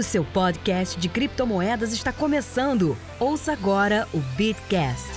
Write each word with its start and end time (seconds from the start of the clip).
O 0.00 0.02
seu 0.02 0.24
podcast 0.24 0.98
de 0.98 1.10
criptomoedas 1.10 1.92
está 1.92 2.10
começando. 2.10 2.96
Ouça 3.18 3.52
agora 3.52 4.08
o 4.14 4.18
Bitcast. 4.34 5.10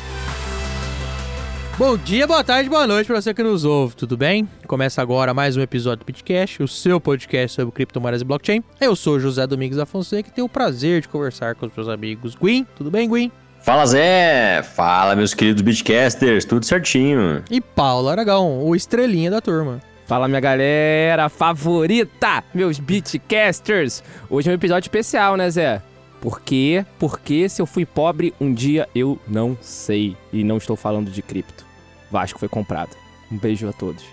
Bom 1.77 1.95
dia, 1.95 2.27
boa 2.27 2.43
tarde, 2.43 2.69
boa 2.69 2.85
noite 2.85 3.07
para 3.07 3.21
você 3.21 3.33
que 3.33 3.41
nos 3.41 3.63
ouve, 3.63 3.95
tudo 3.95 4.17
bem? 4.17 4.45
Começa 4.67 5.01
agora 5.01 5.33
mais 5.33 5.55
um 5.55 5.61
episódio 5.61 6.03
do 6.03 6.05
Bitcast, 6.05 6.61
o 6.61 6.67
seu 6.67 6.99
podcast 6.99 7.55
sobre 7.55 7.73
criptomoedas 7.73 8.19
e 8.19 8.25
blockchain. 8.25 8.61
Eu 8.81 8.93
sou 8.93 9.21
José 9.21 9.47
Domingos 9.47 9.77
da 9.77 9.85
Fonseca 9.85 10.27
e 10.27 10.33
tenho 10.33 10.47
o 10.47 10.49
prazer 10.49 10.99
de 10.99 11.07
conversar 11.07 11.55
com 11.55 11.65
os 11.65 11.71
meus 11.73 11.87
amigos 11.87 12.35
Gwyn. 12.35 12.67
Tudo 12.75 12.91
bem, 12.91 13.07
Gwyn? 13.07 13.31
Fala 13.61 13.85
Zé! 13.85 14.61
Fala 14.63 15.15
meus 15.15 15.33
queridos 15.33 15.61
Bitcasters, 15.61 16.43
tudo 16.43 16.65
certinho. 16.65 17.41
E 17.49 17.61
Paulo 17.61 18.09
Aragão, 18.09 18.61
o 18.61 18.75
estrelinha 18.75 19.31
da 19.31 19.39
turma. 19.39 19.79
Fala 20.05 20.27
minha 20.27 20.41
galera 20.41 21.29
favorita, 21.29 22.43
meus 22.53 22.77
Beatcasters! 22.77 24.03
Hoje 24.29 24.49
é 24.49 24.51
um 24.51 24.55
episódio 24.55 24.85
especial, 24.85 25.37
né, 25.37 25.49
Zé? 25.49 25.81
Por 26.19 26.41
quê? 26.41 26.85
Porque 26.99 27.47
se 27.47 27.61
eu 27.61 27.65
fui 27.65 27.85
pobre 27.85 28.33
um 28.39 28.53
dia 28.53 28.87
eu 28.93 29.17
não 29.25 29.57
sei. 29.61 30.17
E 30.31 30.43
não 30.43 30.57
estou 30.57 30.75
falando 30.75 31.09
de 31.09 31.21
cripto. 31.21 31.65
Vasco 32.11 32.37
foi 32.37 32.49
comprado. 32.49 32.95
Um 33.31 33.37
beijo 33.37 33.67
a 33.67 33.73
todos. 33.73 34.03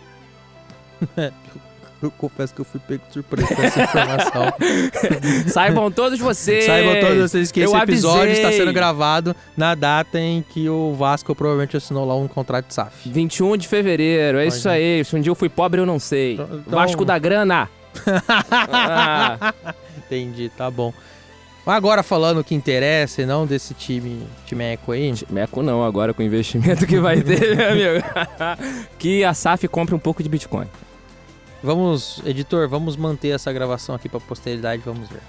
Eu 2.03 2.11
confesso 2.11 2.55
que 2.55 2.61
eu 2.61 2.65
fui 2.65 2.81
pego 2.81 3.03
de 3.07 3.13
surpresa 3.13 3.55
com 3.55 3.63
essa 3.63 3.83
informação. 3.83 4.43
Saibam 5.49 5.91
todos 5.91 6.19
vocês! 6.19 6.65
Saibam 6.65 6.99
todos 7.01 7.31
vocês 7.31 7.53
que 7.53 7.61
eu 7.61 7.65
esse 7.67 7.77
episódio 7.77 8.23
avisei. 8.23 8.43
está 8.43 8.53
sendo 8.57 8.73
gravado 8.73 9.37
na 9.57 9.75
data 9.75 10.19
em 10.19 10.43
que 10.43 10.67
o 10.69 10.95
Vasco 10.95 11.35
provavelmente 11.35 11.77
assinou 11.77 12.07
lá 12.07 12.15
um 12.17 12.27
contrato 12.27 12.69
de 12.69 12.75
SAF. 12.75 13.11
21 13.11 13.57
de 13.59 13.69
fevereiro, 13.69 14.39
é 14.39 14.47
isso 14.47 14.69
aí. 14.69 15.05
Se 15.05 15.15
um 15.15 15.21
dia 15.21 15.31
eu 15.31 15.35
fui 15.35 15.49
pobre, 15.51 15.81
eu 15.81 15.87
não 15.87 15.99
sei. 15.99 16.35
Então- 16.35 16.63
Vasco 16.67 17.05
da 17.05 17.19
grana! 17.19 17.69
Ah, 18.51 19.53
Entendi, 19.99 20.49
tá 20.57 20.71
bom. 20.71 20.93
Agora 21.67 22.03
falando 22.03 22.39
o 22.39 22.45
que 22.45 22.55
interessa 22.55 23.23
e 23.23 23.27
não 23.27 23.47
desse 23.47 23.75
time, 23.75 24.27
time 24.47 24.65
eco 24.65 24.93
aí. 24.93 25.13
Meco 25.29 25.63
não, 25.63 25.85
agora 25.85 26.13
com 26.15 26.23
o 26.23 26.27
investimento 26.27 26.87
que 26.87 26.99
vai 26.99 27.21
ter, 27.21 27.55
meu 27.57 27.71
amigo. 27.93 28.07
que 28.99 29.23
a 29.23 29.35
SAF 29.35 29.69
compre 29.69 29.95
um 29.95 29.99
pouco 29.99 30.23
de 30.23 30.29
Bitcoin. 30.29 30.67
Vamos, 31.63 32.23
editor, 32.25 32.69
vamos 32.69 32.97
manter 32.97 33.29
essa 33.29 33.53
gravação 33.53 33.95
aqui 33.95 34.09
pra 34.09 34.19
posteridade, 34.19 34.83
vamos 34.85 35.09
ver. 35.09 35.21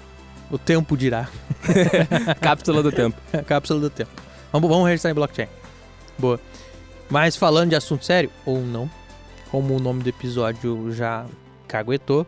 O 0.50 0.58
tempo 0.58 0.96
dirá. 0.96 1.28
Cápsula 2.40 2.82
do 2.82 2.90
tempo. 2.90 3.20
Cápsula 3.46 3.80
do 3.80 3.90
tempo. 3.90 4.10
Vamos, 4.50 4.68
vamos 4.68 4.86
registrar 4.86 5.10
em 5.10 5.14
blockchain. 5.14 5.48
Boa. 6.18 6.40
Mas 7.10 7.36
falando 7.36 7.70
de 7.70 7.76
assunto 7.76 8.04
sério, 8.04 8.30
ou 8.46 8.60
não, 8.60 8.90
como 9.50 9.76
o 9.76 9.80
nome 9.80 10.02
do 10.02 10.08
episódio 10.08 10.90
já 10.92 11.26
caguetou, 11.68 12.26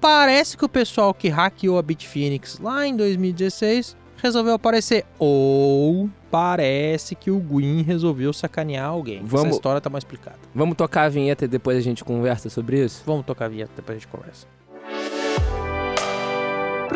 parece 0.00 0.56
que 0.56 0.64
o 0.64 0.68
pessoal 0.68 1.12
que 1.12 1.28
hackeou 1.28 1.78
a 1.78 1.82
Bitfinex 1.82 2.58
lá 2.58 2.86
em 2.86 2.96
2016 2.96 3.96
resolveu 4.22 4.54
aparecer. 4.54 5.04
Ou 5.18 6.08
parece 6.30 7.14
que 7.14 7.30
o 7.30 7.38
Gwyn 7.38 7.82
resolveu 7.82 8.32
sacanear 8.32 8.86
alguém. 8.88 9.18
Essa 9.18 9.26
Vamos- 9.26 9.56
história 9.56 9.80
tá 9.80 9.88
mais 9.90 10.02
explicada. 10.04 10.38
Vamos 10.54 10.76
tocar 10.76 11.04
a 11.04 11.08
vinheta 11.08 11.44
e 11.44 11.48
depois 11.48 11.76
a 11.78 11.80
gente 11.80 12.04
conversa 12.04 12.48
sobre 12.50 12.84
isso? 12.84 13.02
Vamos 13.06 13.24
tocar 13.24 13.46
a 13.46 13.48
vinheta, 13.48 13.72
depois 13.76 13.96
a 13.96 14.00
gente 14.00 14.08
conversa. 14.08 14.46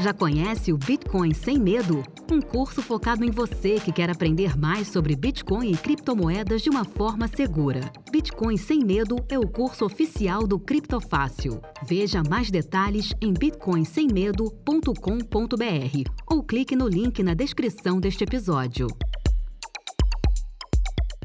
Já 0.00 0.14
conhece 0.14 0.72
o 0.72 0.78
Bitcoin 0.78 1.34
Sem 1.34 1.58
Medo? 1.58 2.02
Um 2.32 2.40
curso 2.40 2.80
focado 2.80 3.22
em 3.22 3.30
você 3.30 3.78
que 3.78 3.92
quer 3.92 4.08
aprender 4.08 4.56
mais 4.56 4.88
sobre 4.88 5.14
Bitcoin 5.14 5.72
e 5.72 5.76
criptomoedas 5.76 6.62
de 6.62 6.70
uma 6.70 6.86
forma 6.86 7.28
segura. 7.28 7.80
Bitcoin 8.10 8.56
Sem 8.56 8.82
Medo 8.82 9.16
é 9.28 9.38
o 9.38 9.46
curso 9.46 9.84
oficial 9.84 10.46
do 10.46 10.58
Criptofácil. 10.58 11.60
Veja 11.86 12.22
mais 12.22 12.50
detalhes 12.50 13.12
em 13.20 13.34
bitcoinsemmedo.com.br 13.34 16.10
ou 16.26 16.42
clique 16.42 16.74
no 16.74 16.88
link 16.88 17.22
na 17.22 17.34
descrição 17.34 18.00
deste 18.00 18.24
episódio. 18.24 18.86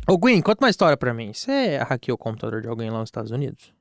Ô 0.06 0.18
Gwyn, 0.18 0.42
conta 0.42 0.66
uma 0.66 0.70
história 0.70 0.98
pra 0.98 1.14
mim. 1.14 1.32
Você 1.32 1.78
hackeou 1.78 2.16
o 2.16 2.18
computador 2.18 2.62
de 2.62 2.68
alguém 2.68 2.90
lá 2.90 3.00
nos 3.00 3.08
Estados 3.08 3.32
Unidos? 3.32 3.74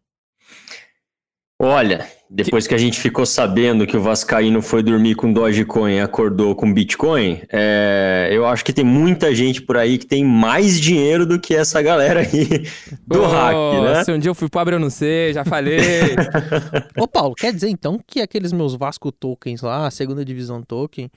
Olha, 1.61 2.07
depois 2.29 2.67
que 2.67 2.75
a 2.75 2.79
gente 2.79 2.99
ficou 3.01 3.25
sabendo 3.25 3.87
que 3.87 3.97
o 3.97 4.01
Vascaíno 4.01 4.61
foi 4.61 4.83
dormir 4.83 5.15
com 5.15 5.33
Dogecoin 5.33 5.95
e 5.95 6.01
acordou 6.01 6.55
com 6.55 6.71
Bitcoin, 6.73 7.41
é, 7.51 8.29
eu 8.33 8.45
acho 8.45 8.65
que 8.65 8.73
tem 8.73 8.85
muita 8.85 9.33
gente 9.33 9.63
por 9.63 9.77
aí 9.77 9.97
que 9.97 10.05
tem 10.05 10.25
mais 10.25 10.81
dinheiro 10.81 11.25
do 11.25 11.39
que 11.39 11.55
essa 11.55 11.81
galera 11.81 12.21
aí 12.21 12.67
do 13.07 13.23
Ô, 13.23 13.27
hack, 13.29 13.55
né? 13.85 14.05
Se 14.05 14.13
um 14.13 14.19
dia 14.19 14.31
eu 14.31 14.35
fui 14.35 14.49
pobre, 14.49 14.75
eu 14.75 14.81
não 14.81 14.91
sei, 14.91 15.33
já 15.33 15.45
falei. 15.45 15.79
Ô 16.99 17.07
Paulo, 17.07 17.35
quer 17.37 17.53
dizer 17.53 17.69
então 17.69 18.01
que 18.05 18.21
aqueles 18.21 18.53
meus 18.53 18.75
Vasco 18.75 19.13
tokens 19.13 19.63
lá, 19.63 19.87
a 19.87 19.91
segunda 19.93 20.25
divisão 20.25 20.61
token, 20.61 21.09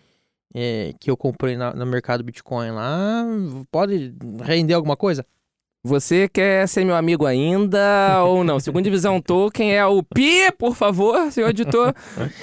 é, 0.54 0.94
que 1.00 1.10
eu 1.10 1.18
comprei 1.18 1.58
na- 1.58 1.74
no 1.74 1.86
mercado 1.86 2.24
Bitcoin 2.24 2.70
lá, 2.72 3.26
pode 3.72 4.14
render 4.44 4.76
alguma 4.76 4.96
coisa? 4.96 5.26
Você 5.88 6.28
quer 6.28 6.68
ser 6.68 6.84
meu 6.84 6.98
amigo 6.98 7.26
ainda 7.26 8.22
ou 8.26 8.44
não? 8.44 8.60
Segunda 8.60 8.84
divisão 8.84 9.22
token 9.22 9.74
é 9.74 9.86
o 9.86 10.04
Pi, 10.04 10.52
por 10.60 10.76
favor, 10.76 11.32
senhor 11.32 11.50
editor. 11.50 11.94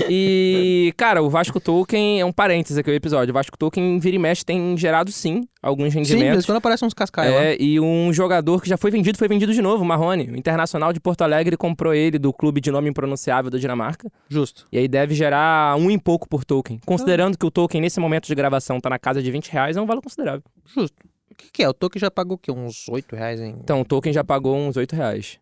E, 0.08 0.94
cara, 0.96 1.22
o 1.22 1.28
Vasco 1.28 1.60
Token 1.60 2.22
é 2.22 2.24
um 2.24 2.32
parênteses 2.32 2.78
aqui 2.78 2.90
o 2.90 2.94
episódio. 2.94 3.32
O 3.32 3.34
Vasco 3.34 3.58
Token 3.58 3.98
vira 3.98 4.16
e 4.16 4.18
mexe 4.18 4.42
tem 4.46 4.74
gerado 4.78 5.12
sim 5.12 5.42
alguns 5.62 5.92
Sim, 5.92 5.98
rendimentos. 6.00 6.36
mas 6.36 6.46
quando 6.46 6.56
aparecem 6.56 6.86
uns 6.86 6.94
cascais 6.94 7.30
lá. 7.30 7.36
É, 7.42 7.56
e 7.60 7.78
um 7.78 8.12
jogador 8.12 8.62
que 8.62 8.68
já 8.68 8.78
foi 8.78 8.90
vendido, 8.90 9.18
foi 9.18 9.28
vendido 9.28 9.52
de 9.52 9.60
novo, 9.60 9.82
o 9.82 9.86
Marrone. 9.86 10.30
O 10.30 10.36
Internacional 10.36 10.92
de 10.92 11.00
Porto 11.00 11.20
Alegre 11.22 11.56
comprou 11.56 11.92
ele 11.92 12.18
do 12.18 12.32
clube 12.32 12.62
de 12.62 12.70
nome 12.70 12.88
impronunciável 12.88 13.50
da 13.50 13.58
Dinamarca. 13.58 14.10
Justo. 14.28 14.66
E 14.72 14.78
aí 14.78 14.88
deve 14.88 15.14
gerar 15.14 15.76
um 15.76 15.90
e 15.90 15.98
pouco 15.98 16.26
por 16.28 16.44
token. 16.44 16.80
Considerando 16.86 17.36
que 17.36 17.44
o 17.44 17.50
token, 17.50 17.80
nesse 17.80 18.00
momento 18.00 18.26
de 18.26 18.34
gravação, 18.34 18.80
tá 18.80 18.88
na 18.88 18.98
casa 18.98 19.22
de 19.22 19.30
20 19.30 19.48
reais, 19.48 19.76
é 19.76 19.80
um 19.82 19.86
valor 19.86 20.02
considerável. 20.02 20.42
Justo. 20.66 21.13
O 21.34 21.36
que, 21.36 21.50
que 21.52 21.62
é? 21.62 21.68
O 21.68 21.74
token 21.74 22.00
já 22.00 22.10
pagou 22.10 22.36
o 22.36 22.38
quê? 22.38 22.52
Uns 22.52 22.88
8 22.88 23.16
reais 23.16 23.40
em. 23.40 23.50
Então, 23.50 23.80
o 23.80 23.84
token 23.84 24.12
já 24.12 24.22
pagou 24.22 24.56
uns 24.56 24.76
8 24.76 24.94
reais. 24.94 25.38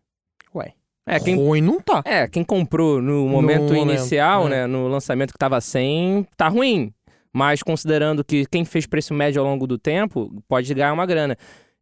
Ué. 0.55 0.73
É, 1.05 1.19
quem, 1.19 1.35
Ruim 1.35 1.61
não 1.61 1.81
tá. 1.81 2.01
é, 2.05 2.27
quem 2.27 2.43
comprou 2.43 3.01
no 3.01 3.27
momento 3.27 3.73
momento, 3.73 3.89
inicial, 3.89 4.47
é. 4.47 4.49
né, 4.49 4.67
no 4.67 4.87
lançamento 4.87 5.33
que 5.33 5.37
tava 5.37 5.59
100, 5.59 6.25
tá 6.37 6.47
ruim. 6.47 6.93
Mas 7.31 7.61
considerando 7.61 8.23
que 8.23 8.45
quem 8.45 8.63
fez 8.63 8.85
preço 8.85 9.13
médio 9.13 9.41
ao 9.41 9.47
longo 9.47 9.67
do 9.67 9.77
tempo, 9.77 10.31
pode 10.47 10.73
ganhar 10.73 10.93
uma 10.93 11.05
grana. 11.05 11.37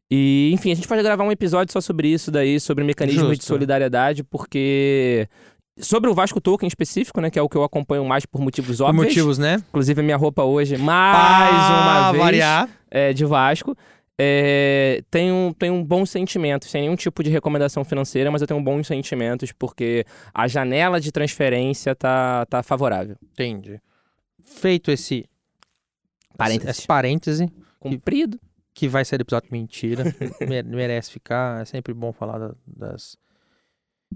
E, 0.09 0.49
enfim, 0.53 0.71
a 0.71 0.75
gente 0.75 0.87
pode 0.87 1.03
gravar 1.03 1.23
um 1.23 1.31
episódio 1.31 1.71
só 1.71 1.79
sobre 1.79 2.07
isso 2.07 2.31
daí, 2.31 2.59
sobre 2.59 2.83
mecanismos 2.83 3.29
de 3.29 3.35
Justo. 3.35 3.45
solidariedade, 3.45 4.23
porque... 4.23 5.27
Sobre 5.79 6.09
o 6.09 6.13
Vasco 6.13 6.41
Token 6.41 6.67
em 6.67 6.67
específico, 6.67 7.21
né, 7.21 7.29
que 7.29 7.39
é 7.39 7.41
o 7.41 7.47
que 7.47 7.55
eu 7.55 7.63
acompanho 7.63 8.03
mais 8.03 8.25
por 8.25 8.41
motivos 8.41 8.77
Por 8.77 8.85
óbvios. 8.85 9.05
motivos, 9.05 9.37
né? 9.37 9.57
Inclusive, 9.69 10.01
a 10.01 10.03
minha 10.03 10.17
roupa 10.17 10.43
hoje, 10.43 10.77
mais 10.77 11.53
uma 11.53 11.83
Pra 11.83 12.11
vez, 12.11 12.23
variar. 12.23 12.69
é, 12.89 13.13
de 13.13 13.25
Vasco. 13.25 13.75
É, 14.19 15.03
tenho, 15.09 15.53
tenho 15.57 15.83
bons 15.83 16.09
sentimentos, 16.11 16.69
sem 16.69 16.81
nenhum 16.83 16.95
tipo 16.95 17.23
de 17.23 17.29
recomendação 17.29 17.83
financeira, 17.83 18.29
mas 18.29 18.41
eu 18.41 18.47
tenho 18.47 18.61
bons 18.61 18.85
sentimentos 18.87 19.51
porque 19.51 20.05
a 20.33 20.47
janela 20.47 20.99
de 21.01 21.11
transferência 21.11 21.95
tá, 21.95 22.45
tá 22.45 22.61
favorável. 22.61 23.15
Entendi. 23.31 23.79
Feito 24.43 24.91
esse. 24.91 25.25
Parênteses. 26.37 26.77
Esse 26.77 26.87
parêntese, 26.87 27.49
Comprido. 27.79 28.39
que 28.73 28.87
vai 28.87 29.03
ser 29.05 29.19
episódio 29.21 29.49
mentira. 29.51 30.03
mere- 30.47 30.67
merece 30.67 31.11
ficar. 31.11 31.61
É 31.61 31.65
sempre 31.65 31.93
bom 31.93 32.11
falar 32.11 32.37
da- 32.37 32.55
das, 32.65 33.17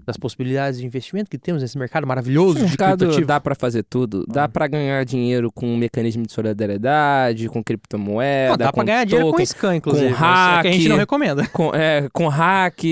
das 0.04 0.16
possibilidades 0.16 0.78
de 0.80 0.86
investimento 0.86 1.30
que 1.30 1.38
temos 1.38 1.62
nesse 1.62 1.76
mercado 1.78 2.06
maravilhoso 2.06 2.52
O 2.58 2.62
de 2.62 2.62
mercado 2.64 2.98
criptoativo. 2.98 3.26
dá 3.26 3.40
pra 3.40 3.54
fazer 3.54 3.82
tudo. 3.82 4.24
Dá 4.28 4.44
Ah. 4.44 4.48
pra 4.48 4.66
ganhar 4.66 5.04
dinheiro 5.04 5.50
com 5.52 5.66
um 5.66 5.76
mecanismo 5.76 6.24
de 6.26 6.32
solidariedade, 6.32 7.48
com 7.48 7.62
criptomoeda, 7.62 8.50
Não, 8.50 8.56
dá 8.56 8.72
pra 8.72 8.84
ganhar 8.84 9.04
dinheiro 9.04 9.32
com 9.32 9.44
scan, 9.44 9.76
inclusive. 9.76 10.14
com 10.14 10.20
mas 10.20 10.58
é 10.58 10.62
que 10.62 10.68
a 10.68 10.72
gente 10.72 10.82
hack. 10.82 10.90
não 10.90 10.96
recomenda. 10.98 11.46
com, 11.52 11.74
é, 11.74 12.08
com 12.12 12.28
hack, 12.28 12.82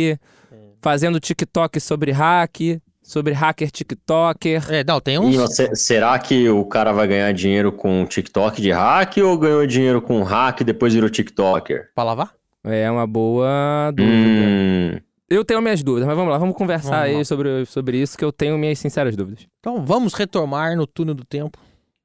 fazendo 0.82 1.20
TikTok 1.20 1.78
sobre 1.80 2.10
hack, 2.12 2.80
sobre 3.02 3.32
hacker 3.34 3.70
TikToker. 3.70 4.64
É, 4.72 4.82
não, 4.84 5.00
tem 5.00 5.18
uns. 5.18 5.58
E 5.58 5.76
será 5.76 6.18
que 6.18 6.48
o 6.48 6.64
cara 6.64 6.90
vai 6.92 7.06
ganhar 7.06 7.32
dinheiro 7.32 7.70
com 7.70 8.04
TikTok 8.06 8.60
de 8.62 8.70
hack 8.72 9.18
ou 9.18 9.36
ganhou 9.38 9.66
dinheiro 9.66 10.00
com 10.02 10.22
hack 10.22 10.60
e 10.60 10.64
depois 10.64 10.94
virou 10.94 11.08
TikToker? 11.10 11.90
Pra 11.94 12.02
lavar? 12.04 12.30
É 12.64 12.90
uma 12.90 13.06
boa 13.06 13.92
dúvida. 13.94 14.14
Hum, 14.16 14.98
Eu 15.28 15.44
tenho 15.44 15.60
minhas 15.62 15.82
dúvidas, 15.82 16.06
mas 16.06 16.16
vamos 16.16 16.30
lá, 16.30 16.38
vamos 16.38 16.54
conversar 16.54 16.90
Vamos 16.90 17.04
aí 17.04 17.16
lá. 17.16 17.24
sobre, 17.24 17.64
sobre 17.66 18.00
isso, 18.00 18.16
que 18.16 18.24
eu 18.24 18.30
tenho 18.32 18.58
minhas 18.58 18.78
sinceras 18.78 19.16
dúvidas. 19.16 19.46
Então 19.58 19.84
vamos 19.84 20.12
retomar 20.14 20.76
no 20.76 20.86
túnel 20.86 21.14
do 21.14 21.24
tempo 21.24 21.58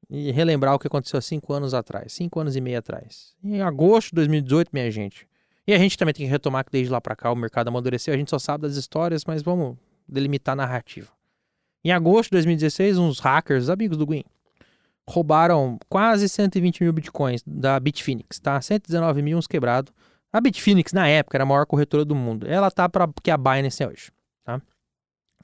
e 0.10 0.32
relembrar 0.32 0.74
o 0.74 0.80
que 0.80 0.88
aconteceu 0.88 1.18
há 1.18 1.22
cinco 1.22 1.54
anos 1.54 1.74
atrás, 1.74 2.14
cinco 2.14 2.40
anos 2.40 2.56
e 2.56 2.62
meio 2.62 2.80
atrás. 2.80 3.36
Em 3.44 3.62
agosto 3.62 4.10
de 4.10 4.16
2018, 4.16 4.70
minha 4.74 4.90
gente. 4.90 5.28
E 5.68 5.74
a 5.74 5.78
gente 5.78 5.98
também 5.98 6.14
tem 6.14 6.26
que 6.26 6.32
retomar 6.32 6.66
que 6.66 6.72
desde 6.72 6.92
lá 6.92 7.00
para 7.00 7.16
cá 7.16 7.32
o 7.32 7.36
mercado 7.36 7.68
amadureceu, 7.68 8.14
a 8.14 8.18
gente 8.18 8.30
só 8.30 8.40
sabe 8.40 8.64
das 8.64 8.76
histórias, 8.76 9.24
mas 9.26 9.44
vamos 9.44 9.78
delimitar 10.08 10.54
a 10.54 10.56
narrativa. 10.56 11.10
Em 11.84 11.92
agosto 11.92 12.30
de 12.32 12.38
2016, 12.38 12.98
uns 12.98 13.20
hackers, 13.20 13.70
amigos 13.70 13.98
do 13.98 14.06
Gwyn, 14.06 14.24
roubaram 15.08 15.78
quase 15.88 16.28
120 16.28 16.84
mil 16.84 16.94
bitcoins 16.94 17.44
da 17.46 17.80
Bitfinex, 17.80 18.40
tá? 18.40 18.60
119 18.60 19.22
mil 19.22 19.38
uns 19.38 19.48
quebrados. 19.48 19.94
A 20.32 20.40
Bitfinex, 20.40 20.94
na 20.94 21.08
época, 21.08 21.38
era 21.38 21.44
a 21.44 21.48
maior 21.48 21.66
corretora 21.66 22.06
do 22.06 22.16
mundo. 22.16 22.48
Ela 22.48 22.70
tá 22.70 22.88
para 22.88 23.10
que 23.24 23.32
a 23.32 23.38
Binance 23.38 23.82
é 23.82 23.88
hoje, 23.88 24.12
tá? 24.44 24.62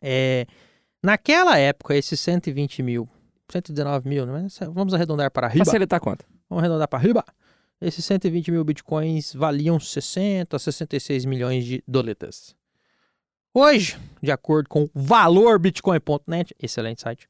É, 0.01 0.45
naquela 1.03 1.57
época, 1.57 1.95
esses 1.95 2.19
120 2.19 2.83
mil, 2.83 3.09
119 3.49 4.07
mil, 4.07 4.25
né? 4.25 4.47
vamos 4.71 4.93
arredondar 4.93 5.31
para 5.31 5.47
riba. 5.47 5.65
Facilitar 5.65 5.99
conta. 5.99 6.25
Vamos 6.49 6.63
arredondar 6.63 6.87
para 6.87 6.99
riba. 6.99 7.23
Esses 7.81 8.05
120 8.05 8.51
mil 8.51 8.63
bitcoins 8.63 9.33
valiam 9.33 9.79
60 9.79 10.55
a 10.55 10.59
66 10.59 11.25
milhões 11.25 11.65
de 11.65 11.83
doletas. 11.87 12.55
Hoje, 13.53 13.97
de 14.21 14.31
acordo 14.31 14.69
com 14.69 14.89
valorbitcoin.net, 14.93 16.53
excelente 16.61 17.01
site, 17.01 17.27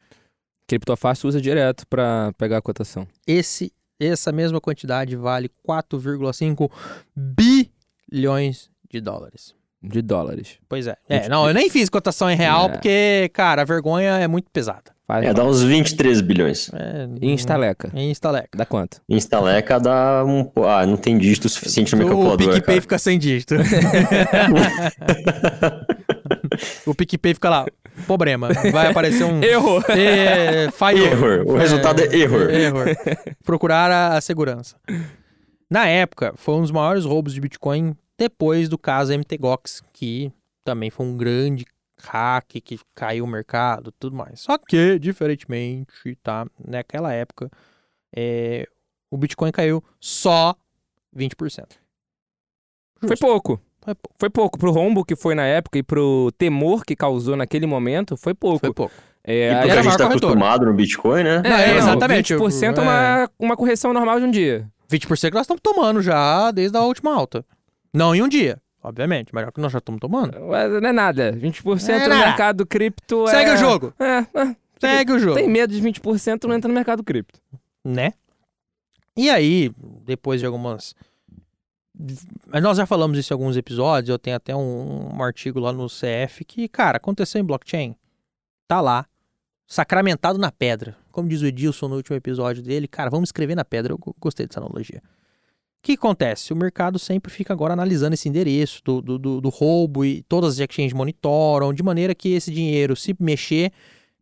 Criptofácil 0.67 1.29
usa 1.29 1.39
direto 1.39 1.87
para 1.87 2.33
pegar 2.37 2.57
a 2.57 2.61
cotação. 2.61 3.07
esse, 3.27 3.71
essa 3.99 4.31
mesma 4.31 4.59
quantidade 4.61 5.15
vale 5.15 5.49
4,5 5.67 6.69
bilhões 7.15 8.69
de 8.91 8.99
dólares. 9.01 9.53
De 9.81 10.01
dólares. 10.01 10.57
Pois 10.67 10.87
é. 10.87 10.95
É, 11.07 11.29
não, 11.29 11.47
eu 11.47 11.53
nem 11.53 11.69
fiz 11.69 11.89
cotação 11.89 12.29
em 12.29 12.35
real 12.35 12.65
É. 12.65 12.69
porque, 12.69 13.29
cara, 13.33 13.61
a 13.61 13.65
vergonha 13.65 14.17
é 14.17 14.27
muito 14.27 14.49
pesada. 14.51 14.95
Faz 15.05 15.21
É, 15.23 15.27
mal. 15.27 15.35
dá 15.35 15.43
uns 15.45 15.61
23 15.61 16.21
bilhões. 16.21 16.71
É, 16.73 17.07
E 17.21 17.29
instaleca. 17.31 17.91
Em 17.93 18.09
instaleca. 18.09 18.57
Dá 18.57 18.65
quanto? 18.65 18.99
Instaleca 19.07 19.79
dá 19.79 20.25
um. 20.25 20.49
Ah, 20.67 20.83
não 20.87 20.97
tem 20.97 21.15
dígito 21.19 21.47
suficiente 21.47 21.91
no 21.93 21.99
meu 21.99 22.07
O 22.07 22.09
calculador. 22.09 22.37
PicPay 22.47 22.61
cara. 22.61 22.81
fica 22.81 22.97
sem 22.97 23.19
dígito. 23.19 23.53
o 26.85 26.95
PicPay 26.95 27.33
fica 27.33 27.49
lá. 27.49 27.65
Problema. 28.05 28.49
Vai 28.71 28.87
aparecer 28.87 29.23
um. 29.23 29.41
Erro! 29.43 29.83
É, 29.89 30.69
falhou. 30.71 31.05
Error. 31.05 31.43
O 31.47 31.55
resultado 31.55 32.01
é 32.01 32.15
error. 32.15 32.49
Error. 32.49 32.87
Procurar 33.43 33.91
a, 33.91 34.17
a 34.17 34.21
segurança. 34.21 34.77
Na 35.69 35.87
época, 35.87 36.33
foi 36.35 36.55
um 36.55 36.61
dos 36.61 36.71
maiores 36.71 37.05
roubos 37.05 37.33
de 37.33 37.41
Bitcoin 37.41 37.95
depois 38.17 38.69
do 38.69 38.77
caso 38.77 39.13
MTGOX, 39.17 39.83
que 39.93 40.31
também 40.63 40.89
foi 40.89 41.05
um 41.05 41.17
grande 41.17 41.65
hack 42.01 42.61
que 42.63 42.79
caiu 42.93 43.25
o 43.25 43.27
mercado 43.27 43.91
tudo 43.99 44.15
mais. 44.15 44.41
Só 44.41 44.57
que, 44.57 44.99
diferentemente, 44.99 46.15
tá? 46.21 46.45
Naquela 46.65 47.13
época, 47.13 47.49
é, 48.15 48.67
o 49.09 49.17
Bitcoin 49.17 49.51
caiu 49.51 49.83
só 49.99 50.55
20%. 51.15 51.35
Foi 52.99 53.17
pouco. 53.17 53.17
Foi 53.17 53.17
pouco. 53.17 53.61
Foi 54.19 54.29
pouco. 54.29 54.57
Pro 54.57 54.71
rombo 54.71 55.03
que 55.05 55.15
foi 55.15 55.35
na 55.35 55.45
época 55.45 55.77
e 55.77 55.83
pro 55.83 56.31
temor 56.37 56.83
que 56.85 56.95
causou 56.95 57.35
naquele 57.35 57.65
momento, 57.65 58.15
foi 58.17 58.33
pouco. 58.33 58.59
Foi 58.59 58.73
pouco. 58.73 58.93
É, 59.23 59.51
E 59.51 59.55
porque 59.55 59.71
a 59.71 59.81
gente 59.81 59.97
tá 59.97 60.05
corretora. 60.05 60.33
acostumado 60.33 60.65
no 60.65 60.73
Bitcoin, 60.73 61.23
né? 61.23 61.41
Não, 61.43 61.55
é, 61.57 61.67
não, 61.71 61.77
exatamente. 61.77 62.33
20% 62.35 62.77
é 62.77 62.81
uma, 62.81 63.29
uma 63.39 63.57
correção 63.57 63.91
normal 63.91 64.19
de 64.19 64.25
um 64.25 64.31
dia. 64.31 64.67
20% 64.91 65.29
que 65.29 65.33
nós 65.33 65.41
estamos 65.41 65.61
tomando 65.63 66.01
já 66.01 66.51
desde 66.51 66.77
a 66.77 66.81
última 66.81 67.13
alta. 67.13 67.43
Não 67.93 68.13
em 68.13 68.21
um 68.21 68.27
dia, 68.27 68.59
obviamente, 68.83 69.29
mas 69.33 69.45
é 69.45 69.49
o 69.49 69.51
que 69.51 69.59
nós 69.59 69.71
já 69.71 69.79
estamos 69.79 69.99
tomando. 69.99 70.37
Ué, 70.49 70.67
Não 70.79 70.89
é 70.89 70.93
nada. 70.93 71.31
20% 71.33 71.89
É 71.89 72.03
no 72.03 72.09
nada. 72.09 72.25
mercado 72.27 72.65
cripto 72.67 73.27
é... 73.27 73.31
Segue 73.31 73.51
o 73.51 73.57
jogo. 73.57 73.93
É, 73.99 74.17
é. 74.41 74.55
Segue 74.79 75.11
o 75.13 75.19
jogo. 75.19 75.35
Tem 75.35 75.49
medo 75.49 75.73
de 75.73 75.81
20%, 75.81 76.43
não 76.43 76.53
entra 76.55 76.67
no 76.67 76.73
mercado 76.75 77.03
cripto. 77.03 77.39
né? 77.83 78.13
E 79.17 79.29
aí, 79.29 79.71
depois 80.05 80.39
de 80.41 80.45
algumas. 80.45 80.93
Mas 82.47 82.61
Nós 82.63 82.77
já 82.77 82.85
falamos 82.85 83.17
isso 83.17 83.31
em 83.31 83.35
alguns 83.35 83.55
episódios, 83.57 84.09
eu 84.09 84.19
tenho 84.19 84.35
até 84.35 84.55
um, 84.55 85.15
um 85.15 85.23
artigo 85.23 85.59
lá 85.59 85.71
no 85.71 85.87
CF 85.87 86.43
que, 86.45 86.67
cara, 86.67 86.97
aconteceu 86.97 87.39
em 87.39 87.43
blockchain. 87.43 87.95
Tá 88.67 88.81
lá, 88.81 89.05
sacramentado 89.67 90.37
na 90.37 90.51
pedra. 90.51 90.97
Como 91.11 91.27
diz 91.29 91.41
o 91.41 91.45
Edilson 91.45 91.87
no 91.87 91.95
último 91.95 92.15
episódio 92.15 92.61
dele, 92.61 92.87
cara, 92.87 93.09
vamos 93.09 93.29
escrever 93.29 93.55
na 93.55 93.63
pedra. 93.65 93.93
Eu 93.93 93.97
go- 93.97 94.15
gostei 94.19 94.45
dessa 94.45 94.59
analogia. 94.59 95.01
O 95.05 95.85
que 95.85 95.93
acontece? 95.93 96.51
O 96.51 96.55
mercado 96.55 96.97
sempre 96.97 97.31
fica 97.31 97.53
agora 97.53 97.73
analisando 97.73 98.15
esse 98.15 98.27
endereço 98.27 98.81
do, 98.83 99.01
do, 99.01 99.17
do- 99.19 99.41
do 99.41 99.49
roubo 99.49 100.03
e 100.03 100.23
todas 100.23 100.55
as 100.55 100.59
exchanges 100.59 100.93
monitoram, 100.93 101.71
de 101.73 101.83
maneira 101.83 102.13
que 102.15 102.29
esse 102.29 102.51
dinheiro, 102.51 102.95
se 102.95 103.15
mexer, 103.19 103.71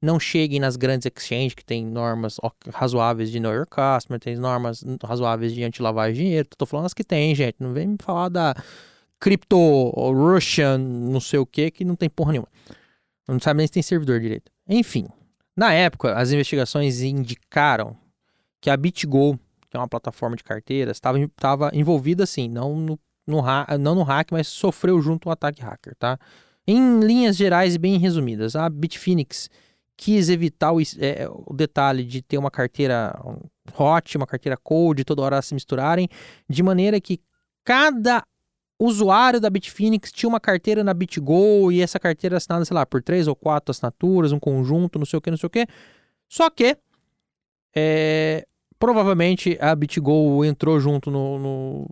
não 0.03 0.19
cheguem 0.19 0.59
nas 0.59 0.75
grandes 0.75 1.05
exchanges 1.05 1.53
que 1.53 1.63
tem 1.63 1.85
normas 1.85 2.37
razoáveis 2.73 3.31
de 3.31 3.39
know 3.39 3.53
your 3.53 3.65
customer, 3.65 4.19
tem 4.19 4.35
normas 4.35 4.83
razoáveis 5.01 5.53
de 5.53 5.63
anti-lavagem 5.63 6.13
de 6.13 6.21
dinheiro. 6.21 6.49
Tô 6.57 6.65
falando 6.65 6.87
as 6.87 6.93
que 6.93 7.05
tem, 7.05 7.33
gente. 7.33 7.55
Não 7.59 7.71
vem 7.71 7.87
me 7.87 7.97
falar 7.97 8.27
da 8.27 8.53
Crypto 9.17 9.57
Russian, 10.11 10.77
não 10.77 11.21
sei 11.21 11.39
o 11.39 11.45
que, 11.45 11.71
que 11.71 11.85
não 11.85 11.95
tem 11.95 12.09
porra 12.09 12.33
nenhuma. 12.33 12.49
Não 13.25 13.39
sabe 13.39 13.59
nem 13.59 13.67
se 13.67 13.71
tem 13.71 13.81
servidor 13.81 14.19
direito. 14.19 14.51
Enfim, 14.67 15.07
na 15.55 15.71
época, 15.73 16.13
as 16.13 16.33
investigações 16.33 17.01
indicaram 17.01 17.95
que 18.59 18.69
a 18.69 18.75
BitGo, 18.75 19.39
que 19.69 19.77
é 19.77 19.79
uma 19.79 19.87
plataforma 19.87 20.35
de 20.35 20.43
carteiras, 20.43 20.97
estava 20.97 21.71
envolvida 21.71 22.25
sim, 22.25 22.49
não 22.49 22.75
no, 22.75 22.99
no 23.25 23.41
não 23.79 23.95
no 23.95 24.03
hack, 24.03 24.33
mas 24.33 24.49
sofreu 24.49 25.01
junto 25.01 25.29
um 25.29 25.31
ataque 25.31 25.61
hacker, 25.61 25.95
tá? 25.97 26.19
Em 26.67 26.99
linhas 26.99 27.37
gerais 27.37 27.75
e 27.75 27.77
bem 27.77 27.97
resumidas, 27.97 28.53
a 28.53 28.69
Bitfinex 28.69 29.49
quis 29.97 30.29
evitar 30.29 30.71
o, 30.71 30.81
es- 30.81 30.97
é, 30.99 31.27
o 31.29 31.53
detalhe 31.53 32.03
de 32.03 32.21
ter 32.21 32.37
uma 32.37 32.51
carteira 32.51 33.13
hot, 33.77 34.17
uma 34.17 34.27
carteira 34.27 34.57
cold, 34.57 35.03
toda 35.03 35.21
hora 35.21 35.41
se 35.41 35.53
misturarem, 35.53 36.09
de 36.49 36.63
maneira 36.63 36.99
que 36.99 37.19
cada 37.63 38.23
usuário 38.79 39.39
da 39.39 39.49
Bitfinex 39.49 40.11
tinha 40.11 40.27
uma 40.27 40.39
carteira 40.39 40.83
na 40.83 40.93
BitGo 40.93 41.71
e 41.71 41.81
essa 41.81 41.99
carteira 41.99 42.37
assinada, 42.37 42.65
sei 42.65 42.75
lá, 42.75 42.85
por 42.85 43.01
três 43.01 43.27
ou 43.27 43.35
quatro 43.35 43.71
assinaturas, 43.71 44.31
um 44.31 44.39
conjunto, 44.39 44.99
não 44.99 45.05
sei 45.05 45.17
o 45.17 45.21
que, 45.21 45.29
não 45.31 45.37
sei 45.37 45.47
o 45.47 45.49
que. 45.49 45.65
Só 46.27 46.49
que, 46.49 46.75
é, 47.75 48.45
provavelmente 48.77 49.57
a 49.61 49.73
BitGo 49.75 50.43
entrou 50.43 50.79
junto 50.79 51.09
no, 51.09 51.39
no, 51.39 51.87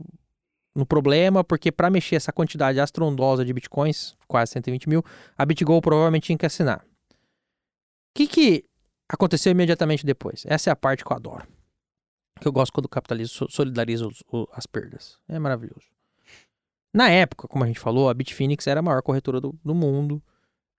no 0.75 0.85
problema, 0.85 1.43
porque 1.43 1.71
para 1.71 1.89
mexer 1.89 2.15
essa 2.15 2.33
quantidade 2.33 2.79
astrondosa 2.79 3.45
de 3.45 3.53
bitcoins, 3.53 4.15
quase 4.27 4.51
120 4.53 4.89
mil, 4.89 5.03
a 5.37 5.45
BitGo 5.45 5.79
provavelmente 5.81 6.25
tinha 6.25 6.37
que 6.37 6.45
assinar. 6.45 6.83
O 8.11 8.13
que, 8.13 8.27
que 8.27 8.65
aconteceu 9.09 9.51
imediatamente 9.51 10.05
depois? 10.05 10.43
Essa 10.45 10.69
é 10.69 10.73
a 10.73 10.75
parte 10.75 11.03
que 11.03 11.11
eu 11.11 11.15
adoro. 11.15 11.47
Que 12.39 12.47
eu 12.47 12.51
gosto 12.51 12.73
quando 12.73 12.85
o 12.85 12.89
capitalismo 12.89 13.33
so- 13.35 13.49
solidariza 13.49 14.07
os- 14.07 14.23
o- 14.31 14.47
as 14.51 14.65
perdas. 14.65 15.17
É 15.29 15.37
maravilhoso. 15.39 15.87
Na 16.93 17.09
época, 17.09 17.47
como 17.47 17.63
a 17.63 17.67
gente 17.67 17.79
falou, 17.79 18.09
a 18.09 18.13
Bitfinex 18.13 18.67
era 18.67 18.79
a 18.79 18.83
maior 18.83 19.01
corretora 19.01 19.39
do, 19.39 19.57
do 19.63 19.73
mundo. 19.73 20.21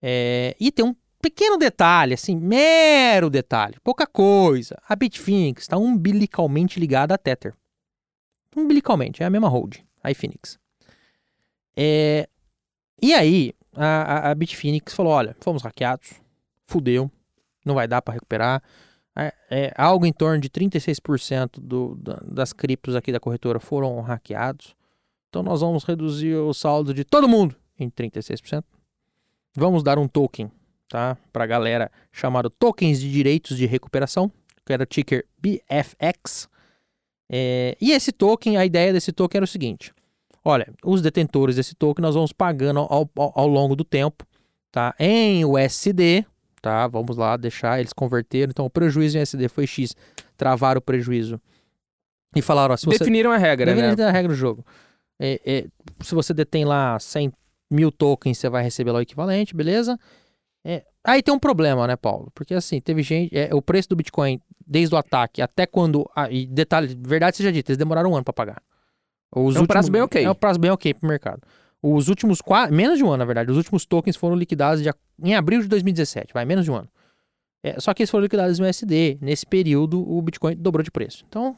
É, 0.02 0.54
e 0.60 0.70
tem 0.70 0.84
um 0.84 0.94
pequeno 1.22 1.56
detalhe, 1.56 2.12
assim, 2.14 2.36
mero 2.36 3.30
detalhe, 3.30 3.76
pouca 3.82 4.06
coisa. 4.06 4.76
A 4.86 4.94
Bitfinex 4.94 5.62
está 5.62 5.78
umbilicalmente 5.78 6.78
ligada 6.78 7.14
à 7.14 7.18
Tether. 7.18 7.54
Umbilicalmente, 8.54 9.22
é 9.22 9.26
a 9.26 9.30
mesma 9.30 9.48
hold, 9.48 9.76
a 10.02 10.10
iFinix. 10.10 10.58
É, 11.74 12.28
e 13.00 13.14
aí, 13.14 13.54
a, 13.74 13.86
a, 14.28 14.30
a 14.30 14.34
Bitfinex 14.34 14.92
falou: 14.94 15.12
olha, 15.12 15.34
fomos 15.40 15.62
hackeados, 15.62 16.12
fudeu, 16.66 17.10
não 17.64 17.74
vai 17.74 17.86
dar 17.88 18.02
para 18.02 18.14
recuperar. 18.14 18.62
É, 19.14 19.32
é, 19.50 19.72
algo 19.76 20.06
em 20.06 20.12
torno 20.12 20.40
de 20.40 20.48
36% 20.48 21.60
do, 21.60 21.94
da- 21.96 22.20
das 22.24 22.52
criptos 22.52 22.96
aqui 22.96 23.12
da 23.12 23.20
corretora 23.20 23.60
foram 23.60 24.00
hackeados. 24.00 24.74
Então 25.28 25.42
nós 25.42 25.60
vamos 25.60 25.84
reduzir 25.84 26.34
o 26.36 26.52
saldo 26.54 26.92
de 26.94 27.04
todo 27.04 27.28
mundo 27.28 27.54
em 27.78 27.90
36%. 27.90 28.64
Vamos 29.54 29.82
dar 29.82 29.98
um 29.98 30.08
token, 30.08 30.50
tá? 30.88 31.16
Pra 31.32 31.44
galera 31.46 31.90
chamado 32.10 32.48
tokens 32.48 33.00
de 33.00 33.10
direitos 33.12 33.56
de 33.56 33.66
recuperação, 33.66 34.32
que 34.64 34.72
era 34.72 34.86
ticker 34.86 35.26
BFX. 35.38 36.48
É, 37.30 37.76
e 37.80 37.92
esse 37.92 38.12
token, 38.12 38.56
a 38.56 38.64
ideia 38.64 38.92
desse 38.92 39.12
token 39.12 39.38
era 39.38 39.44
o 39.44 39.48
seguinte: 39.48 39.92
olha, 40.44 40.72
os 40.84 41.02
detentores 41.02 41.56
desse 41.56 41.74
token 41.74 42.02
nós 42.02 42.14
vamos 42.14 42.32
pagando 42.32 42.80
ao, 42.80 43.10
ao, 43.16 43.32
ao 43.40 43.46
longo 43.46 43.76
do 43.76 43.84
tempo, 43.84 44.26
tá? 44.70 44.94
Em 44.98 45.44
USD, 45.44 46.26
tá? 46.62 46.86
Vamos 46.86 47.16
lá 47.16 47.36
deixar 47.36 47.80
eles 47.80 47.92
converteram. 47.92 48.50
Então 48.50 48.64
o 48.64 48.70
prejuízo 48.70 49.18
em 49.18 49.22
USD 49.22 49.48
foi 49.48 49.66
X, 49.66 49.94
travaram 50.36 50.78
o 50.78 50.82
prejuízo 50.82 51.40
e 52.34 52.40
falaram: 52.40 52.72
ó, 52.72 52.76
se 52.76 52.86
você 52.86 53.00
Definiram 53.00 53.32
a 53.32 53.36
regra, 53.36 53.66
Deveria 53.66 53.90
né? 53.90 53.96
ter 53.96 54.04
a 54.04 54.10
regra 54.10 54.32
do 54.32 54.38
jogo. 54.38 54.64
É, 55.20 55.40
é, 55.44 55.66
se 56.00 56.14
você 56.14 56.32
detém 56.32 56.64
lá 56.64 56.98
100 56.98 57.32
mil 57.70 57.90
tokens, 57.92 58.38
você 58.38 58.48
vai 58.48 58.62
receber 58.62 58.92
lá 58.92 59.00
o 59.00 59.02
equivalente, 59.02 59.54
beleza? 59.54 59.98
É, 60.64 60.84
aí 61.04 61.22
tem 61.22 61.34
um 61.34 61.38
problema, 61.38 61.86
né, 61.86 61.96
Paulo? 61.96 62.30
Porque 62.34 62.54
assim, 62.54 62.80
teve 62.80 63.02
gente. 63.02 63.36
é, 63.36 63.52
o 63.52 63.60
preço 63.60 63.88
do 63.88 63.96
Bitcoin, 63.96 64.40
desde 64.66 64.94
o 64.94 64.98
ataque 64.98 65.42
até 65.42 65.66
quando. 65.66 66.08
Ah, 66.14 66.30
e 66.30 66.46
detalhe, 66.46 66.96
verdade 67.00 67.36
seja 67.36 67.52
dita, 67.52 67.72
eles 67.72 67.78
demoraram 67.78 68.12
um 68.12 68.14
ano 68.14 68.24
pra 68.24 68.32
pagar. 68.32 68.62
Os 69.34 69.56
É 69.56 69.60
um 69.60 69.66
prazo 69.66 69.90
bem 69.90 70.02
ok. 70.02 70.24
É 70.24 70.30
um 70.30 70.34
prazo 70.34 70.58
bem 70.58 70.70
ok 70.70 70.94
pro 70.94 71.08
mercado. 71.08 71.42
Os 71.82 72.08
últimos 72.08 72.40
quatro. 72.40 72.74
Menos 72.74 72.96
de 72.98 73.04
um 73.04 73.08
ano, 73.08 73.18
na 73.18 73.24
verdade. 73.24 73.50
Os 73.50 73.56
últimos 73.56 73.84
tokens 73.84 74.16
foram 74.16 74.36
liquidados 74.36 74.82
de 74.82 74.90
em 75.22 75.34
abril 75.34 75.60
de 75.60 75.68
2017. 75.68 76.32
Vai, 76.32 76.44
menos 76.44 76.64
de 76.64 76.70
um 76.70 76.76
ano. 76.76 76.88
É, 77.62 77.78
só 77.80 77.92
que 77.92 78.02
eles 78.02 78.10
foram 78.10 78.22
liquidados 78.22 78.58
no 78.58 78.66
USD. 78.66 79.18
Nesse 79.20 79.46
período, 79.46 80.00
o 80.08 80.20
Bitcoin 80.22 80.56
dobrou 80.56 80.82
de 80.82 80.90
preço. 80.90 81.24
Então, 81.28 81.56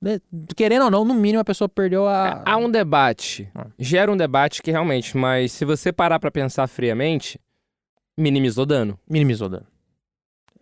né, 0.00 0.20
querendo 0.56 0.84
ou 0.84 0.90
não, 0.90 1.04
no 1.04 1.14
mínimo 1.14 1.40
a 1.40 1.44
pessoa 1.44 1.68
perdeu 1.68 2.06
a. 2.06 2.42
Há 2.44 2.56
um 2.56 2.70
debate. 2.70 3.48
Ah. 3.54 3.66
Gera 3.78 4.10
um 4.12 4.16
debate 4.16 4.62
que 4.62 4.70
realmente, 4.70 5.16
mas 5.16 5.52
se 5.52 5.64
você 5.64 5.92
parar 5.92 6.18
pra 6.18 6.30
pensar 6.30 6.66
friamente, 6.66 7.40
minimizou 8.16 8.66
dano. 8.66 8.98
Minimizou 9.08 9.46
o 9.46 9.50
dano. 9.50 9.66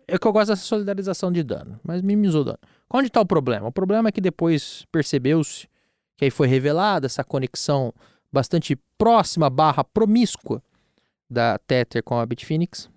É 0.07 0.17
que 0.17 0.27
eu 0.27 0.33
gosto 0.33 0.49
dessa 0.49 0.63
solidarização 0.63 1.31
de 1.31 1.43
dano, 1.43 1.79
mas 1.83 2.01
minimizou 2.01 2.41
o 2.41 2.45
dano. 2.45 2.59
Onde 2.89 3.07
está 3.07 3.21
o 3.21 3.25
problema? 3.25 3.67
O 3.67 3.71
problema 3.71 4.09
é 4.09 4.11
que 4.11 4.21
depois 4.21 4.85
percebeu-se 4.91 5.67
que 6.17 6.25
aí 6.25 6.31
foi 6.31 6.47
revelada 6.47 7.05
essa 7.05 7.23
conexão 7.23 7.93
bastante 8.33 8.75
próxima 8.97 9.49
barra 9.49 9.83
promíscua 9.83 10.61
da 11.29 11.57
Tether 11.59 12.03
com 12.03 12.17
a 12.17 12.25
Bitfinex. 12.25 12.89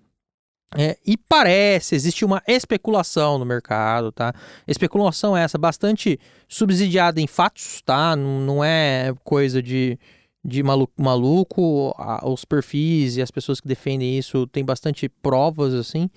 É, 0.75 0.97
e 1.05 1.15
parece, 1.15 1.95
existe 1.95 2.25
uma 2.25 2.41
especulação 2.45 3.37
no 3.37 3.45
mercado, 3.45 4.11
tá? 4.11 4.33
Especulação 4.67 5.37
essa 5.37 5.57
bastante 5.57 6.19
subsidiada 6.47 7.21
em 7.21 7.27
fatos, 7.27 7.81
tá? 7.83 8.15
Não, 8.15 8.41
não 8.41 8.63
é 8.63 9.13
coisa 9.23 9.61
de, 9.61 9.97
de 10.43 10.61
maluco. 10.63 10.91
maluco. 11.01 11.95
Os 12.23 12.43
perfis 12.43 13.15
e 13.15 13.21
as 13.21 13.31
pessoas 13.31 13.61
que 13.61 13.67
defendem 13.67 14.17
isso 14.17 14.45
têm 14.47 14.65
bastante 14.65 15.07
provas, 15.07 15.73
assim, 15.73 16.09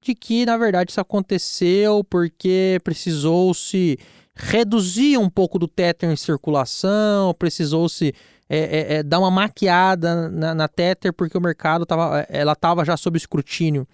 de 0.00 0.14
que, 0.14 0.46
na 0.46 0.56
verdade, 0.56 0.92
isso 0.92 1.00
aconteceu 1.00 2.04
porque 2.04 2.78
precisou-se 2.84 3.98
reduzir 4.36 5.18
um 5.18 5.28
pouco 5.28 5.58
do 5.58 5.66
Tether 5.66 6.08
em 6.08 6.16
circulação, 6.16 7.34
precisou-se 7.34 8.14
é, 8.48 8.58
é, 8.58 8.94
é, 8.94 9.02
dar 9.02 9.18
uma 9.18 9.30
maquiada 9.30 10.28
na, 10.30 10.54
na 10.54 10.68
Tether 10.68 11.12
porque 11.12 11.36
o 11.36 11.40
mercado 11.40 11.84
tava, 11.84 12.20
ela 12.30 12.52
estava 12.52 12.84
já 12.84 12.96
sob 12.96 13.16
escrutínio 13.16 13.86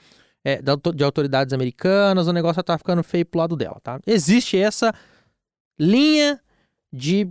é, 0.44 0.60
da 0.60 0.76
de 0.76 1.02
autoridades 1.02 1.52
americanas, 1.52 2.28
o 2.28 2.32
negócio 2.32 2.60
estava 2.60 2.78
ficando 2.78 3.02
feio 3.02 3.24
pro 3.24 3.40
lado 3.40 3.56
dela, 3.56 3.80
tá? 3.82 3.98
Existe 4.06 4.58
essa 4.58 4.94
linha 5.78 6.38
de, 6.92 7.28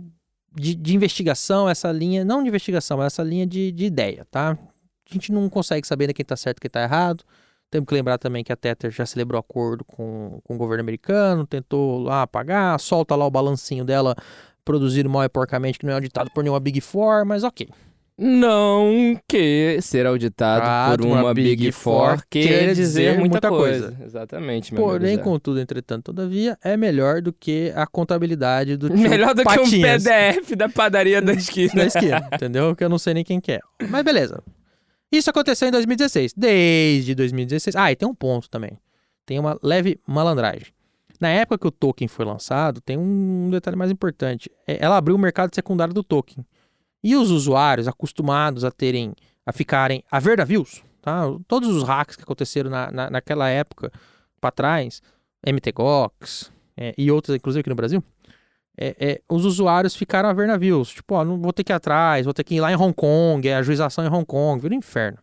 de, 0.52 0.74
de 0.74 0.94
investigação, 0.94 1.68
essa 1.68 1.90
linha, 1.92 2.24
não 2.24 2.42
de 2.42 2.48
investigação, 2.48 2.98
mas 2.98 3.06
essa 3.06 3.22
linha 3.22 3.46
de, 3.46 3.70
de 3.72 3.84
ideia, 3.84 4.26
tá? 4.30 4.58
A 5.08 5.14
gente 5.14 5.30
não 5.32 5.48
consegue 5.48 5.86
saber 5.86 6.12
quem 6.12 6.24
tá 6.24 6.36
certo 6.36 6.58
e 6.58 6.60
quem 6.62 6.70
tá 6.70 6.82
errado. 6.82 7.24
Temos 7.70 7.88
que 7.88 7.94
lembrar 7.94 8.18
também 8.18 8.44
que 8.44 8.52
a 8.52 8.56
Tether 8.56 8.90
já 8.90 9.06
celebrou 9.06 9.38
acordo 9.38 9.84
com, 9.84 10.40
com 10.44 10.54
o 10.54 10.58
governo 10.58 10.82
americano, 10.82 11.46
tentou 11.46 12.02
lá 12.02 12.26
solta 12.78 13.16
lá 13.16 13.26
o 13.26 13.30
balancinho 13.30 13.84
dela 13.84 14.14
produzido 14.64 15.08
mal 15.10 15.24
e 15.24 15.28
porcamente, 15.28 15.78
que 15.78 15.86
não 15.86 15.92
é 15.92 15.94
auditado 15.94 16.30
por 16.30 16.42
nenhuma 16.42 16.60
Big 16.60 16.80
Four, 16.80 17.24
mas 17.26 17.44
ok. 17.44 17.68
Não 18.16 19.20
que 19.28 19.78
ser 19.82 20.06
auditado 20.06 20.62
Ah, 20.64 20.94
por 20.96 21.04
uma, 21.04 21.34
Big, 21.34 21.72
Four 21.72 22.22
quer 22.30 22.72
dizer 22.72 23.18
muita, 23.18 23.40
coisa. 23.48 23.96
Exatamente, 24.04 24.72
meu 24.72 24.84
Porém, 24.84 25.18
contudo, 25.18 25.58
entretanto, 25.58 26.04
todavia, 26.04 26.56
é 26.62 26.76
melhor 26.76 27.20
do 27.20 27.32
que 27.32 27.72
a 27.74 27.84
contabilidade 27.88 28.76
do 28.76 28.88
Melhor 28.96 29.34
do 29.34 29.42
que 29.42 29.48
um 29.50 29.64
Patinhas 29.64 30.04
PDF 30.04 30.52
da 30.56 30.68
padaria 30.68 31.20
da 31.20 31.32
esquina. 31.34 31.72
na 31.74 31.84
esquina, 31.86 32.28
entendeu? 32.32 32.76
Que 32.76 32.84
eu 32.84 32.88
não 32.88 32.98
sei 32.98 33.14
nem 33.14 33.24
quem 33.24 33.40
que 33.40 33.50
é. 33.50 33.60
Mas 33.88 34.04
beleza. 34.04 34.40
Isso 35.10 35.28
aconteceu 35.30 35.66
em 35.66 35.72
2016. 35.72 36.34
Desde 36.36 37.16
2016. 37.16 37.74
Ah, 37.74 37.90
e 37.90 37.96
tem 37.96 38.08
um 38.08 38.14
ponto 38.14 38.48
também. 38.48 38.78
Tem 39.26 39.40
uma 39.40 39.58
leve 39.60 39.98
malandragem. 40.06 40.68
Na 41.20 41.28
época 41.28 41.58
que 41.58 41.66
o 41.66 41.70
token 41.70 42.08
foi 42.08 42.24
lançado, 42.24 42.80
tem 42.80 42.98
um 42.98 43.48
detalhe 43.50 43.76
mais 43.76 43.90
importante. 43.90 44.50
É, 44.66 44.78
Ela 44.84 44.96
abriu 44.96 45.14
o 45.16 45.18
mercado 45.18 45.54
secundário 45.54 45.94
do 45.94 46.02
token. 46.02 46.44
E 47.02 47.14
os 47.16 47.30
usuários 47.30 47.86
acostumados 47.86 48.64
a 48.64 48.70
terem, 48.70 49.12
a 49.46 49.52
ficarem 49.52 50.02
a 50.10 50.18
ver 50.18 50.38
navios, 50.38 50.82
tá? 51.02 51.22
Todos 51.46 51.68
os 51.68 51.82
hacks 51.82 52.16
que 52.16 52.22
aconteceram 52.22 52.70
na, 52.70 52.90
na- 52.90 53.10
naquela 53.10 53.48
época 53.48 53.92
para 54.40 54.50
trás, 54.50 55.02
MTGOX 55.46 56.50
é, 56.76 56.94
e 56.96 57.10
outros, 57.10 57.36
inclusive 57.36 57.60
aqui 57.60 57.68
no 57.70 57.76
Brasil, 57.76 58.02
é, 58.76 58.96
é, 58.98 59.20
os 59.30 59.44
usuários 59.44 59.94
ficaram 59.94 60.28
a 60.28 60.32
ver 60.32 60.48
navios. 60.48 60.90
Tipo, 60.90 61.14
ó, 61.14 61.24
não 61.24 61.38
vou 61.40 61.52
ter 61.52 61.62
que 61.62 61.72
ir 61.72 61.74
atrás, 61.74 62.24
vou 62.24 62.34
ter 62.34 62.42
que 62.42 62.56
ir 62.56 62.60
lá 62.60 62.72
em 62.72 62.76
Hong 62.76 62.92
Kong, 62.94 63.46
é 63.48 63.54
ajuização 63.56 64.04
em 64.04 64.08
Hong 64.08 64.24
Kong, 64.26 64.60
vira 64.60 64.74
um 64.74 64.78
inferno. 64.78 65.18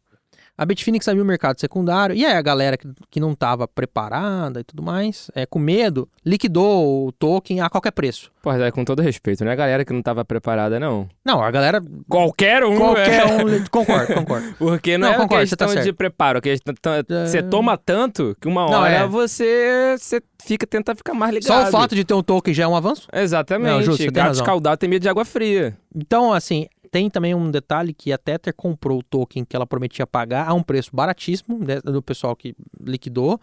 A 0.58 0.66
Bitfinex 0.66 1.08
abriu 1.08 1.24
o 1.24 1.28
mercado 1.28 1.60
secundário, 1.60 2.16
e 2.16 2.24
aí 2.26 2.34
a 2.34 2.42
galera 2.42 2.78
que, 2.78 2.88
que 3.10 3.20
não 3.20 3.32
estava 3.32 3.68
preparada 3.68 4.60
e 4.60 4.64
tudo 4.64 4.84
mais, 4.84 5.32
é, 5.34 5.46
com 5.46 5.58
medo, 5.58 6.08
liquidou 6.26 7.08
o 7.08 7.12
token 7.12 7.62
a 7.62 7.70
qualquer 7.70 7.92
preço. 7.92 8.32
Pô, 8.44 8.52
Zé, 8.54 8.70
com 8.72 8.84
todo 8.86 9.02
respeito, 9.02 9.44
não 9.44 9.50
é 9.52 9.54
a 9.54 9.58
galera 9.58 9.86
que 9.86 9.94
não 9.94 10.02
tava 10.02 10.24
preparada, 10.26 10.80
não. 10.80 11.08
Não, 11.26 11.42
a 11.44 11.50
galera, 11.50 11.82
Qualquer 12.08 12.64
um, 12.64 12.78
qualquer 12.78 13.22
é. 13.22 13.26
um, 13.26 13.64
concordo, 13.72 14.14
concordo. 14.14 14.54
Porque 14.60 14.98
não, 14.98 15.08
Não, 15.08 15.16
é 15.16 15.18
concordo, 15.18 15.48
você 15.48 15.56
tá 15.56 15.66
questão 15.66 15.82
de 15.82 15.86
certo. 15.86 15.98
preparo. 15.98 16.42
que 16.42 16.56
Você 17.26 17.38
É. 17.40 17.42
toma 17.42 17.78
tanto 17.78 18.36
que 18.40 18.48
uma 18.48 18.66
Não, 18.70 18.80
hora 18.82 18.94
é. 18.94 19.08
você, 19.08 19.96
você 19.98 20.22
fica, 20.44 20.68
tenta 20.68 20.94
ficar 20.96 21.14
mais 21.14 21.34
ligado. 21.34 21.48
Só 21.48 21.68
o 21.70 21.72
fato 21.72 21.96
de 21.96 22.04
ter 22.04 22.14
um 22.14 22.24
token 22.24 22.54
já 22.54 22.64
é 22.64 22.68
um 22.68 22.76
avanço? 22.76 23.08
Exatamente. 23.14 23.72
Não, 23.72 23.82
justo, 23.82 24.04
você 24.04 24.12
Gato 24.12 24.34
escaldado 24.34 24.78
tem 24.78 24.90
medo 24.90 25.02
de 25.02 25.10
água 25.10 25.24
fria. 25.26 25.76
Então, 25.96 26.34
assim, 26.34 26.68
tem 26.92 27.10
também 27.10 27.34
um 27.34 27.50
detalhe 27.50 27.94
que 27.94 28.12
a 28.12 28.18
Tether 28.18 28.54
comprou 28.54 29.00
o 29.00 29.04
token 29.04 29.46
que 29.46 29.56
ela 29.56 29.66
prometia 29.66 30.06
pagar 30.06 30.48
a 30.48 30.54
um 30.54 30.62
preço 30.62 30.94
baratíssimo 30.94 31.58
né, 31.58 31.80
do 31.80 32.02
pessoal 32.04 32.36
que 32.36 32.54
liquidou. 32.80 33.40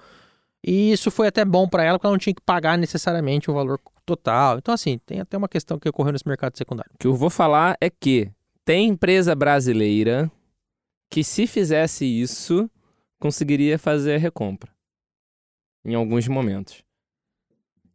E 0.62 0.92
isso 0.92 1.10
foi 1.10 1.28
até 1.28 1.44
bom 1.44 1.66
para 1.66 1.82
ela, 1.82 1.98
porque 1.98 2.06
ela 2.06 2.12
não 2.12 2.18
tinha 2.18 2.34
que 2.34 2.42
pagar 2.42 2.76
necessariamente 2.76 3.50
o 3.50 3.54
valor 3.54 3.80
total. 4.04 4.58
Então, 4.58 4.74
assim, 4.74 4.98
tem 5.06 5.20
até 5.20 5.36
uma 5.36 5.48
questão 5.48 5.78
que 5.78 5.88
ocorreu 5.88 6.12
nesse 6.12 6.28
mercado 6.28 6.56
secundário. 6.58 6.90
O 6.94 6.98
que 6.98 7.06
eu 7.06 7.14
vou 7.14 7.30
falar 7.30 7.76
é 7.80 7.88
que 7.88 8.30
tem 8.64 8.88
empresa 8.88 9.34
brasileira 9.34 10.30
que 11.10 11.24
se 11.24 11.46
fizesse 11.46 12.04
isso, 12.04 12.70
conseguiria 13.18 13.78
fazer 13.78 14.18
recompra. 14.18 14.70
Em 15.84 15.94
alguns 15.94 16.28
momentos. 16.28 16.84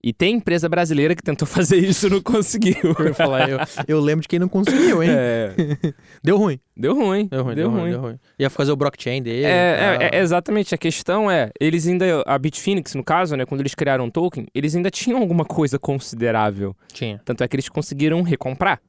E 0.04 0.12
tem 0.12 0.36
empresa 0.36 0.68
brasileira 0.68 1.16
que 1.16 1.24
tentou 1.24 1.48
fazer 1.48 1.78
isso 1.78 2.08
e 2.08 2.10
não 2.10 2.22
conseguiu. 2.22 2.94
Eu, 3.00 3.16
falar, 3.16 3.50
eu, 3.50 3.58
eu 3.88 4.00
lembro 4.02 4.22
de 4.22 4.28
quem 4.28 4.38
não 4.38 4.50
conseguiu, 4.50 5.02
hein? 5.02 5.10
É, 5.12 5.54
Deu 6.22 6.38
ruim. 6.38 6.60
deu 6.76 6.94
ruim. 6.94 7.28
Deu 7.28 7.44
ruim, 7.44 7.56
deu, 7.56 7.70
ruim, 7.70 7.90
deu 7.92 8.02
ruim. 8.02 8.20
Ia 8.38 8.50
fazer 8.50 8.74
o 8.74 8.76
blockchain 8.76 9.24
dele. 9.24 9.46
É, 9.46 10.00
é, 10.02 10.10
é, 10.12 10.20
exatamente. 10.20 10.76
A 10.76 10.78
questão 10.78 11.32
é, 11.32 11.52
eles 11.58 11.88
ainda. 11.88 12.22
A 12.26 12.38
Bitfinex, 12.38 12.96
no 12.96 13.04
caso, 13.04 13.38
né, 13.38 13.46
quando 13.46 13.62
eles 13.62 13.74
criaram 13.74 14.06
o 14.06 14.12
token, 14.12 14.46
eles 14.54 14.76
ainda 14.76 14.92
tinham 14.92 15.20
alguma 15.20 15.46
coisa 15.46 15.80
considerável. 15.80 16.76
Tinha. 16.92 17.22
Tanto 17.24 17.42
é 17.44 17.48
que 17.48 17.56
eles 17.56 17.70
conseguiram 17.70 18.22
recomprar. 18.24 18.82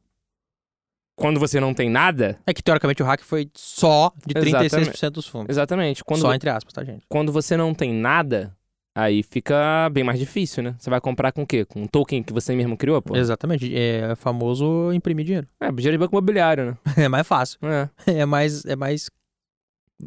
Quando 1.16 1.38
você 1.38 1.60
não 1.60 1.72
tem 1.72 1.88
nada. 1.88 2.40
É 2.44 2.52
que 2.52 2.60
teoricamente 2.60 3.00
o 3.00 3.06
hack 3.06 3.22
foi 3.22 3.48
só 3.54 4.12
de 4.26 4.34
36% 4.34 5.10
dos 5.10 5.28
fundos. 5.28 5.48
Exatamente. 5.48 6.02
Quando, 6.02 6.22
Só 6.22 6.34
entre 6.34 6.50
aspas, 6.50 6.72
tá, 6.72 6.82
gente? 6.82 7.04
quando 7.08 7.30
você 7.30 7.56
não 7.56 7.72
tem 7.72 7.92
nada, 7.92 8.52
aí 8.94 9.22
fica 9.22 9.88
bem 9.90 10.04
mais 10.04 10.18
difícil, 10.18 10.62
né? 10.62 10.74
Você 10.78 10.88
vai 10.90 11.00
comprar 11.00 11.32
com 11.32 11.42
o 11.42 11.46
quê? 11.46 11.64
Com 11.64 11.82
um 11.82 11.86
token 11.86 12.22
que 12.22 12.32
você 12.32 12.54
mesmo 12.54 12.76
criou, 12.76 13.00
pô? 13.02 13.16
Exatamente. 13.16 13.74
É 13.74 14.14
famoso 14.16 14.92
imprimir 14.92 15.24
dinheiro. 15.26 15.48
É, 15.60 15.70
dinheiro 15.72 15.92
de 15.92 15.98
banco 15.98 16.14
imobiliário, 16.14 16.66
né? 16.66 16.78
É 17.04 17.08
mais 17.08 17.26
fácil. 17.26 17.58
É, 17.62 17.88
É 18.20 18.26
mais. 18.26 18.64
É 18.64 18.76
mais. 18.76 19.10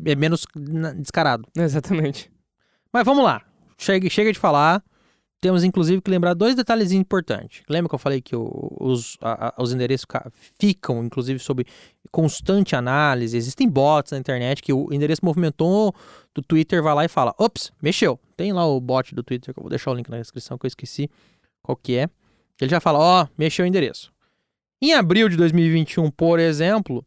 É 0.06 0.16
menos 0.16 0.46
descarado. 0.98 1.48
exatamente. 1.58 2.32
Mas 2.94 3.04
vamos 3.06 3.24
lá. 3.24 3.42
Chega, 3.78 4.10
chega 4.10 4.32
de 4.32 4.40
falar. 4.40 4.84
Temos 5.40 5.64
inclusive 5.64 6.02
que 6.02 6.10
lembrar 6.10 6.34
dois 6.34 6.56
detalhes 6.56 6.92
importantes. 6.92 7.62
Lembra 7.70 7.88
que 7.90 7.94
eu 7.96 8.00
falei 8.00 8.20
que 8.22 8.36
os, 8.36 9.18
a- 9.22 9.50
a- 9.56 9.62
os 9.62 9.72
endereços 9.72 10.04
ca- 10.06 10.32
ficam, 10.60 11.04
inclusive, 11.06 11.38
sob 11.40 11.64
constante 12.12 12.76
análise. 12.76 13.38
Existem 13.38 13.70
bots 13.70 14.12
na 14.14 14.18
internet 14.18 14.64
que 14.64 14.74
o 14.74 14.92
endereço 14.92 15.24
movimentou 15.24 15.94
do 16.34 16.42
Twitter, 16.42 16.82
vai 16.82 16.96
lá 16.96 17.06
e 17.06 17.08
fala: 17.08 17.36
ops, 17.38 17.72
mexeu. 17.82 18.20
Tem 18.38 18.54
lá 18.54 18.66
o 18.66 18.80
bot 18.80 19.14
do 19.14 19.24
Twitter, 19.24 19.54
que 19.54 19.60
eu 19.60 19.64
vou 19.64 19.70
deixar 19.70 19.92
o 19.92 19.94
link 19.96 20.08
na 20.10 20.18
descrição, 20.20 20.58
que 20.58 20.66
eu 20.66 20.70
esqueci 20.70 21.10
qual 21.62 21.76
que 21.76 21.98
é. 21.98 22.08
Ele 22.62 22.70
já 22.72 22.80
fala: 22.80 23.00
ó, 23.00 23.28
mexeu 23.38 23.66
o 23.66 23.68
endereço. 23.68 24.14
Em 24.82 24.94
abril 24.94 25.28
de 25.28 25.36
2021, 25.36 26.10
por 26.12 26.40
exemplo, 26.40 27.04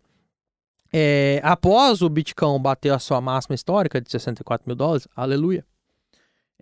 é, 0.92 1.40
após 1.44 2.02
o 2.02 2.08
Bitcoin 2.08 2.60
bater 2.60 2.92
a 2.92 2.98
sua 2.98 3.20
máxima 3.20 3.54
histórica 3.54 4.00
de 4.00 4.10
64 4.10 4.68
mil 4.68 4.74
dólares, 4.74 5.06
aleluia, 5.14 5.64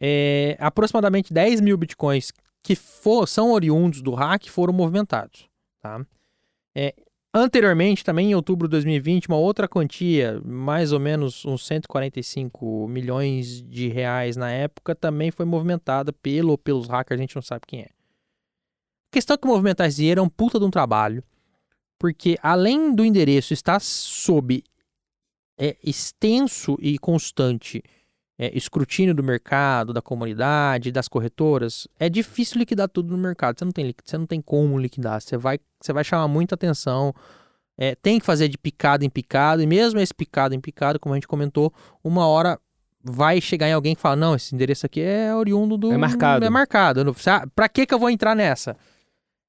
é, 0.01 0.57
aproximadamente 0.61 1.33
10 1.33 1.61
mil 1.63 1.77
bitcoins 1.79 2.31
que 2.63 2.77
for- 2.77 3.27
são 3.27 3.53
oriundos 3.53 4.03
do 4.03 4.13
hack 4.15 4.47
foram 4.49 4.73
movimentados. 4.73 5.49
Tá? 5.81 6.05
É, 6.75 6.95
anteriormente, 7.39 8.05
também 8.05 8.31
em 8.31 8.35
outubro 8.35 8.69
de 8.69 8.73
2020, 8.73 9.29
uma 9.29 9.37
outra 9.37 9.69
quantia, 9.69 10.41
mais 10.45 10.93
ou 10.93 11.01
menos 11.01 11.45
uns 11.45 11.67
145 11.67 12.87
milhões 12.89 13.63
de 13.63 13.89
reais 13.89 14.37
na 14.37 14.51
época, 14.51 14.95
também 14.95 15.31
foi 15.31 15.47
movimentada 15.47 16.13
pelo 16.13 16.51
ou 16.51 16.59
pelos 16.59 16.89
hackers, 16.89 17.19
a 17.19 17.23
gente 17.23 17.35
não 17.35 17.43
sabe 17.43 17.63
quem 17.67 17.81
é. 17.81 17.85
A 17.85 19.13
questão 19.13 19.35
é 19.35 19.39
que 19.39 19.47
movimentar 19.47 19.87
esse 19.87 19.97
dinheiro 19.97 20.21
é 20.21 20.23
um 20.23 20.29
puta 20.29 20.59
de 20.59 20.65
um 20.65 20.71
trabalho, 20.71 21.23
porque 21.99 22.37
além 22.43 22.95
do 22.95 23.05
endereço 23.05 23.53
estar 23.53 23.81
sob 23.81 24.63
é, 25.59 25.77
extenso 25.83 26.77
e 26.81 26.99
constante 26.99 27.83
é, 28.39 28.57
escrutínio 28.57 29.15
do 29.15 29.23
mercado, 29.23 29.93
da 29.93 30.01
comunidade, 30.01 30.93
das 30.93 31.09
corretoras, 31.09 31.89
é 31.99 32.09
difícil 32.09 32.59
liquidar 32.59 32.89
tudo 32.89 33.17
no 33.17 33.19
mercado. 33.23 33.59
Você 33.59 33.65
não 33.65 33.73
tem, 33.73 33.95
você 34.05 34.17
não 34.17 34.27
tem 34.27 34.41
como 34.41 34.79
liquidar. 34.79 35.21
Você 35.21 35.37
vai, 35.37 35.59
você 35.81 35.93
vai 35.93 36.05
chamar 36.05 36.29
muita 36.29 36.55
atenção. 36.55 37.13
É, 37.77 37.95
tem 37.95 38.19
que 38.19 38.27
fazer 38.27 38.49
de 38.49 38.59
picado 38.59 39.05
em 39.05 39.09
picado, 39.11 39.63
e 39.63 39.67
mesmo 39.67 40.01
esse 40.01 40.13
picado 40.15 40.55
em 40.55 40.61
picado, 40.61 40.99
como 40.99 41.15
a 41.15 41.17
gente 41.17 41.29
comentou, 41.29 41.73
uma 42.03 42.27
hora 42.27 42.59
vai 43.03 43.41
chegar 43.41 43.69
em 43.69 43.73
alguém 43.73 43.95
que 43.95 44.01
fala, 44.01 44.17
não, 44.17 44.35
esse 44.35 44.53
endereço 44.55 44.85
aqui 44.85 45.01
é 45.01 45.33
oriundo 45.35 45.79
do... 45.79 45.93
É 45.93 45.97
marcado. 45.97 46.45
É 46.45 46.51
marcado. 46.51 47.15
Sa- 47.17 47.47
Pra 47.55 47.69
que 47.69 47.87
que 47.87 47.95
eu 47.95 47.99
vou 47.99 48.11
entrar 48.11 48.35
nessa? 48.35 48.77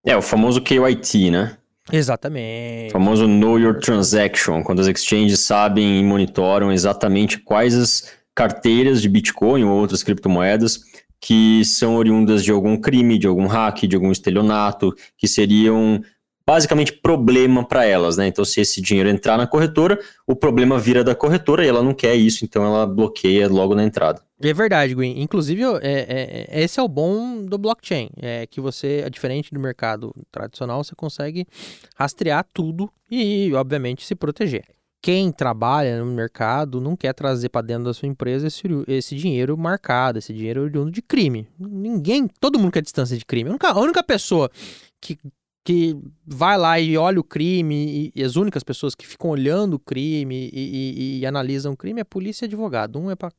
É, 0.05 0.15
o 0.15 0.21
famoso 0.21 0.61
KYT, 0.61 1.31
né? 1.31 1.57
O 1.91 1.95
Exatamente. 1.95 2.91
famoso 2.91 3.27
Know 3.27 3.57
Your 3.59 3.79
Transaction, 3.79 4.63
quando 4.63 4.79
as 4.79 4.87
exchanges 4.87 5.39
sabem 5.39 5.99
e 5.99 6.03
monitoram 6.03 6.71
exatamente 6.71 7.39
quais 7.39 7.73
as 7.75 8.18
carteiras 8.39 9.01
de 9.01 9.09
Bitcoin 9.09 9.65
ou 9.65 9.77
outras 9.77 10.01
criptomoedas 10.01 10.79
que 11.19 11.65
são 11.65 11.97
oriundas 11.97 12.41
de 12.41 12.51
algum 12.51 12.77
crime, 12.77 13.17
de 13.17 13.27
algum 13.27 13.47
hack, 13.47 13.85
de 13.85 13.97
algum 13.97 14.13
estelionato, 14.13 14.95
que 15.17 15.27
seriam 15.27 16.01
basicamente 16.47 16.93
problema 16.93 17.67
para 17.67 17.83
elas, 17.83 18.15
né? 18.15 18.27
Então, 18.27 18.45
se 18.45 18.61
esse 18.61 18.79
dinheiro 18.79 19.09
entrar 19.09 19.37
na 19.37 19.45
corretora, 19.45 19.99
o 20.25 20.37
problema 20.37 20.79
vira 20.79 21.03
da 21.03 21.13
corretora 21.13 21.65
e 21.65 21.67
ela 21.67 21.83
não 21.83 21.93
quer 21.93 22.15
isso, 22.15 22.45
então 22.45 22.63
ela 22.63 22.87
bloqueia 22.87 23.49
logo 23.49 23.75
na 23.75 23.83
entrada. 23.83 24.21
É 24.41 24.53
verdade, 24.53 24.95
Gwen. 24.95 25.21
Inclusive, 25.21 25.61
é, 25.61 25.79
é- 25.81 26.47
é- 26.47 26.63
esse 26.63 26.79
é 26.79 26.83
o 26.83 26.87
bom 26.87 27.43
do 27.43 27.57
blockchain. 27.57 28.09
É 28.21 28.47
que 28.47 28.61
você, 28.61 29.03
é 29.05 29.09
diferente 29.09 29.53
do 29.53 29.59
mercado 29.59 30.15
tradicional, 30.31 30.81
você 30.81 30.95
consegue 30.95 31.45
rastrear 31.93 32.45
tudo 32.53 32.89
e, 33.11 33.51
obviamente, 33.53 34.05
se 34.05 34.15
proteger. 34.15 34.63
Quem 35.01 35.31
trabalha 35.31 36.03
no 36.03 36.11
mercado 36.11 36.81
não 36.81 36.95
quer 36.95 37.13
trazer 37.13 37.47
para 37.49 37.65
dentro 37.65 37.85
da 37.85 37.93
sua 37.93 38.07
empresa 38.07 38.47
esse, 38.47 38.63
esse 38.87 39.15
dinheiro 39.15 39.57
marcado, 39.57 40.19
esse 40.19 40.33
dinheiro 40.33 40.63
oriundo 40.63 40.91
de 40.91 41.01
crime. 41.01 41.47
Ninguém, 41.57 42.27
todo 42.39 42.59
mundo 42.59 42.71
quer 42.73 42.81
distância 42.81 43.17
de 43.17 43.25
crime. 43.25 43.49
A 43.49 43.53
única, 43.53 43.69
a 43.69 43.79
única 43.79 44.03
pessoa 44.03 44.51
que, 44.99 45.17
que 45.63 45.95
vai 46.27 46.57
lá 46.57 46.77
e 46.81 46.97
olha 46.97 47.17
o 47.17 47.23
crime, 47.23 48.11
e, 48.13 48.19
e 48.19 48.23
as 48.23 48.35
únicas 48.35 48.61
pessoas 48.61 48.93
que 48.93 49.07
ficam 49.07 49.29
olhando 49.29 49.75
o 49.75 49.79
crime 49.79 50.49
e, 50.51 50.59
e- 50.59 51.19
e 51.19 51.25
analisam 51.25 51.71
o 51.71 51.77
crime 51.77 52.01
é 52.01 52.03
polícia 52.03 52.43
e 52.43 52.47
advogado. 52.47 52.99
Um 52.99 53.09
é 53.09 53.15
pra 53.15 53.31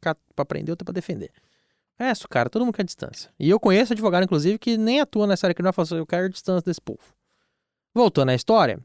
prender, 0.46 0.72
outro 0.72 0.84
é 0.84 0.86
pra 0.86 0.94
defender. 0.94 1.30
É 1.98 2.10
isso, 2.10 2.26
cara, 2.26 2.48
todo 2.48 2.64
mundo 2.64 2.74
quer 2.74 2.84
distância. 2.84 3.30
E 3.38 3.50
eu 3.50 3.60
conheço 3.60 3.92
advogado, 3.92 4.24
inclusive, 4.24 4.58
que 4.58 4.78
nem 4.78 5.00
atua 5.00 5.26
nessa 5.26 5.46
área 5.46 5.54
criminal, 5.54 5.74
fala 5.74 5.84
assim, 5.84 5.96
eu 5.96 6.06
quero 6.06 6.30
distância 6.30 6.64
desse 6.64 6.80
povo. 6.80 7.02
Voltando 7.94 8.30
à 8.30 8.34
história, 8.34 8.78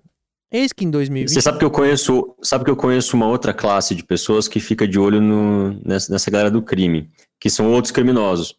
eis 0.57 0.71
que 0.73 0.85
em 0.85 0.89
2020... 0.91 1.29
Você 1.33 1.41
sabe 1.41 1.59
que 1.59 1.65
eu 1.65 1.71
conheço, 1.71 2.35
sabe 2.41 2.63
que 2.63 2.69
eu 2.71 2.75
conheço 2.75 3.15
uma 3.15 3.27
outra 3.27 3.53
classe 3.53 3.93
de 3.95 4.03
pessoas 4.03 4.47
que 4.47 4.59
fica 4.59 4.87
de 4.87 4.97
olho 4.99 5.21
no- 5.21 5.79
nessa, 5.85 6.11
nessa 6.11 6.29
galera 6.31 6.51
do 6.51 6.61
crime, 6.61 7.09
que 7.39 7.49
são 7.49 7.71
outros 7.71 7.91
criminosos. 7.91 8.55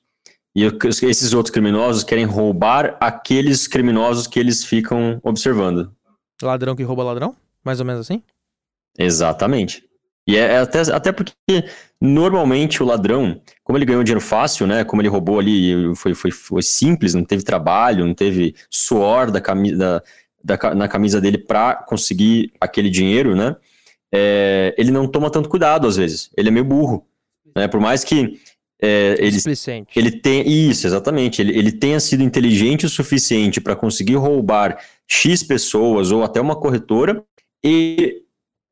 E 0.55 0.63
eu- 0.63 0.73
esses 1.03 1.33
outros 1.35 1.53
criminosos 1.53 2.03
querem 2.03 2.25
roubar 2.25 2.97
aqueles 3.01 3.67
criminosos 3.67 4.27
que 4.27 4.39
eles 4.41 4.65
ficam 4.65 5.21
observando. 5.23 5.93
Ladrão 6.43 6.75
que 6.77 6.83
rouba 6.83 7.03
ladrão? 7.03 7.35
Mais 7.65 7.81
ou 7.81 7.87
menos 7.87 8.01
assim? 8.03 8.23
Exatamente. 8.99 9.85
E 10.29 10.37
é, 10.37 10.41
é 10.55 10.59
até, 10.59 10.81
até 10.93 11.13
porque 11.13 11.35
normalmente 12.01 12.83
o 12.83 12.87
ladrão, 12.87 13.41
como 13.63 13.79
ele 13.79 13.85
ganhou 13.85 14.03
dinheiro 14.03 14.21
fácil, 14.21 14.67
né? 14.67 14.83
Como 14.85 15.01
ele 15.01 15.09
roubou 15.09 15.39
ali, 15.39 15.95
foi, 15.95 16.15
foi, 16.15 16.31
foi 16.31 16.63
simples, 16.63 17.15
não 17.15 17.25
teve 17.25 17.43
trabalho, 17.45 18.05
não 18.05 18.15
teve 18.15 18.55
suor 18.71 19.31
da 19.31 19.41
camisa, 19.41 19.77
da, 19.77 20.03
da 20.47 20.75
na 20.75 20.89
camisa 20.89 21.21
dele 21.21 21.39
para 21.39 21.75
conseguir 21.75 22.53
aquele 22.61 22.89
dinheiro, 22.89 23.35
né? 23.35 23.57
é, 24.13 24.75
ele 24.79 24.91
não 24.91 25.07
toma 25.07 25.31
tanto 25.31 25.49
cuidado 25.49 25.87
às 25.87 25.97
vezes. 25.97 26.31
Ele 26.37 26.49
é 26.49 26.53
meio 26.53 26.65
burro. 26.65 27.05
Né? 27.57 27.69
Por 27.69 27.81
mais 27.81 28.05
que 28.05 28.39
é, 28.81 29.17
ele 29.19 29.37
ele 29.99 30.11
tem 30.11 30.47
isso, 30.49 30.87
exatamente. 30.87 31.43
Ele, 31.43 31.59
ele 31.59 31.73
tenha 31.73 31.99
sido 32.01 32.23
inteligente 32.23 32.87
o 32.87 32.89
suficiente 32.89 33.61
para 33.61 33.77
conseguir 33.77 34.17
roubar 34.17 34.79
X 35.07 35.43
pessoas 35.43 36.11
ou 36.11 36.23
até 36.23 36.41
uma 36.41 36.57
corretora, 36.57 37.23
e 37.65 38.23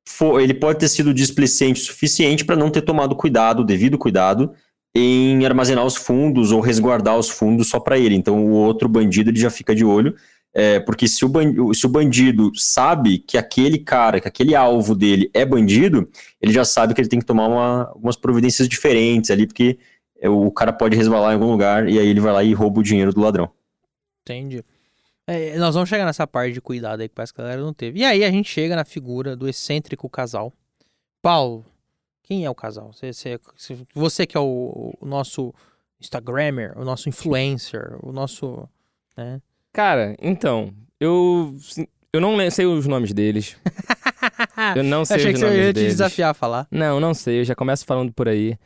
fo- 0.06 0.38
ele 0.38 0.54
pode 0.54 0.78
ter 0.78 0.88
sido 0.88 1.12
displicente 1.12 1.80
o 1.80 1.84
suficiente 1.84 2.44
para 2.44 2.56
não 2.56 2.70
ter 2.70 2.82
tomado 2.82 3.16
cuidado, 3.16 3.64
devido 3.64 3.98
cuidado, 3.98 4.52
em 4.96 5.44
armazenar 5.44 5.84
os 5.84 5.96
fundos 5.96 6.52
ou 6.52 6.60
resguardar 6.60 7.18
os 7.18 7.28
fundos 7.28 7.68
só 7.68 7.80
para 7.80 7.98
ele. 7.98 8.14
Então 8.14 8.46
o 8.46 8.50
outro 8.50 8.88
bandido 8.88 9.30
ele 9.30 9.40
já 9.40 9.50
fica 9.50 9.74
de 9.74 9.84
olho. 9.84 10.14
É, 10.54 10.78
porque 10.78 11.08
se 11.08 11.24
o, 11.24 11.74
se 11.74 11.84
o 11.84 11.88
bandido 11.88 12.52
sabe 12.54 13.18
que 13.18 13.36
aquele 13.36 13.78
cara, 13.78 14.20
que 14.20 14.28
aquele 14.28 14.54
alvo 14.54 14.94
dele 14.94 15.28
é 15.34 15.44
bandido, 15.44 16.08
ele 16.40 16.52
já 16.52 16.64
sabe 16.64 16.94
que 16.94 17.00
ele 17.00 17.08
tem 17.08 17.18
que 17.18 17.26
tomar 17.26 17.48
uma- 17.48 17.88
algumas 17.88 18.16
providências 18.16 18.68
diferentes 18.68 19.30
ali, 19.32 19.46
porque 19.48 19.78
é, 20.20 20.28
o 20.28 20.50
cara 20.52 20.72
pode 20.72 20.96
resvalar 20.96 21.32
em 21.32 21.34
algum 21.34 21.50
lugar 21.50 21.88
e 21.88 21.98
aí 21.98 22.06
ele 22.06 22.20
vai 22.20 22.32
lá 22.32 22.44
e 22.44 22.54
rouba 22.54 22.78
o 22.78 22.82
dinheiro 22.84 23.12
do 23.12 23.20
ladrão. 23.20 23.50
Entendi. 24.22 24.64
É, 25.26 25.56
nós 25.58 25.74
vamos 25.74 25.88
chegar 25.88 26.04
nessa 26.04 26.26
parte 26.26 26.52
de 26.52 26.60
cuidado 26.60 27.00
aí 27.00 27.08
que 27.08 27.14
parece 27.14 27.32
que 27.34 27.40
a 27.40 27.44
galera 27.44 27.62
não 27.62 27.72
teve. 27.74 28.00
E 28.00 28.04
aí 28.04 28.22
a 28.22 28.30
gente 28.30 28.48
chega 28.48 28.76
na 28.76 28.84
figura 28.84 29.34
do 29.36 29.48
excêntrico 29.48 30.08
casal. 30.08 30.52
Paulo, 31.20 31.64
quem 32.22 32.44
é 32.44 32.50
o 32.50 32.54
casal? 32.54 32.92
Você, 32.92 33.10
você, 33.12 33.40
você 33.94 34.26
que 34.26 34.36
é 34.36 34.40
o, 34.40 34.94
o 35.00 35.06
nosso 35.06 35.52
Instagrammer, 36.00 36.78
o 36.78 36.84
nosso 36.84 37.08
influencer, 37.08 37.96
o 38.02 38.12
nosso. 38.12 38.68
Né? 39.16 39.40
Cara, 39.74 40.14
então, 40.22 40.72
eu. 41.00 41.54
Eu 42.12 42.20
não 42.20 42.48
sei 42.50 42.64
os 42.64 42.86
nomes 42.86 43.12
deles. 43.12 43.56
Eu 44.76 44.84
não 44.84 45.04
sei 45.04 45.16
Achei 45.16 45.32
os 45.32 45.34
que 45.34 45.38
você 45.40 45.44
nomes 45.46 45.60
ia 45.60 45.72
te 45.72 45.74
deles. 45.74 45.92
desafiar 45.94 46.30
a 46.30 46.34
falar. 46.34 46.66
Não, 46.70 46.98
não 46.98 47.12
sei, 47.12 47.40
eu 47.40 47.44
já 47.44 47.54
começo 47.54 47.84
falando 47.84 48.12
por 48.12 48.26
aí. 48.28 48.56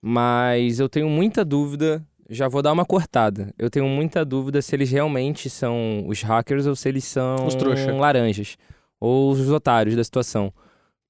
Mas 0.00 0.80
eu 0.80 0.88
tenho 0.88 1.08
muita 1.08 1.44
dúvida. 1.44 2.02
Já 2.30 2.48
vou 2.48 2.62
dar 2.62 2.72
uma 2.72 2.84
cortada. 2.86 3.52
Eu 3.58 3.68
tenho 3.68 3.86
muita 3.86 4.24
dúvida 4.24 4.62
se 4.62 4.74
eles 4.74 4.90
realmente 4.90 5.50
são 5.50 6.04
os 6.06 6.22
hackers 6.22 6.66
ou 6.66 6.74
se 6.74 6.88
eles 6.88 7.04
são 7.04 7.46
Os 7.46 7.54
trouxa. 7.54 7.92
laranjas. 7.92 8.56
Ou 8.98 9.30
os 9.32 9.50
otários 9.50 9.94
da 9.96 10.02
situação. 10.04 10.52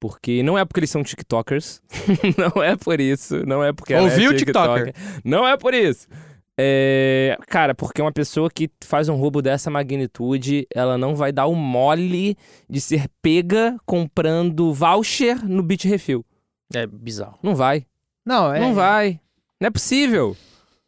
Porque 0.00 0.42
não 0.42 0.58
é 0.58 0.64
porque 0.64 0.80
eles 0.80 0.90
são 0.90 1.04
TikTokers. 1.04 1.80
não 2.36 2.62
é 2.62 2.74
por 2.74 3.00
isso. 3.00 3.46
Não 3.46 3.62
é 3.62 3.72
porque 3.72 3.94
ela 3.94 4.08
é 4.08 4.10
Ouviu, 4.10 4.34
TikToker. 4.36 4.92
Não 5.24 5.46
é 5.46 5.56
por 5.56 5.74
isso. 5.74 6.08
É, 6.64 7.36
Cara, 7.48 7.74
porque 7.74 8.00
uma 8.00 8.12
pessoa 8.12 8.48
que 8.48 8.70
faz 8.84 9.08
um 9.08 9.16
roubo 9.16 9.42
dessa 9.42 9.68
magnitude, 9.70 10.66
ela 10.72 10.96
não 10.96 11.14
vai 11.16 11.32
dar 11.32 11.46
o 11.46 11.54
mole 11.56 12.36
de 12.70 12.80
ser 12.80 13.06
pega 13.20 13.76
comprando 13.84 14.72
voucher 14.72 15.44
no 15.44 15.62
Bitrefill. 15.62 16.24
É 16.72 16.86
bizarro. 16.86 17.36
Não 17.42 17.54
vai. 17.56 17.84
Não, 18.24 18.54
é. 18.54 18.60
Não 18.60 18.74
vai. 18.74 19.20
Não 19.60 19.66
é 19.66 19.70
possível. 19.70 20.36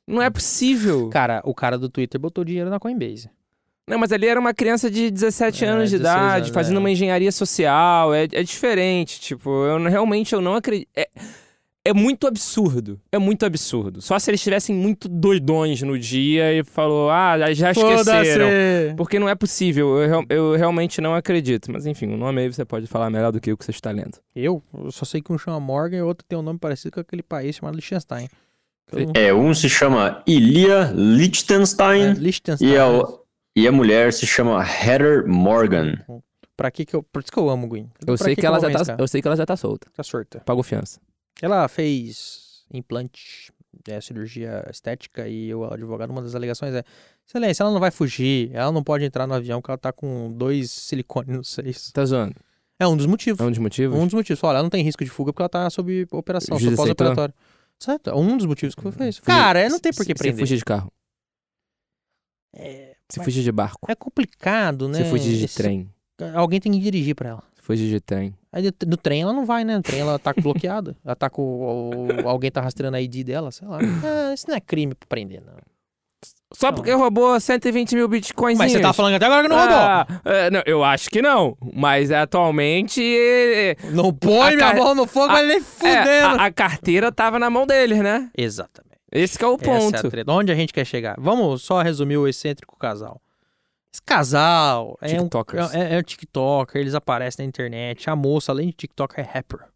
Não 0.07 0.23
é 0.23 0.31
possível. 0.31 1.09
Cara, 1.09 1.43
o 1.45 1.53
cara 1.55 1.77
do 1.77 1.89
Twitter 1.89 2.21
botou 2.21 2.45
dinheiro 2.45 2.71
na 2.71 2.79
Coinbase. 2.79 3.29
Não, 3.89 3.99
mas 3.99 4.13
ali 4.13 4.27
era 4.27 4.41
uma 4.41 4.55
criança 4.55 4.91
de 4.91 5.11
17 5.11 5.65
É, 5.65 5.69
anos 5.69 5.91
de 5.91 5.99
16 5.99 6.01
idade, 6.23 6.37
anos, 6.45 6.55
fazendo 6.55 6.77
é. 6.77 6.79
uma 6.81 6.91
engenharia 6.91 7.31
social. 7.33 8.15
É, 8.15 8.25
é 8.25 8.43
diferente. 8.43 9.21
Tipo, 9.21 9.51
eu 9.67 9.79
não- 9.79 9.91
realmente 9.91 10.33
eu 10.35 10.41
não 10.41 10.55
acredito. 10.55 10.89
É, 10.97 11.09
é 11.85 11.93
muito 11.93 12.27
absurdo. 12.27 12.99
É 13.13 13.19
muito 13.19 13.45
absurdo. 13.45 14.01
Só 14.01 14.19
se 14.19 14.31
eles 14.31 14.41
estivessem 14.41 14.75
muito 14.75 15.09
doidões 15.09 15.83
no 15.83 15.99
dia 15.99 16.53
e 16.53 16.65
falou, 16.65 17.11
ah, 17.11 17.37
já 17.53 17.71
esqueceram. 17.73 18.47
Porque 18.97 19.19
não 19.19 19.29
é 19.29 19.35
possível. 19.35 19.99
Eu, 20.03 20.25
eu 20.29 20.57
realmente 20.57 21.01
não 21.01 21.15
acredito. 21.15 21.71
Mas 21.71 21.85
enfim, 21.87 22.07
o 22.13 22.17
nome 22.17 22.41
aí 22.43 22.53
você 22.53 22.65
pode 22.65 22.87
falar 22.87 23.11
melhor 23.11 23.31
do 23.33 23.41
que 23.41 23.53
o 23.53 23.57
que 23.57 23.65
você 23.65 23.71
está 23.71 23.91
lendo. 23.91 24.19
Eu? 24.35 24.63
Eu 24.73 24.91
só 24.91 25.05
sei 25.05 25.21
que 25.21 25.33
um 25.33 25.39
chama 25.39 25.61
Morgan 25.61 25.99
e 25.99 26.03
o 26.03 26.07
outro 26.07 26.25
tem 26.27 26.39
um 26.39 26.43
nome 26.43 26.59
parecido 26.59 26.93
com 26.93 27.01
aquele 27.01 27.23
país 27.23 27.57
chamado 27.57 27.75
Liechtenstein. 27.75 28.29
Eu 28.93 29.07
não- 29.07 29.13
É, 29.15 29.33
um 29.35 29.53
se 29.55 29.69
chama 29.69 30.23
Ilia 30.27 30.91
É, 30.91 30.93
Liechtenstein 30.95 32.13
Liechtenstein. 32.15 32.69
e, 32.71 32.77
a, 32.79 32.87
e 33.57 33.67
a 33.69 33.73
mulher 33.73 34.13
se 34.13 34.27
chama 34.27 34.63
Heather 34.63 35.27
Morgan. 35.27 35.99
Pra 36.57 36.71
que 36.71 36.85
que 36.85 36.95
eu... 36.95 37.03
Por 37.03 37.21
isso 37.23 37.33
que 37.33 37.39
eu 37.39 37.49
amo, 37.51 37.67
Gwen. 37.67 37.91
Eu 38.07 38.15
Pra 38.17 38.25
sei 38.27 38.37
que, 38.37 38.47
ela 38.47 38.59
eu 38.59 38.71
já 38.71 38.85
tá, 38.85 38.97
eu 38.99 39.09
sei 39.09 39.21
que 39.21 39.27
ela 39.29 39.37
já 39.37 39.45
tá 39.45 39.57
solta. 39.57 39.89
Tá 39.95 40.03
surta. 40.03 40.41
Pagou 40.41 40.63
fiança. 40.63 41.01
Ela 41.43 41.67
fez 41.69 42.65
implante, 42.73 43.53
é, 43.89 44.01
cirurgia 44.01 44.65
estética 44.71 45.29
e 45.29 45.55
o 45.55 45.65
advogado, 45.65 46.11
uma 46.11 46.23
das 46.23 46.35
alegações 46.35 46.75
é 46.75 46.85
excelência, 47.27 47.63
ela 47.63 47.73
não 47.73 47.81
vai 47.81 47.91
fugir, 47.91 48.51
ela 48.55 48.71
não 48.73 48.83
pode 48.83 49.05
entrar 49.05 49.27
no 49.27 49.35
avião 49.35 49.61
porque 49.61 49.71
ela 49.71 49.79
tá 49.79 49.93
com 49.93 50.33
dois 50.33 50.71
silicone 50.71 51.33
nos 51.33 51.49
seios. 51.51 51.91
Tá 51.93 52.05
zoando. 52.05 52.35
É 52.79 52.87
um 52.87 52.97
dos 52.97 53.07
motivos. 53.07 53.41
É 53.41 53.45
um 53.45 53.51
dos 53.51 53.59
motivos? 53.59 53.97
Um 53.99 54.05
dos 54.05 54.15
motivos. 54.15 54.43
Olha, 54.43 54.57
ela 54.57 54.63
não 54.65 54.71
tem 54.71 54.83
risco 54.83 55.05
de 55.05 55.11
fuga 55.11 55.33
porque 55.33 55.43
ela 55.43 55.49
tá 55.49 55.71
sob 55.71 56.07
operação, 56.11 56.59
sob 56.59 56.75
pós-operatório. 56.77 57.35
Certo? 57.79 58.11
É 58.11 58.15
um 58.15 58.37
dos 58.37 58.47
motivos 58.47 58.75
que 58.75 58.81
foi 58.91 59.09
isso. 59.09 59.23
Cara, 59.23 59.69
não 59.69 59.79
tem 59.79 59.93
por 59.93 60.05
que 60.07 60.15
prender. 60.15 60.35
Se 60.37 60.41
fugir 60.41 60.59
de 60.59 60.65
carro. 60.65 60.93
É, 62.53 62.97
Se 63.09 63.23
fugir 63.23 63.43
de 63.43 63.53
barco. 63.53 63.91
é 63.91 63.95
complicado, 63.95 64.89
né? 64.89 65.05
Se 65.05 65.11
fugir 65.11 65.37
de 65.39 65.45
Esse- 65.45 65.57
trem. 65.57 65.91
Alguém 66.35 66.61
tem 66.61 66.71
que 66.73 66.79
dirigir 66.79 67.15
pra 67.15 67.31
ela. 67.31 67.43
Fugir 67.65 67.89
de 67.89 67.99
trem. 67.99 68.35
Aí 68.53 68.63
no- 68.87 68.97
trem 68.99 69.23
ela 69.23 69.33
não 69.33 69.47
vai, 69.47 69.65
né? 69.65 69.77
No 69.77 69.83
trem 69.83 70.01
ela 70.01 70.19
tá 70.19 70.35
bloqueada. 70.37 70.95
ela 71.03 71.17
tá 71.17 71.31
com. 71.31 71.43
o- 72.23 72.29
alguém 72.29 72.51
tá 72.51 72.61
rastreando 72.61 72.97
a 72.97 73.01
ID 73.01 73.25
dela, 73.25 73.51
sei 73.51 73.67
lá. 73.67 73.79
Ah, 74.05 74.35
isso 74.35 74.45
não 74.49 74.55
é 74.55 74.61
crime 74.61 74.95
pra 74.95 75.07
prender, 75.09 75.41
não. 75.41 75.55
Só 76.53 76.69
Não. 76.69 76.75
porque 76.75 76.93
roubou 76.93 77.39
120 77.41 77.95
mil 77.97 78.07
bitcoins. 78.07 78.57
Mas 78.59 78.71
você 78.73 78.81
tá 78.81 78.93
falando 78.93 79.15
até 79.15 79.25
agora 79.27 79.43
que 79.43 79.49
não 79.49 79.57
roubou. 79.59 79.77
Ah, 79.77 80.07
é, 80.25 80.51
não, 80.51 80.63
eu 80.67 80.85
acho 80.85 81.09
que 81.11 81.21
não. 81.23 81.57
Mas 81.75 82.11
atualmente. 82.13 83.03
é, 83.03 83.77
Não 83.93 84.13
põe 84.13 84.55
minha 84.57 84.75
mão 84.75 84.95
no 84.95 85.07
fogo, 85.07 85.27
a- 85.27 85.33
mas 85.33 85.49
nem 85.49 85.57
é, 85.57 85.61
fudendo. 85.61 86.27
a, 86.41 86.45
a 86.47 86.53
carteira 86.53 87.11
tava 87.11 87.39
na 87.39 87.49
mão 87.51 87.67
deles, 87.67 87.99
né? 87.99 88.31
Exatamente. 88.37 88.95
Esse 89.11 89.39
que 89.39 89.45
é 89.45 89.49
o 89.49 89.55
é 89.55 89.59
ponto. 89.59 90.11
treta. 90.11 90.31
Onde 90.33 90.53
a 90.53 90.55
gente 90.55 90.73
quer 90.73 90.85
chegar? 90.85 91.15
Vamos 91.19 91.63
só 91.63 91.81
resumir 91.83 92.17
o 92.19 92.29
excêntrico 92.29 92.77
casal. 92.79 93.21
Esse 93.95 94.03
casal 94.03 94.99
é 95.01 95.15
um, 95.15 95.29
TikTokers. 95.29 95.73
é, 95.73 95.95
é 95.95 95.99
um 95.99 96.03
TikToker, 96.03 96.81
eles 96.81 96.97
aparecem 96.97 97.45
na 97.45 97.49
internet. 97.49 98.11
A 98.11 98.17
moça, 98.17 98.51
além 98.51 98.67
de 98.67 98.73
TikToker, 98.73 99.21
é 99.21 99.23
rapper. 99.23 99.69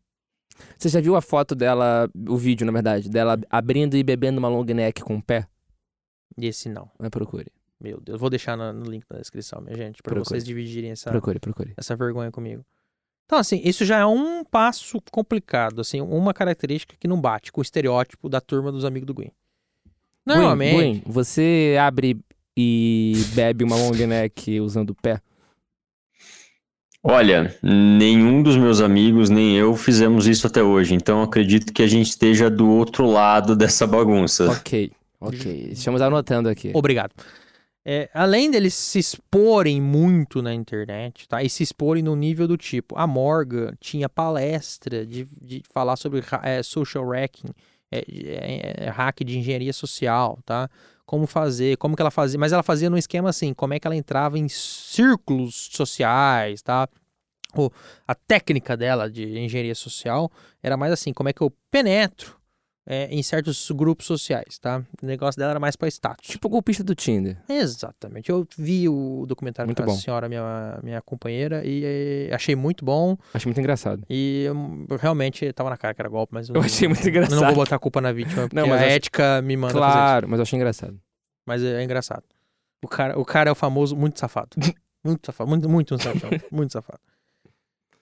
Você 0.77 0.89
já 0.89 1.01
viu 1.01 1.15
a 1.15 1.23
foto 1.23 1.55
dela, 1.55 2.11
o 2.29 2.37
vídeo, 2.37 2.67
na 2.67 2.73
verdade, 2.73 3.09
dela 3.09 3.39
abrindo 3.49 3.97
e 3.97 4.03
bebendo 4.03 4.41
uma 4.41 4.49
long 4.49 4.65
neck 4.65 5.03
com 5.03 5.15
o 5.15 5.23
pé? 5.23 5.47
Esse 6.37 6.69
não. 6.69 6.91
Mas 6.99 7.11
procure. 7.11 7.47
Meu 7.81 8.01
Deus. 8.01 8.19
Vou 8.19 8.29
deixar 8.29 8.57
no, 8.57 8.73
no 8.73 8.91
link 8.91 9.05
na 9.09 9.19
descrição, 9.19 9.61
minha 9.61 9.77
gente, 9.77 10.03
pra 10.03 10.13
Procure. 10.15 10.31
vocês 10.31 10.45
dividirem 10.45 10.91
essa, 10.91 11.11
Procure, 11.11 11.39
procure. 11.39 11.75
essa 11.77 11.95
vergonha 11.95 12.33
comigo. 12.33 12.65
Então, 13.27 13.39
assim, 13.39 13.61
isso 13.63 13.85
já 13.85 13.99
é 13.99 14.07
um 14.07 14.43
passo 14.43 15.01
complicado, 15.13 15.81
assim, 15.81 16.01
uma 16.01 16.35
característica 16.35 16.97
que 16.99 17.07
não 17.07 17.21
bate 17.21 17.53
com 17.53 17.61
o 17.61 17.63
estereótipo 17.63 18.29
da 18.29 18.41
turma 18.41 18.73
dos 18.73 18.85
amigos 18.85 19.07
do 19.07 19.15
Gwen. 19.15 19.31
Normalmente, 20.27 20.75
Gwen, 20.75 20.93
Gwen, 21.01 21.03
você 21.07 21.77
abre 21.81 22.19
e 22.61 23.13
bebe 23.37 23.63
uma 23.63 23.77
long 23.77 23.93
neck 23.93 24.59
usando 24.59 24.91
o 24.91 24.95
pé? 24.97 25.21
Olha, 27.01 27.57
nenhum 27.63 28.43
dos 28.43 28.57
meus 28.57 28.81
amigos, 28.81 29.31
nem 29.31 29.55
eu, 29.57 29.77
fizemos 29.77 30.27
isso 30.27 30.45
até 30.49 30.61
hoje. 30.61 30.93
Então 30.93 31.23
acredito 31.23 31.73
que 31.73 31.85
a 31.85 31.87
gente 31.87 32.09
esteja 32.09 32.51
do 32.51 32.69
outro 32.69 33.07
lado 33.07 33.55
dessa 33.57 33.87
bagunça. 33.87 34.51
Ok, 34.51 34.91
ok. 35.21 35.69
Estamos 35.71 36.03
anotando 36.03 36.49
aqui. 36.49 36.73
obrigado. 36.75 37.13
É, 37.85 38.11
além 38.13 38.51
deles 38.51 38.75
se 38.75 38.99
exporem 38.99 39.81
muito 39.81 40.43
na 40.43 40.53
internet, 40.53 41.29
tá? 41.29 41.41
E 41.41 41.49
se 41.49 41.63
exporem 41.63 42.03
no 42.03 42.17
nível 42.17 42.49
do 42.49 42.57
tipo, 42.57 42.99
a 42.99 43.07
Morgan 43.07 43.73
tinha 43.79 44.09
palestra 44.09 45.07
de, 45.07 45.29
de 45.41 45.63
falar 45.73 45.95
sobre 45.95 46.25
é, 46.43 46.61
social 46.65 47.09
hacking, 47.09 47.55
é, 47.91 47.99
é, 47.99 48.75
é, 48.87 48.91
hack 48.91 49.21
de 49.25 49.39
engenharia 49.39 49.73
social, 49.73 50.41
tá? 50.45 50.69
Como 51.09 51.27
fazer, 51.27 51.79
como 51.79 51.97
que 51.97 52.03
ela 52.03 52.11
fazia, 52.11 52.39
mas 52.39 52.53
ela 52.53 52.63
fazia 52.63 52.91
num 52.91 52.99
esquema 52.99 53.31
assim, 53.31 53.55
como 53.55 53.73
é 53.73 53.81
que 53.81 53.87
ela 53.87 53.97
entrava 53.97 54.39
em 54.39 54.47
círculos 54.47 55.71
sociais, 55.73 56.61
tá? 56.61 56.87
O, 57.57 57.71
a 58.07 58.15
técnica 58.15 58.77
dela 58.77 59.11
de 59.11 59.39
engenharia 59.39 59.75
social 59.75 60.31
era 60.63 60.77
mais 60.77 60.93
assim, 60.93 61.15
como 61.15 61.31
é 61.31 61.33
que 61.33 61.41
eu 61.41 61.51
penetro 61.71 62.38
é, 62.91 63.07
em 63.15 63.23
certos 63.23 63.71
grupos 63.71 64.07
sociais, 64.07 64.59
tá? 64.59 64.83
O 65.03 65.05
negócio 65.05 65.39
dela 65.39 65.51
era 65.51 65.61
mais 65.61 65.77
para 65.77 65.89
status. 65.89 66.27
Tipo 66.27 66.49
o 66.49 66.51
golpista 66.51 66.83
do 66.83 66.95
Tinder. 66.95 67.37
Exatamente. 67.47 68.31
Eu 68.31 68.49
vi 68.57 68.89
o 68.89 69.27
documentário 69.29 69.69
Muito 69.69 69.83
com 69.83 69.91
a 69.91 69.95
senhora, 69.95 70.27
minha, 70.27 70.79
minha 70.83 71.03
companheira, 71.03 71.63
e 71.67 72.29
eh, 72.31 72.35
achei 72.35 72.57
muito 72.57 72.87
bom. 72.87 73.15
Acho 73.35 73.47
muito 73.47 73.61
engraçado. 73.61 74.03
E 74.09 74.49
hum, 74.55 74.87
realmente 74.99 75.53
tava 75.53 75.69
na 75.69 75.77
cara 75.77 75.93
que 75.93 76.01
era 76.01 76.09
golpe, 76.09 76.33
mas 76.33 76.49
Eu 76.49 76.63
achei 76.63 76.89
muito 76.89 77.07
engraçado. 77.07 77.35
Eu 77.35 77.41
não 77.43 77.47
vou 77.49 77.57
botar 77.57 77.77
a 77.77 77.79
culpa 77.79 78.01
na 78.01 78.11
vítima, 78.11 78.43
porque 78.45 78.57
Não, 78.57 78.67
mas 78.67 78.81
a 78.81 78.85
eu 78.85 78.87
acho- 78.87 78.97
ética 78.97 79.43
me 79.43 79.55
manda 79.55 79.75
fazer 79.75 79.85
isso. 79.87 79.93
Claro, 79.95 80.29
mas 80.31 80.39
eu 80.39 80.43
achei 80.45 80.57
engraçado. 80.57 80.99
Mas 81.47 81.63
é, 81.63 81.81
é 81.81 81.85
engraçado. 81.85 82.25
O 82.83 82.89
cara, 82.89 83.19
o 83.19 83.25
cara 83.25 83.51
é 83.51 83.53
o 83.53 83.55
famoso 83.55 83.95
muito 83.95 84.19
safado. 84.19 84.57
muito 85.05 85.27
safado. 85.27 85.51
Muito, 85.51 85.69
muito 85.69 86.03
safado. 86.03 86.43
muito 86.51 86.73
safado. 86.73 87.01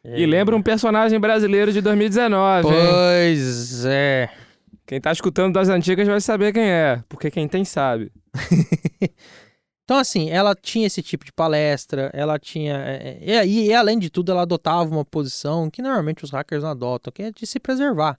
E 0.04 0.24
lembra 0.24 0.54
um 0.54 0.62
personagem 0.62 1.18
brasileiro 1.18 1.72
de 1.72 1.80
2019, 1.80 2.68
hein? 2.68 2.72
Pois 2.72 3.84
é. 3.84 4.30
Quem 4.86 5.00
tá 5.00 5.10
escutando 5.10 5.54
das 5.54 5.68
antigas 5.68 6.06
vai 6.06 6.20
saber 6.20 6.52
quem 6.52 6.62
é, 6.62 7.02
porque 7.08 7.30
quem 7.30 7.48
tem 7.48 7.64
sabe. 7.64 8.12
Então, 9.86 9.98
assim, 9.98 10.28
ela 10.30 10.52
tinha 10.52 10.84
esse 10.84 11.00
tipo 11.00 11.24
de 11.24 11.32
palestra, 11.32 12.10
ela 12.12 12.40
tinha. 12.40 12.74
é, 12.74 13.18
é, 13.20 13.46
E, 13.46 13.68
e, 13.68 13.72
além 13.72 13.96
de 14.00 14.10
tudo, 14.10 14.32
ela 14.32 14.42
adotava 14.42 14.90
uma 14.90 15.04
posição 15.04 15.70
que 15.70 15.80
normalmente 15.80 16.24
os 16.24 16.30
hackers 16.30 16.64
não 16.64 16.70
adotam, 16.70 17.12
que 17.12 17.22
é 17.22 17.30
de 17.30 17.46
se 17.46 17.60
preservar. 17.60 18.18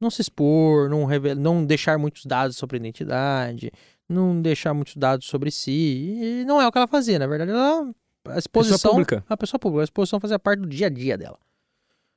Não 0.00 0.10
se 0.10 0.22
expor, 0.22 0.88
não, 0.88 1.06
não 1.36 1.66
deixar 1.66 1.98
muitos 1.98 2.24
dados 2.24 2.56
sobre 2.56 2.78
a 2.78 2.80
identidade, 2.80 3.70
não 4.08 4.40
deixar 4.40 4.72
muitos 4.72 4.96
dados 4.96 5.26
sobre 5.26 5.50
si. 5.50 6.16
E 6.18 6.44
não 6.46 6.58
é 6.58 6.66
o 6.66 6.72
que 6.72 6.78
ela 6.78 6.88
fazia, 6.88 7.18
na 7.18 7.26
verdade. 7.26 7.50
Ela. 7.50 7.92
A 8.28 8.38
exposição. 8.38 8.92
pública. 8.92 9.22
A 9.28 9.36
pessoa 9.36 9.60
pública. 9.60 9.82
A 9.82 9.84
exposição 9.84 10.18
fazia 10.18 10.38
parte 10.38 10.60
do 10.60 10.66
dia 10.66 10.86
a 10.86 10.90
dia 10.90 11.18
dela. 11.18 11.38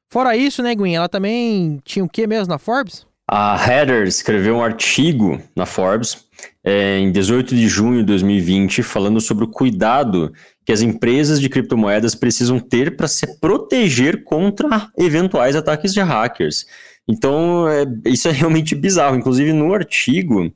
Fora 0.08 0.38
isso, 0.38 0.64
né, 0.64 0.74
Gwen? 0.74 0.96
Ela 0.96 1.10
também 1.10 1.82
tinha 1.84 2.06
o 2.06 2.08
que 2.08 2.26
mesmo 2.26 2.48
na 2.48 2.58
Forbes? 2.58 3.06
A 3.30 3.56
Heather 3.56 4.04
escreveu 4.06 4.56
um 4.58 4.64
artigo 4.64 5.42
na 5.56 5.66
Forbes 5.66 6.26
é, 6.64 6.98
em 7.00 7.12
18 7.12 7.56
de 7.56 7.68
junho 7.68 8.00
de 8.00 8.04
2020 8.06 8.84
falando 8.84 9.22
sobre 9.22 9.46
o 9.46 9.48
cuidado 9.48 10.32
que 10.66 10.72
as 10.72 10.82
empresas 10.82 11.40
de 11.40 11.50
criptomoedas 11.50 12.16
precisam 12.16 12.60
ter 12.60 12.96
para 12.96 13.08
se 13.08 13.40
proteger 13.40 14.24
contra 14.24 14.88
eventuais 14.98 15.56
ataques 15.56 15.94
de 15.94 16.02
hackers. 16.02 16.66
Então, 17.08 17.68
é, 17.68 17.86
isso 18.06 18.28
é 18.28 18.32
realmente 18.32 18.76
bizarro. 18.76 19.16
Inclusive, 19.16 19.52
no 19.52 19.74
artigo, 19.74 20.54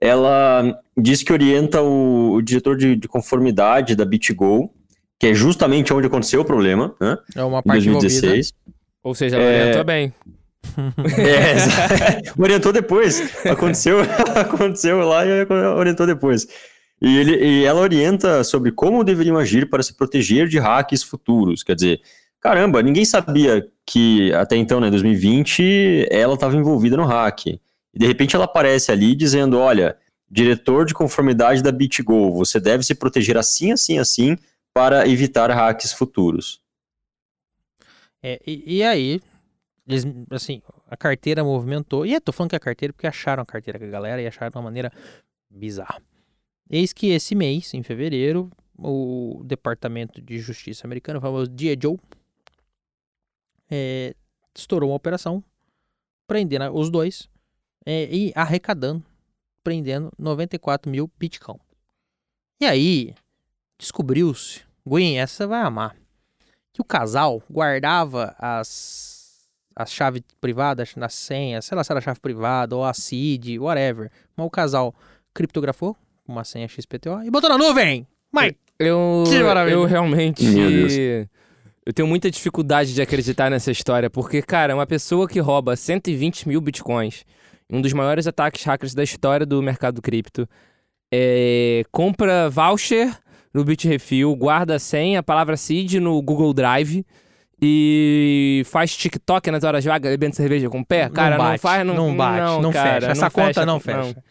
ela 0.00 0.78
diz 0.96 1.22
que 1.22 1.32
orienta 1.32 1.82
o, 1.82 2.34
o 2.34 2.42
diretor 2.42 2.76
de, 2.76 2.96
de 2.96 3.06
conformidade 3.08 3.94
da 3.94 4.04
BitGo, 4.04 4.70
que 5.18 5.26
é 5.26 5.34
justamente 5.34 5.92
onde 5.92 6.06
aconteceu 6.06 6.40
o 6.40 6.44
problema, 6.44 6.94
né, 6.98 7.18
É 7.36 7.42
uma 7.44 7.58
em 7.58 7.62
parte 7.62 7.88
envolvida. 7.88 8.08
2016. 8.20 8.52
Ou 9.02 9.14
seja, 9.14 9.36
ela 9.36 9.44
É. 9.44 9.62
orientou 9.62 9.84
bem. 9.84 10.14
É, 11.18 12.22
orientou 12.38 12.72
depois. 12.72 13.20
Aconteceu, 13.46 13.98
aconteceu 14.34 14.98
lá 15.00 15.24
e 15.24 15.46
orientou 15.76 16.06
depois. 16.06 16.46
E, 17.00 17.16
ele, 17.16 17.44
e 17.44 17.64
ela 17.64 17.80
orienta 17.80 18.44
sobre 18.44 18.70
como 18.70 19.02
deveriam 19.02 19.36
agir 19.38 19.68
para 19.68 19.82
se 19.82 19.94
proteger 19.94 20.46
de 20.48 20.58
hacks 20.58 21.02
futuros. 21.02 21.62
Quer 21.62 21.74
dizer, 21.74 22.00
caramba, 22.40 22.82
ninguém 22.82 23.04
sabia 23.04 23.66
que 23.86 24.32
até 24.34 24.56
então, 24.56 24.80
né, 24.80 24.90
2020, 24.90 26.06
ela 26.10 26.34
estava 26.34 26.56
envolvida 26.56 26.96
no 26.96 27.06
hack. 27.06 27.46
E 27.46 27.98
de 27.98 28.06
repente 28.06 28.36
ela 28.36 28.44
aparece 28.44 28.92
ali 28.92 29.14
dizendo: 29.14 29.58
olha, 29.58 29.96
diretor 30.30 30.84
de 30.84 30.94
conformidade 30.94 31.62
da 31.62 31.72
BitGo, 31.72 32.32
você 32.32 32.60
deve 32.60 32.84
se 32.84 32.94
proteger 32.94 33.36
assim, 33.36 33.72
assim, 33.72 33.98
assim, 33.98 34.36
para 34.72 35.08
evitar 35.08 35.50
hacks 35.50 35.92
futuros. 35.92 36.60
É, 38.22 38.38
e, 38.46 38.76
e 38.76 38.82
aí, 38.82 39.20
eles, 39.90 40.04
assim, 40.30 40.62
a 40.88 40.96
carteira 40.96 41.42
movimentou. 41.42 42.06
E 42.06 42.14
eu 42.14 42.20
tô 42.20 42.32
falando 42.32 42.50
que 42.50 42.56
é 42.56 42.58
a 42.58 42.60
carteira 42.60 42.92
porque 42.92 43.06
acharam 43.06 43.42
a 43.42 43.46
carteira 43.46 43.78
com 43.78 43.84
a 43.84 43.88
galera 43.88 44.22
e 44.22 44.26
acharam 44.26 44.50
de 44.50 44.56
uma 44.56 44.62
maneira 44.62 44.92
bizarra. 45.50 46.00
Eis 46.68 46.92
que 46.92 47.08
esse 47.10 47.34
mês, 47.34 47.74
em 47.74 47.82
fevereiro, 47.82 48.50
o 48.78 49.42
Departamento 49.44 50.22
de 50.22 50.38
Justiça 50.38 50.86
americano, 50.86 51.18
o 51.18 51.22
famoso 51.22 51.50
DJO, 51.50 51.98
é, 53.68 54.14
estourou 54.56 54.90
uma 54.90 54.96
operação 54.96 55.42
prendendo 56.26 56.72
os 56.72 56.90
dois 56.90 57.28
é, 57.84 58.08
e 58.14 58.32
arrecadando, 58.36 59.04
prendendo 59.64 60.12
94 60.16 60.90
mil 60.90 61.10
Bitcoin. 61.18 61.58
E 62.60 62.66
aí, 62.66 63.14
descobriu-se, 63.76 64.62
Gwen, 64.86 65.18
essa 65.18 65.46
vai 65.46 65.62
amar 65.62 65.96
que 66.72 66.80
o 66.80 66.84
casal 66.84 67.42
guardava 67.50 68.34
as, 68.38 69.19
as 69.74 69.92
chaves 69.92 70.22
privadas 70.40 70.94
na 70.96 71.08
senha, 71.08 71.62
sei 71.62 71.76
lá 71.76 71.84
se 71.84 71.92
era 71.92 72.00
chave 72.00 72.20
privada 72.20 72.76
ou 72.76 72.84
a 72.84 72.92
CID, 72.92 73.58
whatever. 73.58 74.10
Mas 74.36 74.46
o 74.46 74.50
casal 74.50 74.94
criptografou 75.32 75.96
uma 76.26 76.44
senha 76.44 76.68
XPTO 76.68 77.22
e 77.24 77.30
botou 77.30 77.50
na 77.50 77.58
nuvem. 77.58 78.06
Mas 78.32 78.52
Eu, 78.78 79.24
Que 79.26 79.42
maravilha. 79.42 79.74
eu 79.74 79.84
realmente. 79.84 80.44
Eu 81.84 81.92
tenho 81.92 82.06
muita 82.06 82.30
dificuldade 82.30 82.94
de 82.94 83.02
acreditar 83.02 83.50
nessa 83.50 83.70
história, 83.70 84.08
porque, 84.08 84.42
cara, 84.42 84.74
uma 84.74 84.86
pessoa 84.86 85.26
que 85.26 85.40
rouba 85.40 85.74
120 85.74 86.46
mil 86.46 86.60
bitcoins, 86.60 87.24
um 87.70 87.80
dos 87.80 87.92
maiores 87.92 88.26
ataques 88.26 88.62
hackers 88.64 88.94
da 88.94 89.02
história 89.02 89.44
do 89.46 89.62
mercado 89.62 90.00
cripto, 90.00 90.48
é, 91.12 91.82
compra 91.90 92.48
voucher 92.48 93.12
no 93.52 93.64
Bitrefill, 93.64 94.36
guarda 94.36 94.76
a 94.76 94.78
senha, 94.78 95.18
a 95.18 95.22
palavra 95.22 95.56
seed 95.56 95.94
no 95.94 96.20
Google 96.22 96.54
Drive 96.54 97.04
e 97.60 98.62
faz 98.66 98.96
TikTok 98.96 99.50
nas 99.50 99.64
horas 99.64 99.84
vagas 99.84 100.10
bebendo 100.10 100.34
cerveja 100.34 100.70
com 100.70 100.80
o 100.80 100.86
pé. 100.86 101.08
Cara, 101.10 101.36
não, 101.36 101.44
bate, 101.44 101.60
faz, 101.60 101.86
não, 101.86 101.94
não 101.94 102.16
bate, 102.16 102.40
não, 102.40 102.62
não, 102.62 102.72
cara, 102.72 103.00
fecha. 103.00 103.12
Essa 103.12 103.30
conta 103.30 103.66
não 103.66 103.74
não. 103.74 103.80
fecha. 103.80 104.24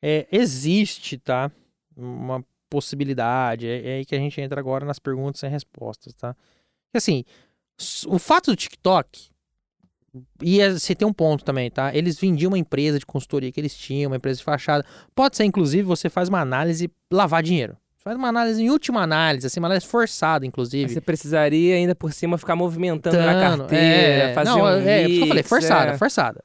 É, 0.00 0.26
existe, 0.30 1.18
tá? 1.18 1.50
Uma 1.96 2.44
possibilidade. 2.70 3.66
É, 3.66 3.88
é 3.88 3.94
aí 3.96 4.04
que 4.04 4.14
a 4.14 4.18
gente 4.18 4.40
entra 4.40 4.60
agora 4.60 4.84
nas 4.84 4.98
perguntas 4.98 5.40
sem 5.40 5.50
respostas, 5.50 6.14
tá? 6.14 6.36
Assim, 6.94 7.24
o 8.06 8.18
fato 8.18 8.50
do 8.50 8.56
TikTok. 8.56 9.30
E 10.42 10.60
é- 10.60 10.70
você 10.72 10.94
tem 10.94 11.08
um 11.08 11.12
ponto 11.12 11.42
também, 11.42 11.70
tá? 11.70 11.94
Eles 11.94 12.18
vendiam 12.18 12.50
uma 12.50 12.58
empresa 12.58 12.98
de 12.98 13.06
consultoria 13.06 13.50
que 13.50 13.58
eles 13.58 13.74
tinham, 13.74 14.10
uma 14.10 14.16
empresa 14.16 14.38
de 14.38 14.44
fachada. 14.44 14.84
Pode 15.14 15.36
ser, 15.36 15.44
inclusive, 15.44 15.82
você 15.82 16.10
faz 16.10 16.28
uma 16.28 16.40
análise 16.40 16.90
lavar 17.10 17.42
dinheiro. 17.42 17.76
Faz 18.02 18.16
uma 18.16 18.28
análise 18.28 18.60
em 18.60 18.68
última 18.68 19.00
análise, 19.00 19.46
assim, 19.46 19.60
uma 19.60 19.68
análise 19.68 19.86
forçada, 19.86 20.44
inclusive. 20.44 20.92
Você 20.92 21.00
precisaria 21.00 21.76
ainda 21.76 21.94
por 21.94 22.12
cima 22.12 22.36
ficar 22.36 22.56
movimentando 22.56 23.16
na 23.16 23.32
Tano, 23.32 23.58
carteira, 23.58 23.84
é, 23.84 24.34
fazer 24.34 24.50
não, 24.50 24.62
um 24.62 24.68
é, 24.68 25.02
é, 25.02 25.22
eu 25.22 25.26
falei, 25.28 25.42
forçada, 25.44 25.92
é. 25.92 25.98
forçada. 25.98 26.44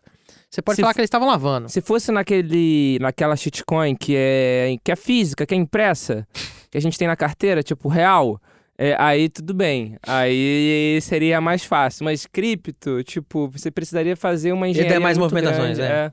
Você 0.50 0.62
pode 0.62 0.76
Se 0.76 0.82
falar 0.82 0.93
que 0.93 1.00
eles 1.00 1.08
estavam 1.08 1.28
lavando. 1.28 1.67
Se 1.67 1.82
fosse 1.82 2.12
naquele, 2.12 3.00
naquela 3.02 3.36
shitcoin 3.36 3.96
que 3.96 4.13
é, 4.15 4.76
que 4.84 4.91
é 4.91 4.96
física, 4.96 5.48
que 5.48 5.54
é 5.56 5.58
impressa, 5.58 6.28
que 6.70 6.78
a 6.78 6.82
gente 6.82 6.98
tem 6.98 7.08
na 7.08 7.15
carteira, 7.15 7.63
tipo 7.63 7.89
real, 7.89 8.39
é, 8.78 8.96
aí 9.00 9.28
tudo 9.28 9.54
bem. 9.54 9.98
Aí 10.04 11.00
seria 11.02 11.41
mais 11.41 11.65
fácil. 11.65 12.06
Mas 12.06 12.28
cripto, 12.28 13.04
tipo, 13.04 13.50
você 13.50 13.72
precisaria 13.72 14.15
fazer 14.15 14.52
uma 14.52 14.67
engenharia 14.67 14.93
der 14.93 15.00
mais 15.00 15.17
muito 15.17 15.34
movimentações, 15.34 15.78
grande, 15.78 15.91
é. 15.91 16.12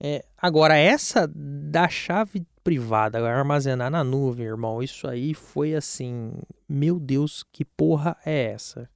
É, 0.00 0.24
agora, 0.38 0.76
essa 0.76 1.28
da 1.34 1.88
chave 1.88 2.46
privada, 2.66 3.18
armazenar 3.24 3.88
na 3.88 4.02
nuvem, 4.02 4.44
irmão, 4.44 4.82
isso 4.82 5.06
aí 5.06 5.32
foi 5.34 5.74
assim. 5.76 6.32
Meu 6.68 6.98
Deus, 6.98 7.44
que 7.52 7.64
porra 7.64 8.16
é 8.26 8.46
essa? 8.52 8.88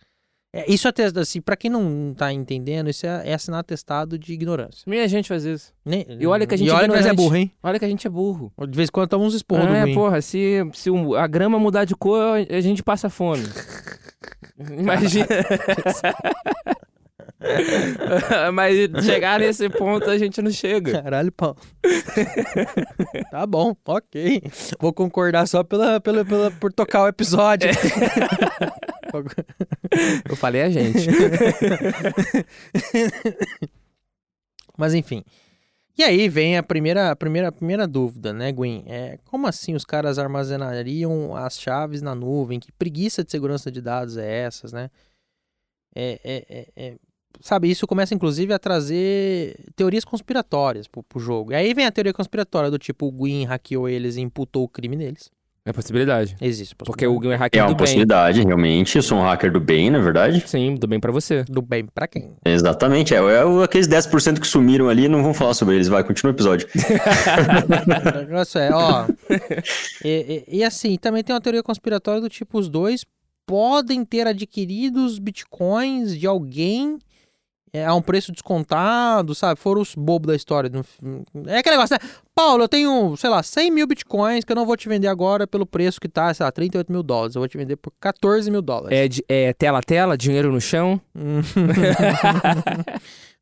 É, 0.52 0.68
isso 0.68 0.88
atesta, 0.88 1.20
assim, 1.20 1.40
pra 1.40 1.56
quem 1.56 1.70
não 1.70 2.12
tá 2.12 2.32
entendendo, 2.32 2.90
isso 2.90 3.06
é, 3.06 3.28
é 3.30 3.34
assinar 3.34 3.60
atestado 3.60 4.18
de 4.18 4.32
ignorância. 4.32 4.82
Nem 4.84 5.00
a 5.00 5.06
gente 5.06 5.28
faz 5.28 5.44
isso. 5.44 5.72
Nem- 5.84 6.04
E 6.18 6.26
olha 6.26 6.44
que 6.48 6.54
a 6.54 6.58
gente 6.58 6.66
e 6.66 6.70
é 6.70 6.74
olha 6.74 6.88
que 6.88 6.94
nós 6.96 7.06
é 7.06 7.12
burro, 7.14 7.36
hein? 7.36 7.52
Olha 7.62 7.78
que 7.78 7.84
a 7.84 7.88
gente 7.88 8.04
é 8.04 8.10
burro. 8.10 8.52
De 8.68 8.76
vez 8.76 8.88
em 8.88 8.92
quando 8.92 9.08
toma 9.08 9.24
uns 9.24 9.34
esporros 9.34 9.66
é, 9.66 9.94
porra, 9.94 10.20
se, 10.20 10.68
se 10.74 10.90
a 11.16 11.26
grama 11.28 11.56
mudar 11.60 11.84
de 11.84 11.94
cor, 11.94 12.38
a 12.50 12.60
gente 12.60 12.82
passa 12.82 13.08
fome. 13.08 13.44
Imagina. 14.76 15.26
Mas 18.52 18.76
chegar 19.04 19.40
nesse 19.40 19.68
ponto 19.70 20.08
a 20.10 20.18
gente 20.18 20.42
não 20.42 20.50
chega. 20.50 21.02
Caralho, 21.02 21.32
Paulo. 21.32 21.56
tá 23.30 23.46
bom, 23.46 23.74
ok. 23.84 24.42
Vou 24.78 24.92
concordar 24.92 25.46
só 25.46 25.64
pela, 25.64 26.00
pela, 26.00 26.24
pela, 26.24 26.50
por 26.50 26.72
tocar 26.72 27.04
o 27.04 27.08
episódio. 27.08 27.70
Eu 30.28 30.36
falei 30.36 30.62
a 30.62 30.70
gente. 30.70 31.08
Mas 34.76 34.94
enfim. 34.94 35.24
E 35.98 36.02
aí 36.02 36.28
vem 36.28 36.56
a 36.56 36.62
primeira, 36.62 37.10
a 37.10 37.16
primeira, 37.16 37.48
a 37.48 37.52
primeira 37.52 37.86
dúvida, 37.86 38.32
né, 38.32 38.52
Gwen? 38.52 38.84
É, 38.86 39.18
como 39.24 39.46
assim 39.46 39.74
os 39.74 39.84
caras 39.84 40.18
armazenariam 40.18 41.36
as 41.36 41.60
chaves 41.60 42.00
na 42.00 42.14
nuvem? 42.14 42.58
Que 42.58 42.72
preguiça 42.72 43.22
de 43.22 43.30
segurança 43.30 43.70
de 43.70 43.82
dados 43.82 44.16
é 44.16 44.44
essas, 44.44 44.72
né? 44.72 44.90
É, 45.94 46.20
é, 46.24 46.46
é, 46.48 46.68
é- 46.76 46.96
sabe, 47.40 47.70
isso 47.70 47.86
começa 47.86 48.14
inclusive 48.14 48.52
a 48.52 48.58
trazer 48.58 49.54
teorias 49.76 50.04
conspiratórias 50.04 50.86
pro, 50.88 51.02
pro 51.02 51.20
jogo. 51.20 51.52
E 51.52 51.54
aí 51.54 51.72
vem 51.74 51.86
a 51.86 51.90
teoria 51.92 52.12
conspiratória 52.12 52.70
do 52.70 52.78
tipo, 52.78 53.06
o 53.06 53.12
Gwen 53.12 53.44
hackeou 53.44 53.88
eles 53.88 54.16
e 54.16 54.20
imputou 54.20 54.64
o 54.64 54.68
crime 54.68 54.96
neles. 54.96 55.30
É 55.62 55.74
possibilidade. 55.74 56.36
Existe. 56.40 56.74
Porque 56.74 57.06
o 57.06 57.18
Game 57.20 57.32
é 57.34 57.36
É 57.36 57.38
hacker 57.38 57.60
uma 57.62 57.68
do 57.68 57.72
bem. 57.74 57.76
possibilidade, 57.76 58.42
realmente. 58.42 58.96
Eu 58.96 59.02
sou 59.02 59.18
um 59.18 59.20
hacker 59.20 59.52
do 59.52 59.60
bem, 59.60 59.90
na 59.90 59.98
verdade. 59.98 60.42
Sim, 60.48 60.74
do 60.74 60.86
bem 60.86 60.98
pra 60.98 61.12
você. 61.12 61.44
Do 61.44 61.60
bem 61.60 61.84
pra 61.84 62.08
quem? 62.08 62.32
Exatamente. 62.46 63.14
É, 63.14 63.18
é 63.18 63.44
o- 63.44 63.62
aqueles 63.62 63.86
10% 63.86 64.40
que 64.40 64.46
sumiram 64.46 64.88
ali, 64.88 65.06
não 65.06 65.20
vamos 65.22 65.36
falar 65.36 65.52
sobre 65.52 65.74
eles. 65.74 65.86
Vai, 65.86 66.02
continua 66.02 66.32
o 66.32 66.34
episódio. 66.34 66.66
O 68.16 68.26
negócio 68.26 68.58
é, 68.58 68.70
ó. 68.72 69.06
e, 70.04 70.44
e- 70.48 70.56
e 70.58 70.64
assim, 70.64 70.96
também 70.96 71.22
tem 71.22 71.34
uma 71.34 71.40
teoria 71.42 71.62
conspiratória 71.62 72.20
do 72.22 72.28
tipo: 72.28 72.58
os 72.58 72.68
dois 72.68 73.04
podem 73.46 74.04
ter 74.04 74.26
adquirido 74.26 75.04
os 75.04 75.18
bitcoins 75.18 76.18
de 76.18 76.26
alguém 76.26 76.98
é, 77.72 77.84
a 77.84 77.94
um 77.94 78.02
preço 78.02 78.32
descontado, 78.32 79.34
sabe? 79.34 79.60
Foram 79.60 79.80
os 79.82 79.94
bobos 79.94 80.28
da 80.28 80.36
história. 80.36 80.70
É 81.46 81.58
aquele 81.58 81.76
negócio, 81.76 81.96
né? 82.00 82.10
Paulo, 82.34 82.64
eu 82.64 82.68
tenho, 82.68 83.16
sei 83.16 83.30
lá, 83.30 83.42
100 83.42 83.70
mil 83.70 83.86
bitcoins 83.86 84.44
que 84.44 84.52
eu 84.52 84.56
não 84.56 84.66
vou 84.66 84.76
te 84.76 84.88
vender 84.88 85.08
agora 85.08 85.46
pelo 85.46 85.66
preço 85.66 86.00
que 86.00 86.08
tá, 86.08 86.32
sei 86.32 86.44
lá, 86.44 86.52
38 86.52 86.90
mil 86.90 87.02
dólares. 87.02 87.34
Eu 87.36 87.40
vou 87.40 87.48
te 87.48 87.58
vender 87.58 87.76
por 87.76 87.92
14 88.00 88.50
mil 88.50 88.62
dólares. 88.62 89.20
É, 89.28 89.48
é 89.48 89.52
tela 89.52 89.78
a 89.78 89.82
tela, 89.82 90.16
dinheiro 90.16 90.50
no 90.50 90.60
chão. 90.60 91.00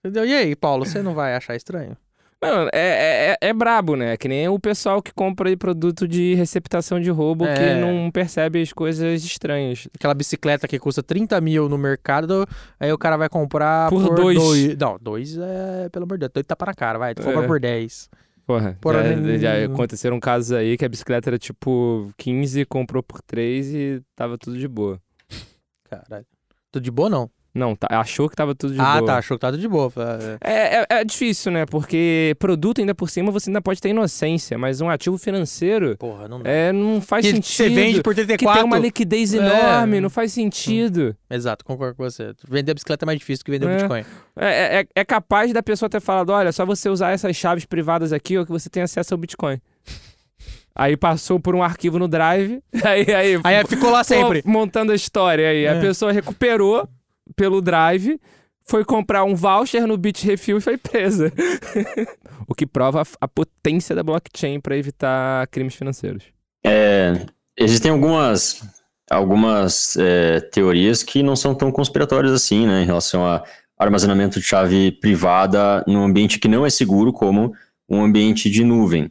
Entendeu? 0.05 0.25
E 0.27 0.35
aí, 0.35 0.57
Paulo, 0.57 0.85
você 0.85 1.03
não 1.03 1.15
vai 1.15 1.35
achar 1.35 1.57
estranho? 1.57 1.97
Mano, 2.41 2.71
é, 2.73 2.79
é, 2.81 3.37
é, 3.43 3.49
é 3.49 3.53
brabo, 3.53 3.97
né? 3.97 4.17
Que 4.17 4.29
nem 4.29 4.49
o 4.49 4.61
pessoal 4.61 5.03
que 5.03 5.13
compra 5.13 5.49
aí 5.49 5.57
produto 5.57 6.07
de 6.07 6.35
receptação 6.35 7.01
de 7.01 7.11
roubo 7.11 7.45
É. 7.45 7.55
que 7.55 7.81
não 7.81 8.11
percebe 8.13 8.63
as 8.63 8.73
coisas 8.73 9.25
estranhas. 9.25 9.89
Aquela 9.93 10.15
bicicleta 10.15 10.69
que 10.69 10.79
custa 10.79 11.03
30 11.03 11.41
mil 11.41 11.69
no 11.69 11.77
mercado, 11.77 12.47
aí 12.79 12.93
o 12.93 12.99
cara 12.99 13.17
vai 13.17 13.29
comprar 13.29 13.91
Por 13.91 14.07
por, 14.07 14.15
dois. 14.15 14.77
Não, 14.79 14.97
dois 15.01 15.37
é, 15.37 15.89
pelo 15.91 16.05
amor 16.05 16.17
de 16.17 16.21
Deus, 16.21 16.33
dois 16.35 16.47
tapa 16.47 16.67
na 16.67 16.75
cara, 16.75 16.97
vai. 16.99 17.13
Tu 17.13 17.23
É. 17.23 17.25
compra 17.25 17.45
por 17.47 17.59
10. 17.59 18.09
Porra, 18.47 18.79
Porra, 18.81 19.03
já, 19.03 19.17
nem- 19.17 19.39
já 19.39 19.65
aconteceram 19.65 20.19
casos 20.21 20.53
aí 20.53 20.79
que 20.79 20.85
a 20.85 20.89
bicicleta 20.89 21.29
era 21.29 21.39
tipo 21.39 22.09
15, 22.17 22.65
comprou 22.65 23.03
por 23.03 23.21
3 23.21 23.75
e 23.75 24.01
tava 24.15 24.39
tudo 24.39 24.57
de 24.57 24.67
boa. 24.69 24.99
Caralho. 25.91 26.25
Tudo 26.71 26.83
de 26.85 26.91
boa, 26.91 27.11
não? 27.11 27.29
Não, 27.59 27.75
tá- 27.75 27.89
achou 27.91 28.29
que 28.29 28.37
tava 28.37 28.55
tudo 28.55 28.75
de 28.75 28.81
ah, 28.81 28.95
boa. 28.99 29.07
tá, 29.07 29.19
achou 29.19 29.37
que 29.37 29.41
tá 29.41 29.51
tudo 29.51 29.61
de 29.61 29.69
boa. 29.69 29.93
É, 30.41 30.51
É, 30.53 30.77
é, 30.81 30.87
é 31.01 31.05
difícil, 31.05 31.51
né? 31.53 31.67
Porque 31.67 32.37
produto 32.39 32.81
ainda 32.81 32.95
por 32.95 33.11
cima 33.11 33.31
você 33.33 33.51
ainda 33.51 33.61
pode 33.61 33.81
ter 33.81 33.89
inocência, 33.91 34.57
mas 34.57 34.81
um 34.81 34.89
ativo 34.89 35.19
financeiro 35.19 35.97
Porra, 35.99 36.29
não 36.29 36.41
é, 36.45 36.73
não 36.73 37.01
faz 37.01 37.27
que 37.27 37.33
sentido. 37.33 37.53
você 37.55 37.69
vende 37.69 38.03
por 38.03 38.15
que 38.15 38.25
34. 38.25 38.55
tem 38.63 38.65
uma 38.65 38.79
liquidez 38.79 39.35
É. 39.35 39.39
enorme, 39.39 40.01
não 40.01 40.09
faz 40.11 40.33
sentido. 40.33 41.15
Exato, 41.29 41.65
concordo 41.65 41.97
com 41.97 42.05
você. 42.05 42.33
Vender 42.49 42.75
bicicleta 42.75 43.05
é 43.05 43.07
mais 43.07 43.19
difícil 43.19 43.45
que 43.45 43.51
vender 43.51 43.69
É. 43.69 43.77
Bitcoin. 43.77 44.05
É, 44.37 44.81
é- 44.81 44.87
é 44.95 45.05
capaz 45.05 45.53
da 45.53 45.63
pessoa 45.63 45.89
ter 45.89 46.01
falado: 46.01 46.31
olha, 46.31 46.53
só 46.53 46.65
você 46.65 46.89
usar 46.89 47.11
essas 47.11 47.35
chaves 47.37 47.65
privadas 47.65 48.13
aqui, 48.13 48.39
ó, 48.39 48.45
que 48.45 48.51
você 48.51 48.71
tem 48.71 48.83
acesso 48.83 49.13
ao 49.13 49.19
Bitcoin. 49.19 49.61
Aí 50.75 50.97
passou 50.97 51.41
por 51.41 51.57
um 51.57 51.63
arquivo 51.63 51.99
no 51.99 52.07
Drive, 52.07 52.61
aí, 52.85 53.13
aí, 53.13 53.41
Aí 53.43 53.67
ficou 53.67 53.91
lá 53.91 54.05
sempre. 54.05 54.43
Montando 54.45 54.93
a 54.93 54.95
história 54.95 55.49
aí. 55.49 55.67
A 55.67 55.75
É. 55.75 55.81
pessoa 55.81 56.13
recuperou 56.13 56.89
pelo 57.37 57.61
Drive, 57.61 58.21
foi 58.65 58.85
comprar 58.85 59.25
um 59.25 59.35
voucher 59.35 59.87
no 59.87 59.97
Bitrefill 59.97 60.59
e 60.59 60.61
foi 60.61 60.77
presa. 60.77 61.33
o 62.47 62.55
que 62.55 62.67
prova 62.67 63.03
a, 63.21 63.29
potência 63.29 63.97
da 63.97 64.03
blockchain 64.03 64.61
para 64.61 64.77
evitar 64.77 65.47
crimes 65.49 65.75
financeiros. 65.75 66.25
É, 66.65 67.27
existem 67.57 67.91
algumas, 67.91 68.63
algumas 69.11 69.97
é, 69.97 70.41
teorias 70.41 71.03
que 71.03 71.23
não 71.23 71.35
são 71.35 71.55
tão 71.55 71.73
conspiratórias 71.73 72.33
assim, 72.33 72.67
né, 72.67 72.83
em 72.83 72.87
relação 72.87 73.25
a 73.25 73.43
armazenamento 73.79 74.41
de 74.41 74.45
chave 74.45 74.93
privada 74.93 75.85
num 75.87 76.03
ambiente 76.03 76.39
que 76.39 76.49
não 76.49 76.67
é 76.67 76.71
seguro, 76.71 77.13
como 77.13 77.53
um 77.89 78.03
ambiente 78.03 78.51
de 78.51 78.65
nuvem. 78.65 79.11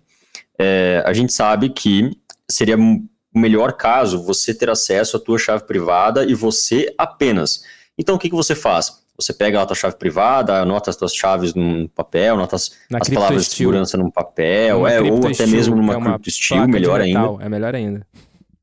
É, 0.59 1.01
a 1.05 1.13
gente 1.13 1.33
sabe 1.33 1.69
que 1.69 2.11
seria 2.49 2.77
o 2.77 3.39
melhor 3.39 3.73
caso 3.73 4.23
você 4.23 4.53
ter 4.53 4.69
acesso 4.69 5.17
à 5.17 5.19
tua 5.19 5.37
chave 5.37 5.63
privada 5.65 6.25
e 6.25 6.33
você 6.33 6.93
apenas. 6.97 7.63
Então, 7.97 8.15
o 8.15 8.19
que, 8.19 8.29
que 8.29 8.35
você 8.35 8.53
faz? 8.53 9.03
Você 9.17 9.33
pega 9.33 9.61
a 9.61 9.65
tua 9.65 9.75
chave 9.75 9.95
privada, 9.95 10.61
anota 10.61 10.91
as 10.91 10.95
tuas 10.95 11.13
chaves 11.13 11.55
num 11.55 11.87
papel, 11.87 12.35
anota 12.35 12.55
as, 12.55 12.71
as 12.93 13.09
palavras 13.09 13.45
de 13.45 13.55
segurança 13.55 13.97
num 13.97 14.11
papel, 14.11 14.87
é, 14.87 15.01
ou 15.01 15.27
até 15.27 15.47
mesmo 15.47 15.75
numa 15.75 15.95
é 15.95 16.17
de 16.19 16.67
melhor 16.67 17.01
ainda. 17.01 17.43
É 17.43 17.49
melhor 17.49 17.73
ainda. 17.73 18.05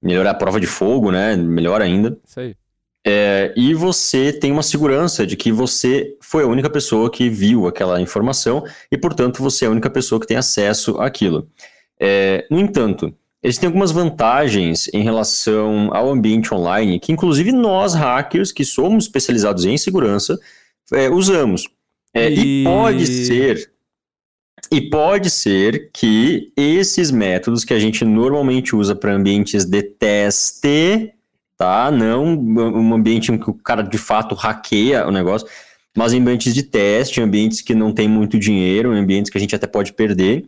melhorar 0.01 0.31
a 0.31 0.35
prova 0.35 0.61
de 0.61 0.69
fogo, 0.69 1.11
né? 1.11 1.35
Melhor 1.35 1.83
ainda. 1.83 2.17
Isso 2.25 2.39
aí. 2.39 2.55
É, 3.07 3.53
e 3.55 3.75
você 3.75 4.33
tem 4.33 4.51
uma 4.51 4.63
segurança 4.63 5.27
de 5.27 5.37
que 5.37 5.53
você 5.53 6.17
foi 6.23 6.45
a 6.45 6.47
única 6.47 6.71
pessoa 6.71 7.11
que 7.11 7.29
viu 7.29 7.67
aquela 7.67 8.01
informação 8.01 8.65
e, 8.91 8.97
portanto, 8.97 9.43
você 9.43 9.67
é 9.67 9.69
a 9.69 9.71
única 9.71 9.91
pessoa 9.91 10.21
que 10.21 10.27
tem 10.27 10.39
acesso 10.39 10.99
àquilo. 10.99 11.49
É, 12.01 12.47
no 12.51 12.59
entanto, 12.59 13.15
existem 13.45 13.67
algumas 13.67 13.93
vantagens 13.93 14.89
em 14.93 15.03
relação 15.03 15.91
ao 15.93 16.11
ambiente 16.11 16.53
online 16.53 16.99
que, 16.99 17.13
inclusive, 17.13 17.53
nós 17.53 17.95
hackers 17.95 18.51
que 18.51 18.65
somos 18.65 19.05
especializados 19.05 19.65
em 19.67 19.77
segurança 19.77 20.39
é, 20.93 21.11
usamos. 21.11 21.69
É, 22.13 22.31
e... 22.31 22.63
E- 22.63 22.65
pode 22.65 23.07
ser 23.07 23.75
e 24.73 24.81
pode 24.81 25.31
ser 25.31 25.91
que 25.93 26.53
esses 26.57 27.11
métodos 27.11 27.65
que 27.65 27.75
a 27.75 27.79
gente 27.79 28.05
normalmente 28.05 28.75
usa 28.75 28.95
para 28.95 29.15
ambientes 29.15 29.65
de 29.65 29.83
teste, 29.83 31.13
tá? 31.57 31.91
Não 31.91 32.25
um 32.35 32.95
ambiente 32.95 33.31
em 33.31 33.39
que 33.39 33.51
o 33.51 33.55
cara 33.55 33.83
de 33.83 33.99
fato 33.99 34.35
hackeia 34.35 35.07
o 35.07 35.11
negócio, 35.11 35.47
mas 35.97 36.13
em 36.13 36.21
ambientes 36.21 36.55
de 36.55 36.63
teste, 36.63 37.21
ambientes 37.21 37.61
que 37.61 37.75
não 37.75 37.93
tem 37.93 38.09
muito 38.09 38.39
dinheiro, 38.39 38.95
em 38.95 38.99
ambientes 38.99 39.31
que 39.31 39.39
a 39.39 39.41
gente 39.41 39.55
até 39.55 39.67
pode 39.67 39.93
perder, 39.93 40.47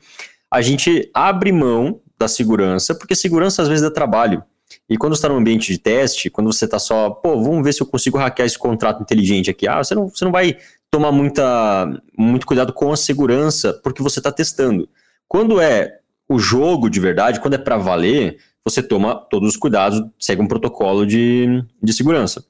a 0.50 0.62
gente 0.62 1.08
abre 1.14 1.52
mão 1.52 2.00
da 2.18 2.28
segurança, 2.28 2.94
porque 2.94 3.14
segurança 3.14 3.62
às 3.62 3.68
vezes 3.68 3.82
dá 3.82 3.90
trabalho. 3.90 4.42
E 4.88 4.96
quando 4.96 5.14
você 5.14 5.18
está 5.18 5.28
num 5.28 5.36
ambiente 5.36 5.72
de 5.72 5.78
teste, 5.78 6.30
quando 6.30 6.52
você 6.52 6.64
está 6.64 6.78
só, 6.78 7.10
pô, 7.10 7.40
vamos 7.40 7.64
ver 7.64 7.72
se 7.72 7.82
eu 7.82 7.86
consigo 7.86 8.18
hackear 8.18 8.46
esse 8.46 8.58
contrato 8.58 9.02
inteligente 9.02 9.50
aqui. 9.50 9.68
Ah, 9.68 9.82
você 9.82 9.94
não, 9.94 10.08
você 10.08 10.24
não 10.24 10.32
vai 10.32 10.56
tomar 10.90 11.12
muita, 11.12 12.02
muito 12.16 12.46
cuidado 12.46 12.72
com 12.72 12.92
a 12.92 12.96
segurança, 12.96 13.72
porque 13.82 14.02
você 14.02 14.18
está 14.18 14.32
testando. 14.32 14.88
Quando 15.28 15.60
é 15.60 16.00
o 16.28 16.38
jogo 16.38 16.88
de 16.88 17.00
verdade, 17.00 17.40
quando 17.40 17.54
é 17.54 17.58
para 17.58 17.76
valer, 17.76 18.38
você 18.64 18.82
toma 18.82 19.14
todos 19.14 19.50
os 19.50 19.56
cuidados, 19.56 20.02
segue 20.18 20.42
um 20.42 20.48
protocolo 20.48 21.06
de, 21.06 21.64
de 21.82 21.92
segurança. 21.92 22.44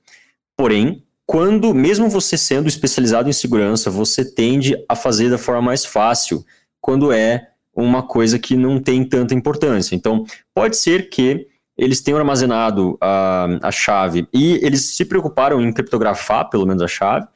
Porém, 0.57 1.03
quando, 1.27 1.75
mesmo 1.75 2.09
você 2.09 2.39
sendo 2.39 2.69
especializado 2.69 3.29
em 3.29 3.33
segurança, 3.33 3.91
você 3.91 4.25
tende 4.25 4.77
a 4.89 4.95
fazer 4.95 5.29
da 5.29 5.37
forma 5.37 5.61
mais 5.61 5.85
fácil, 5.85 6.45
quando 6.81 7.13
é 7.13 7.51
uma 7.77 8.03
coisa 8.03 8.39
que 8.39 8.57
não 8.57 8.81
tem 8.81 9.05
tanta 9.05 9.35
importância. 9.35 9.95
Então, 9.95 10.25
pode 10.55 10.77
ser 10.77 11.11
que 11.11 11.47
eles 11.77 12.01
tenham 12.01 12.19
armazenado 12.19 12.97
a, 13.01 13.47
a 13.63 13.71
chave 13.71 14.27
e 14.33 14.55
eles 14.63 14.97
se 14.97 15.05
preocuparam 15.05 15.61
em 15.61 15.73
criptografar, 15.73 16.49
pelo 16.49 16.67
menos 16.67 16.83
a 16.83 16.89
chave, 16.89 17.27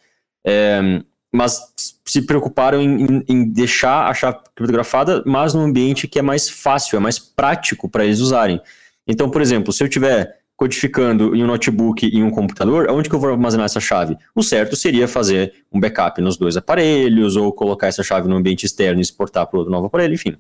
é, 0.47 1.03
mas 1.33 1.75
se 2.07 2.23
preocuparam 2.23 2.81
em, 2.81 3.05
em, 3.05 3.25
em, 3.29 3.45
deixar 3.45 4.09
a 4.09 4.15
chave 4.15 4.39
criptografada, 4.55 5.23
mas 5.27 5.53
num 5.53 5.65
ambiente 5.65 6.09
que 6.09 6.19
é 6.19 6.23
mais 6.23 6.49
fácil, 6.49 6.97
é 6.97 7.01
mais 7.01 7.19
prático 7.19 7.89
para 7.89 8.05
eles 8.05 8.21
usarem. 8.21 8.61
Então, 9.07 9.31
por 9.31 9.43
exemplo, 9.43 9.73
se 9.73 9.85
eu 9.85 9.89
tiver 9.89 10.40
codificando 10.61 11.35
em 11.35 11.43
um 11.43 11.47
notebook 11.47 12.07
e 12.07 12.19
em 12.19 12.23
um 12.23 12.31
computador, 12.31 12.91
onde 12.91 13.09
que 13.09 13.15
eu 13.15 13.19
vou 13.19 13.31
armazenar 13.31 13.65
essa 13.65 13.81
chave? 13.81 14.15
O 14.35 14.43
certo 14.43 14.77
seria 14.77 15.09
fazer 15.09 15.55
um 15.73 15.81
backup 15.81 16.21
nos 16.21 16.37
dois 16.37 16.55
aparelhos, 16.55 17.35
ou 17.35 17.51
colocar 17.51 17.87
essa 17.87 18.03
chave 18.03 18.29
no 18.29 18.37
ambiente 18.37 18.67
externo 18.67 19.01
e 19.01 19.03
exportar 19.03 19.47
para 19.47 19.59
outro 19.59 19.73
novo 19.73 19.87
aparelho, 19.87 20.13
enfim. 20.13 20.37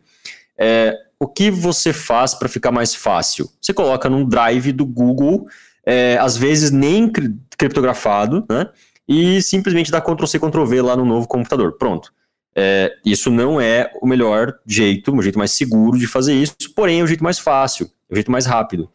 É, 0.59 0.95
o 1.19 1.27
que 1.27 1.51
você 1.51 1.91
faz 1.91 2.35
para 2.35 2.51
ficar 2.51 2.71
mais 2.71 2.95
fácil? 2.95 3.49
Você 3.59 3.73
coloca 3.73 4.11
num 4.11 4.23
drive 4.23 4.73
do 4.73 4.85
Google, 4.85 5.47
é, 5.87 6.19
às 6.21 6.37
vezes 6.37 6.71
nem 6.71 7.11
criptografado, 7.57 8.45
né? 8.51 8.69
E 9.09 9.41
simplesmente 9.41 9.91
dar 9.91 10.03
Ctrl 10.03 10.27
C, 10.27 10.39
Ctrl 10.39 10.67
V 10.67 10.83
lá 10.83 10.97
no 10.97 11.07
novo 11.07 11.27
computador. 11.27 11.79
Pronto. 11.79 12.13
É, 12.55 12.93
isso 13.07 13.31
não 13.31 13.59
é 13.59 13.91
o 14.03 14.07
melhor 14.07 14.55
jeito, 14.67 15.17
o 15.17 15.23
jeito 15.23 15.39
mais 15.39 15.53
seguro 15.53 15.99
de 15.99 16.07
fazer 16.07 16.35
isso, 16.35 16.55
porém 16.77 17.01
é 17.01 17.03
o 17.03 17.07
jeito 17.07 17.25
mais 17.25 17.39
fácil, 17.39 17.91
é 18.11 18.13
o 18.13 18.17
jeito 18.17 18.31
mais 18.31 18.45
rápido. 18.45 18.91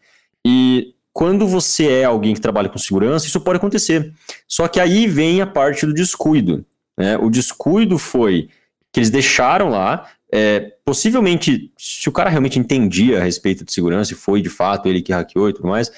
E 0.45 0.93
quando 1.15 1.47
você 1.47 1.87
é 1.87 2.03
alguém 2.03 2.33
que 2.33 2.41
trabalha 2.41 2.67
com 2.67 2.77
segurança, 2.77 3.25
isso 3.25 3.39
pode 3.39 3.55
acontecer. 3.55 4.13
Só 4.45 4.67
que 4.67 4.81
aí 4.81 5.07
vem 5.07 5.39
a 5.39 5.47
parte 5.47 5.85
do 5.85 5.93
descuido. 5.93 6.65
Né? 6.99 7.17
O 7.17 7.29
descuido 7.29 7.97
foi 7.97 8.49
que 8.91 8.99
eles 8.99 9.09
deixaram 9.09 9.69
lá, 9.69 10.09
é, 10.29 10.73
possivelmente, 10.83 11.71
se 11.77 12.09
o 12.09 12.11
cara 12.11 12.29
realmente 12.29 12.59
entendia 12.59 13.21
a 13.21 13.23
respeito 13.23 13.63
de 13.63 13.71
segurança 13.71 14.11
e 14.11 14.15
foi 14.17 14.41
de 14.41 14.49
fato 14.49 14.89
ele 14.89 15.01
que 15.01 15.13
hackeou 15.13 15.47
e 15.47 15.53
tudo 15.53 15.69
mais, 15.69 15.89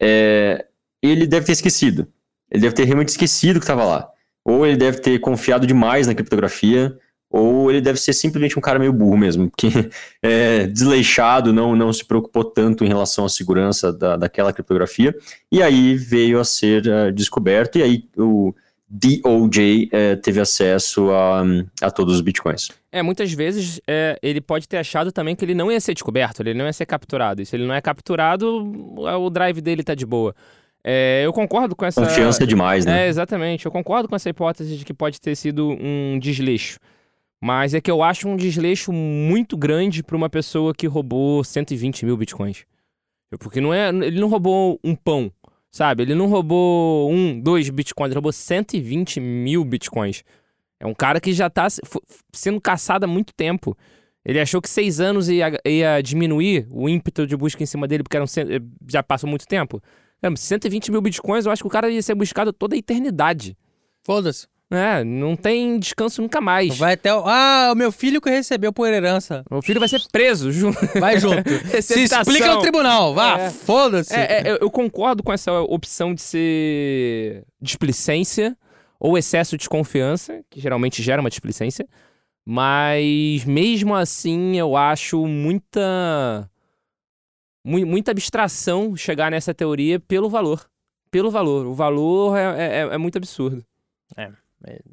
é, 0.00 0.66
ele 1.00 1.24
deve 1.24 1.46
ter 1.46 1.52
esquecido. 1.52 2.08
Ele 2.50 2.62
deve 2.62 2.74
ter 2.74 2.82
realmente 2.82 3.10
esquecido 3.10 3.60
que 3.60 3.64
estava 3.64 3.84
lá. 3.84 4.10
Ou 4.44 4.66
ele 4.66 4.76
deve 4.76 4.98
ter 4.98 5.20
confiado 5.20 5.68
demais 5.68 6.08
na 6.08 6.16
criptografia, 6.16 6.98
ou 7.36 7.68
ele 7.68 7.80
deve 7.80 7.98
ser 7.98 8.12
simplesmente 8.12 8.56
um 8.56 8.62
cara 8.62 8.78
meio 8.78 8.92
burro 8.92 9.16
mesmo, 9.16 9.50
que 9.56 9.66
é 10.22 10.68
desleixado, 10.68 11.52
não, 11.52 11.74
não 11.74 11.92
se 11.92 12.04
preocupou 12.04 12.44
tanto 12.44 12.84
em 12.84 12.86
relação 12.86 13.24
à 13.24 13.28
segurança 13.28 13.92
da, 13.92 14.16
daquela 14.16 14.52
criptografia, 14.52 15.12
e 15.50 15.60
aí 15.60 15.96
veio 15.96 16.38
a 16.38 16.44
ser 16.44 16.84
uh, 16.86 17.12
descoberto, 17.12 17.76
e 17.76 17.82
aí 17.82 18.04
o 18.16 18.54
DOJ 18.88 19.88
eh, 19.90 20.14
teve 20.16 20.40
acesso 20.40 21.10
a, 21.10 21.42
a 21.82 21.90
todos 21.90 22.14
os 22.14 22.20
bitcoins. 22.20 22.68
É, 22.92 23.02
muitas 23.02 23.32
vezes 23.32 23.80
é, 23.88 24.16
ele 24.22 24.40
pode 24.40 24.68
ter 24.68 24.76
achado 24.76 25.10
também 25.10 25.34
que 25.34 25.44
ele 25.44 25.54
não 25.54 25.72
ia 25.72 25.80
ser 25.80 25.94
descoberto, 25.94 26.40
ele 26.40 26.54
não 26.54 26.66
ia 26.66 26.72
ser 26.72 26.86
capturado, 26.86 27.42
e 27.42 27.46
se 27.46 27.56
ele 27.56 27.66
não 27.66 27.74
é 27.74 27.80
capturado, 27.80 28.46
o 28.96 29.30
drive 29.30 29.60
dele 29.60 29.82
tá 29.82 29.96
de 29.96 30.06
boa. 30.06 30.32
É, 30.84 31.22
eu 31.24 31.32
concordo 31.32 31.74
com 31.74 31.84
essa. 31.84 32.00
Confiança 32.00 32.46
demais, 32.46 32.84
né? 32.84 33.06
É, 33.06 33.08
exatamente. 33.08 33.64
Eu 33.64 33.72
concordo 33.72 34.06
com 34.08 34.14
essa 34.14 34.28
hipótese 34.28 34.76
de 34.76 34.84
que 34.84 34.94
pode 34.94 35.20
ter 35.20 35.34
sido 35.34 35.70
um 35.70 36.18
desleixo. 36.20 36.78
Mas 37.44 37.74
é 37.74 37.80
que 37.82 37.90
eu 37.90 38.02
acho 38.02 38.26
um 38.26 38.36
desleixo 38.36 38.90
muito 38.90 39.54
grande 39.54 40.02
para 40.02 40.16
uma 40.16 40.30
pessoa 40.30 40.72
que 40.74 40.86
roubou 40.86 41.44
120 41.44 42.06
mil 42.06 42.16
bitcoins. 42.16 42.64
Porque 43.38 43.60
não 43.60 43.74
é, 43.74 43.90
ele 43.90 44.18
não 44.18 44.30
roubou 44.30 44.80
um 44.82 44.96
pão, 44.96 45.30
sabe? 45.70 46.04
Ele 46.04 46.14
não 46.14 46.26
roubou 46.26 47.12
um, 47.12 47.38
dois 47.38 47.68
bitcoins, 47.68 48.06
ele 48.06 48.14
roubou 48.14 48.32
120 48.32 49.20
mil 49.20 49.62
bitcoins. 49.62 50.24
É 50.80 50.86
um 50.86 50.94
cara 50.94 51.20
que 51.20 51.34
já 51.34 51.48
está 51.48 51.66
sendo 52.32 52.58
caçado 52.62 53.04
há 53.04 53.06
muito 53.06 53.34
tempo. 53.34 53.76
Ele 54.24 54.40
achou 54.40 54.62
que 54.62 54.70
seis 54.70 54.98
anos 54.98 55.28
ia, 55.28 55.52
ia 55.66 56.00
diminuir 56.00 56.66
o 56.70 56.88
ímpeto 56.88 57.26
de 57.26 57.36
busca 57.36 57.62
em 57.62 57.66
cima 57.66 57.86
dele, 57.86 58.04
porque 58.04 58.16
eram, 58.16 58.26
já 58.88 59.02
passou 59.02 59.28
muito 59.28 59.46
tempo. 59.46 59.82
120 60.34 60.90
mil 60.90 61.02
bitcoins, 61.02 61.44
eu 61.44 61.52
acho 61.52 61.62
que 61.62 61.68
o 61.68 61.70
cara 61.70 61.90
ia 61.90 62.00
ser 62.00 62.14
buscado 62.14 62.54
toda 62.54 62.74
a 62.74 62.78
eternidade. 62.78 63.54
Foda-se. 64.02 64.46
É, 64.76 65.04
não 65.04 65.36
tem 65.36 65.78
descanso 65.78 66.20
nunca 66.22 66.40
mais. 66.40 66.76
Vai 66.76 66.94
até. 66.94 67.14
O... 67.14 67.24
Ah, 67.26 67.70
o 67.72 67.76
meu 67.76 67.92
filho 67.92 68.20
que 68.20 68.30
recebeu 68.30 68.72
por 68.72 68.88
herança. 68.88 69.44
O 69.50 69.62
filho 69.62 69.78
vai 69.78 69.88
ser 69.88 70.02
preso 70.10 70.50
junto. 70.50 70.78
Vai 70.98 71.18
junto. 71.18 71.42
Se 71.82 72.02
explica 72.02 72.54
no 72.54 72.60
tribunal. 72.60 73.14
Vá, 73.14 73.38
é. 73.38 73.50
foda-se. 73.50 74.14
É, 74.14 74.48
é, 74.48 74.58
eu 74.60 74.70
concordo 74.70 75.22
com 75.22 75.32
essa 75.32 75.52
opção 75.62 76.14
de 76.14 76.22
ser 76.22 77.44
displicência 77.60 78.56
ou 78.98 79.18
excesso 79.18 79.56
de 79.56 79.68
confiança, 79.68 80.42
que 80.50 80.60
geralmente 80.60 81.02
gera 81.02 81.20
uma 81.20 81.30
displicência. 81.30 81.86
Mas 82.46 83.44
mesmo 83.44 83.94
assim, 83.94 84.56
eu 84.56 84.76
acho 84.76 85.26
muita. 85.26 86.50
muita 87.64 88.10
abstração 88.10 88.94
chegar 88.96 89.30
nessa 89.30 89.54
teoria 89.54 89.98
pelo 89.98 90.28
valor. 90.28 90.68
Pelo 91.10 91.30
valor. 91.30 91.66
O 91.66 91.74
valor 91.74 92.36
é, 92.36 92.64
é, 92.64 92.80
é 92.80 92.98
muito 92.98 93.16
absurdo. 93.16 93.64
É. 94.16 94.30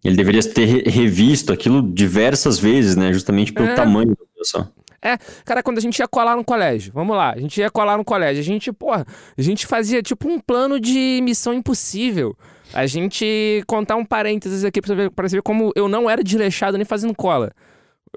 Ele 0.04 0.16
deveria 0.16 0.42
ter 0.44 0.88
revisto 0.88 1.54
aquilo 1.54 1.82
diversas 1.82 2.60
vezes, 2.60 2.96
né? 2.96 3.14
Justamente 3.14 3.54
pelo 3.54 3.68
é. 3.68 3.76
tamanho 3.76 4.10
da 4.10 4.26
situação. 4.26 4.72
É, 5.04 5.18
cara, 5.44 5.64
quando 5.64 5.80
a 5.80 5.82
gente 5.82 5.98
ia 5.98 6.08
colar 6.08 6.36
no 6.36 6.44
colégio, 6.44 6.94
vamos 6.94 7.16
lá, 7.16 7.32
a 7.32 7.40
gente 7.40 7.60
ia 7.60 7.72
colar 7.72 7.98
no 7.98 8.06
colégio, 8.06 8.40
a 8.40 8.44
gente, 8.44 8.72
porra, 8.72 9.04
a 9.36 9.42
gente 9.42 9.66
fazia 9.66 10.04
tipo 10.04 10.30
um 10.30 10.40
plano 10.40 10.80
de 10.80 11.20
missão 11.24 11.54
impossível. 11.54 12.38
A 12.72 12.86
gente 12.86 13.64
contar 13.66 13.96
um 13.96 14.06
parênteses 14.06 14.64
aqui 14.64 14.80
pra 14.80 14.90
você 14.90 14.96
ver, 14.96 15.12
pra 15.12 15.28
você 15.28 15.38
ver 15.38 15.42
como 15.42 15.72
eu 15.76 15.90
não 15.90 16.10
era 16.10 16.24
desleixado 16.24 16.78
nem 16.78 16.86
fazendo 16.86 17.16
cola. 17.16 17.52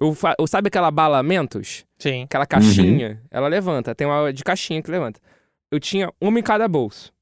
Eu, 0.00 0.16
eu, 0.38 0.46
sabe 0.46 0.68
aquela 0.68 0.90
bala 0.90 1.22
Mentos? 1.22 1.84
Sim. 1.98 2.24
Aquela 2.24 2.46
caixinha, 2.46 3.10
uhum. 3.10 3.28
ela 3.30 3.48
levanta, 3.48 3.94
tem 3.94 4.06
uma 4.06 4.32
de 4.32 4.44
caixinha 4.44 4.82
que 4.82 4.90
levanta. 4.90 5.20
Eu 5.70 5.80
tinha 5.80 6.12
uma 6.20 6.38
em 6.38 6.42
cada 6.42 6.68
bolso. 6.68 7.12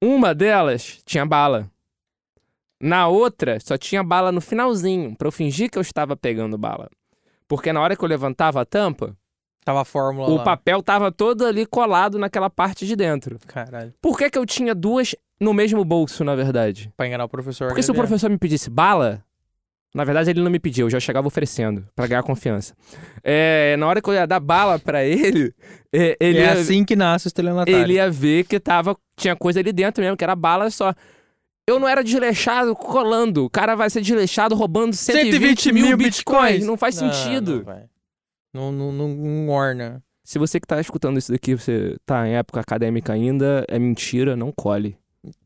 Uma 0.00 0.34
delas 0.34 1.00
tinha 1.04 1.26
bala. 1.26 1.70
Na 2.84 3.08
outra, 3.08 3.58
só 3.60 3.78
tinha 3.78 4.04
bala 4.04 4.30
no 4.30 4.42
finalzinho, 4.42 5.16
para 5.16 5.26
eu 5.26 5.32
fingir 5.32 5.70
que 5.70 5.78
eu 5.78 5.82
estava 5.82 6.14
pegando 6.14 6.58
bala. 6.58 6.90
Porque 7.48 7.72
na 7.72 7.80
hora 7.80 7.96
que 7.96 8.04
eu 8.04 8.08
levantava 8.08 8.60
a 8.60 8.64
tampa, 8.66 9.16
Tava 9.64 9.80
a 9.80 9.84
fórmula 9.86 10.28
o 10.28 10.36
lá. 10.36 10.44
papel 10.44 10.82
tava 10.82 11.10
todo 11.10 11.46
ali 11.46 11.64
colado 11.64 12.18
naquela 12.18 12.50
parte 12.50 12.86
de 12.86 12.94
dentro. 12.94 13.38
Caralho. 13.46 13.94
Por 14.02 14.18
que, 14.18 14.28
que 14.28 14.36
eu 14.36 14.44
tinha 14.44 14.74
duas 14.74 15.16
no 15.40 15.54
mesmo 15.54 15.82
bolso, 15.82 16.22
na 16.22 16.34
verdade? 16.34 16.92
Pra 16.94 17.06
enganar 17.06 17.24
o 17.24 17.28
professor. 17.30 17.68
Porque 17.68 17.82
se 17.82 17.90
o 17.90 17.94
professor 17.94 18.28
me 18.28 18.36
pedisse 18.36 18.68
bala, 18.68 19.24
na 19.94 20.04
verdade 20.04 20.28
ele 20.28 20.42
não 20.42 20.50
me 20.50 20.58
pediu, 20.58 20.84
eu 20.84 20.90
já 20.90 21.00
chegava 21.00 21.26
oferecendo, 21.26 21.88
para 21.96 22.06
ganhar 22.06 22.22
confiança. 22.22 22.74
É, 23.22 23.74
na 23.78 23.86
hora 23.86 24.02
que 24.02 24.10
eu 24.10 24.12
ia 24.12 24.26
dar 24.26 24.40
bala 24.40 24.78
para 24.78 25.02
ele, 25.02 25.54
é, 25.90 26.14
ele 26.20 26.38
é 26.40 26.42
ia, 26.42 26.52
assim 26.52 26.84
que 26.84 26.94
nasce 26.94 27.26
o 27.26 27.28
estelionatário. 27.28 27.80
Ele 27.80 27.94
ia 27.94 28.10
ver 28.10 28.44
que 28.44 28.60
tava, 28.60 28.94
tinha 29.16 29.34
coisa 29.34 29.60
ali 29.60 29.72
dentro 29.72 30.04
mesmo, 30.04 30.18
que 30.18 30.24
era 30.24 30.36
bala 30.36 30.68
só. 30.68 30.92
Eu 31.66 31.80
não 31.80 31.88
era 31.88 32.04
desleixado 32.04 32.74
colando. 32.76 33.44
O 33.44 33.50
cara 33.50 33.74
vai 33.74 33.88
ser 33.88 34.02
desleixado 34.02 34.54
roubando 34.54 34.94
120, 34.94 35.32
120 35.32 35.72
mil, 35.72 35.86
mil 35.86 35.96
bitcoins. 35.96 36.42
bitcoins. 36.42 36.66
Não 36.66 36.76
faz 36.76 37.00
não, 37.00 37.12
sentido. 37.12 37.64
Não, 38.52 38.70
não, 38.70 38.92
não, 38.92 39.08
não 39.08 39.48
orna. 39.48 40.02
Se 40.22 40.38
você 40.38 40.58
que 40.58 40.66
tá 40.66 40.80
escutando 40.80 41.18
isso 41.18 41.32
daqui, 41.32 41.54
você 41.54 41.96
tá 42.06 42.26
em 42.26 42.34
época 42.36 42.60
acadêmica 42.60 43.12
ainda, 43.12 43.64
é 43.68 43.78
mentira, 43.78 44.36
não 44.36 44.52
cole. 44.52 44.98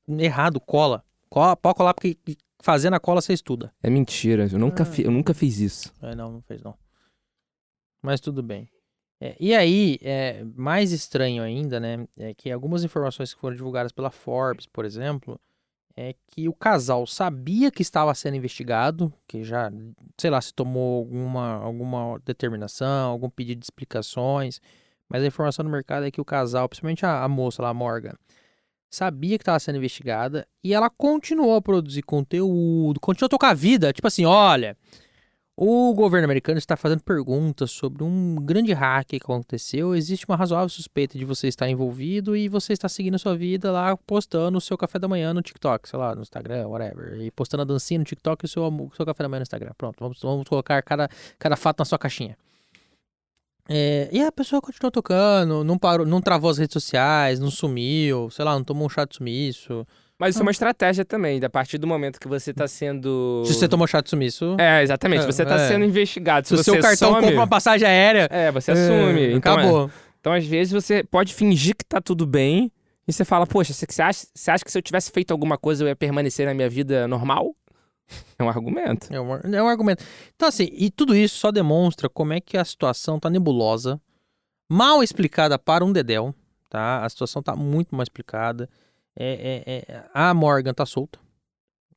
Errado, 0.09 0.61
cola. 0.61 1.05
cola 1.29 1.57
pode 1.57 1.77
colar 1.77 1.95
porque 1.95 2.17
fazendo 2.61 2.95
a 2.95 3.01
cola 3.01 3.21
você 3.21 3.33
estuda. 3.33 3.73
É 3.83 3.91
mentira, 3.91 4.49
eu 4.51 4.59
nunca, 4.59 4.83
ah. 4.83 4.87
fi, 4.87 5.03
eu 5.03 5.11
nunca 5.11 5.35
fiz 5.35 5.59
isso. 5.59 5.93
É, 6.01 6.15
não, 6.15 6.33
não 6.33 6.43
fez 6.43 6.63
não. 6.63 6.77
Mas 8.03 8.21
tudo 8.21 8.43
bem. 8.43 8.69
É, 9.21 9.37
e 9.41 9.53
aí, 9.53 9.99
é, 10.01 10.45
mais 10.55 10.93
estranho 10.93 11.43
ainda, 11.43 11.81
né, 11.81 12.07
é 12.17 12.33
que 12.35 12.51
algumas 12.51 12.85
informações 12.85 13.35
que 13.35 13.41
foram 13.41 13.57
divulgadas 13.57 13.91
pela 13.91 14.13
Forbes, 14.13 14.67
por 14.67 14.85
exemplo, 14.85 15.41
é 16.01 16.15
que 16.29 16.49
o 16.49 16.53
casal 16.53 17.05
sabia 17.09 17.73
que 17.73 17.83
estava 17.83 18.15
sendo 18.15 18.37
investigado, 18.37 19.13
que 19.27 19.43
já, 19.43 19.69
sei 20.17 20.31
lá, 20.31 20.41
se 20.41 20.55
tomou 20.55 20.99
alguma, 21.01 21.55
alguma 21.57 22.21
determinação, 22.25 23.11
algum 23.11 23.29
pedido 23.29 23.59
de 23.59 23.65
explicações, 23.65 24.61
mas 25.09 25.25
a 25.25 25.27
informação 25.27 25.65
no 25.65 25.71
mercado 25.71 26.07
é 26.07 26.11
que 26.13 26.21
o 26.21 26.25
casal, 26.25 26.69
principalmente 26.69 27.05
a, 27.05 27.25
a 27.25 27.29
moça 27.29 27.61
lá, 27.61 27.71
a 27.71 27.75
Morgan, 27.75 28.15
sabia 28.89 29.37
que 29.37 29.43
estava 29.43 29.59
sendo 29.59 29.79
investigada 29.79 30.47
e 30.63 30.73
ela 30.73 30.89
continuou 30.89 31.57
a 31.57 31.63
produzir 31.63 32.03
conteúdo, 32.03 33.01
continuou 33.01 33.27
a 33.27 33.31
tocar 33.31 33.51
a 33.51 33.55
vida, 33.55 33.93
tipo 33.93 34.07
assim, 34.07 34.25
olha, 34.25 34.77
o 35.61 35.92
governo 35.92 36.25
americano 36.25 36.57
está 36.57 36.77
fazendo 36.77 37.03
perguntas 37.03 37.73
sobre 37.73 38.05
um 38.05 38.37
grande 38.37 38.73
hack 38.73 39.09
que 39.09 39.16
aconteceu. 39.16 39.92
Existe 39.92 40.25
uma 40.29 40.37
razoável 40.37 40.68
suspeita 40.68 41.18
de 41.18 41.25
você 41.25 41.49
estar 41.49 41.68
envolvido 41.68 42.37
e 42.37 42.49
você 42.49 42.73
está 42.73 42.88
seguindo 42.88 43.16
a 43.16 43.18
sua 43.18 43.37
vida 43.37 43.73
lá, 43.73 43.97
postando 43.97 44.57
o 44.57 44.61
seu 44.61 44.79
café 44.79 45.01
da 45.01 45.09
manhã 45.09 45.35
no 45.35 45.42
TikTok, 45.42 45.88
sei 45.88 45.99
lá, 45.99 46.14
no 46.14 46.23
Instagram, 46.23 46.68
whatever. 46.68 47.21
E 47.21 47.33
postando 47.33 47.62
a 47.62 47.64
dancinha 47.64 47.99
no 47.99 48.05
TikTok 48.05 48.44
e 48.44 48.47
o 48.47 48.49
seu, 48.49 48.62
o 48.68 48.92
seu 48.94 49.05
café 49.05 49.25
da 49.25 49.29
manhã 49.29 49.40
no 49.40 49.42
Instagram. 49.42 49.73
Pronto, 49.77 49.97
vamos, 49.99 50.21
vamos 50.23 50.49
colocar 50.49 50.81
cada, 50.81 51.09
cada 51.40 51.57
fato 51.57 51.81
na 51.81 51.85
sua 51.85 51.99
caixinha. 51.99 52.38
É, 53.68 54.09
e 54.12 54.23
a 54.23 54.31
pessoa 54.31 54.62
continuou 54.62 54.92
tocando, 54.92 55.64
não 55.64 55.77
parou, 55.77 56.07
não 56.07 56.21
travou 56.21 56.51
as 56.51 56.59
redes 56.59 56.73
sociais, 56.73 57.40
não 57.40 57.51
sumiu, 57.51 58.31
sei 58.31 58.44
lá, 58.44 58.55
não 58.55 58.62
tomou 58.62 58.87
um 58.87 58.88
chá 58.88 59.05
de 59.05 59.16
sumiço. 59.16 59.85
Mas 60.19 60.35
isso 60.35 60.43
é 60.43 60.45
uma 60.45 60.51
estratégia 60.51 61.05
também, 61.05 61.43
a 61.45 61.49
partir 61.49 61.79
do 61.79 61.87
momento 61.87 62.19
que 62.19 62.27
você 62.27 62.51
está 62.51 62.67
sendo. 62.67 63.45
Se 63.47 63.55
você 63.55 63.69
tomou 63.69 63.87
chá 63.87 64.01
de 64.01 64.11
sumiço. 64.11 64.57
É, 64.59 64.83
exatamente. 64.83 65.25
Você 65.25 65.45
está 65.45 65.55
é. 65.55 65.69
sendo 65.69 65.85
investigado. 65.85 66.49
Se, 66.49 66.57
Se 66.57 66.61
o 66.61 66.64
seu 66.64 66.81
cartão 66.81 67.11
some... 67.11 67.21
compra 67.21 67.37
uma 67.37 67.47
passagem 67.47 67.87
aérea. 67.87 68.29
É, 68.31 68.51
você 68.51 68.73
assume. 68.73 69.23
É, 69.23 69.33
então, 69.33 69.53
acabou. 69.55 69.87
É. 69.87 69.91
Então, 70.21 70.33
às 70.33 70.45
vezes, 70.45 70.73
você 70.73 71.05
pode 71.05 71.33
fingir 71.33 71.77
que 71.77 71.85
tá 71.85 72.01
tudo 72.01 72.27
bem. 72.27 72.73
E 73.07 73.12
você 73.12 73.25
fala, 73.25 73.47
poxa, 73.47 73.73
você 73.73 74.03
acha, 74.03 74.27
você 74.35 74.51
acha 74.51 74.64
que 74.64 74.71
se 74.71 74.77
eu 74.77 74.83
tivesse 74.83 75.11
feito 75.11 75.31
alguma 75.31 75.57
coisa 75.57 75.85
eu 75.85 75.89
ia 75.89 75.97
permanecer 75.97 76.47
na 76.47 76.53
minha 76.53 76.69
vida 76.69 77.07
normal? 77.07 77.55
É 78.39 78.43
um 78.43 78.49
argumento. 78.49 79.12
É 79.12 79.21
um, 79.21 79.35
é 79.35 79.62
um 79.62 79.69
argumento. 79.69 80.05
Então, 80.35 80.49
assim, 80.49 80.69
e 80.73 80.91
tudo 80.91 81.14
isso 81.14 81.37
só 81.37 81.51
demonstra 81.51 82.09
como 82.09 82.33
é 82.33 82.41
que 82.41 82.57
a 82.57 82.64
situação 82.64 83.19
tá 83.19 83.31
nebulosa, 83.31 84.01
mal 84.71 85.03
explicada 85.03 85.59
para 85.59 85.85
um 85.85 85.93
dedéu, 85.93 86.35
tá? 86.69 87.05
A 87.05 87.09
situação 87.09 87.43
tá 87.43 87.55
muito 87.55 87.95
mal 87.95 88.03
explicada. 88.03 88.69
É, 89.21 89.62
é, 89.66 89.93
é, 89.93 90.05
a 90.14 90.33
Morgan 90.33 90.73
tá 90.73 90.87
solta. 90.87 91.19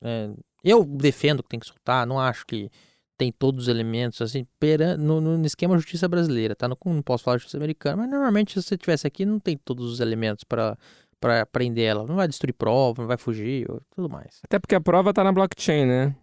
É, 0.02 0.32
eu 0.64 0.84
defendo 0.84 1.44
que 1.44 1.50
tem 1.50 1.60
que 1.60 1.68
soltar, 1.68 2.08
não 2.08 2.20
acho 2.20 2.46
que 2.46 2.72
tem 3.18 3.32
todos 3.32 3.64
os 3.64 3.68
elementos, 3.68 4.20
assim, 4.20 4.48
pera, 4.60 4.98
no, 4.98 5.22
no 5.22 5.46
esquema 5.46 5.78
justiça 5.78 6.08
brasileira, 6.08 6.56
tá? 6.56 6.68
Não, 6.68 6.76
não 6.86 7.04
posso 7.04 7.24
falar 7.24 7.38
justiça 7.38 7.58
americana, 7.58 7.98
mas 7.98 8.10
normalmente 8.10 8.54
se 8.54 8.68
você 8.68 8.76
tivesse 8.76 9.06
aqui, 9.06 9.26
não 9.26 9.40
tem 9.40 9.56
todos 9.56 9.92
os 9.92 10.00
elementos 10.00 10.44
para 10.44 10.76
pra 11.20 11.46
prender 11.46 11.86
ela. 11.86 12.04
Não 12.08 12.16
vai 12.16 12.28
destruir 12.28 12.54
prova, 12.54 13.04
não 13.04 13.08
vai 13.08 13.18
fugir, 13.18 13.70
ou 13.70 13.80
tudo 13.96 14.10
mais. 14.10 14.40
Até 14.44 14.58
porque 14.58 14.74
a 14.74 14.82
prova 14.82 15.14
tá 15.14 15.24
na 15.24 15.32
blockchain, 15.32 15.86
né? 15.86 16.16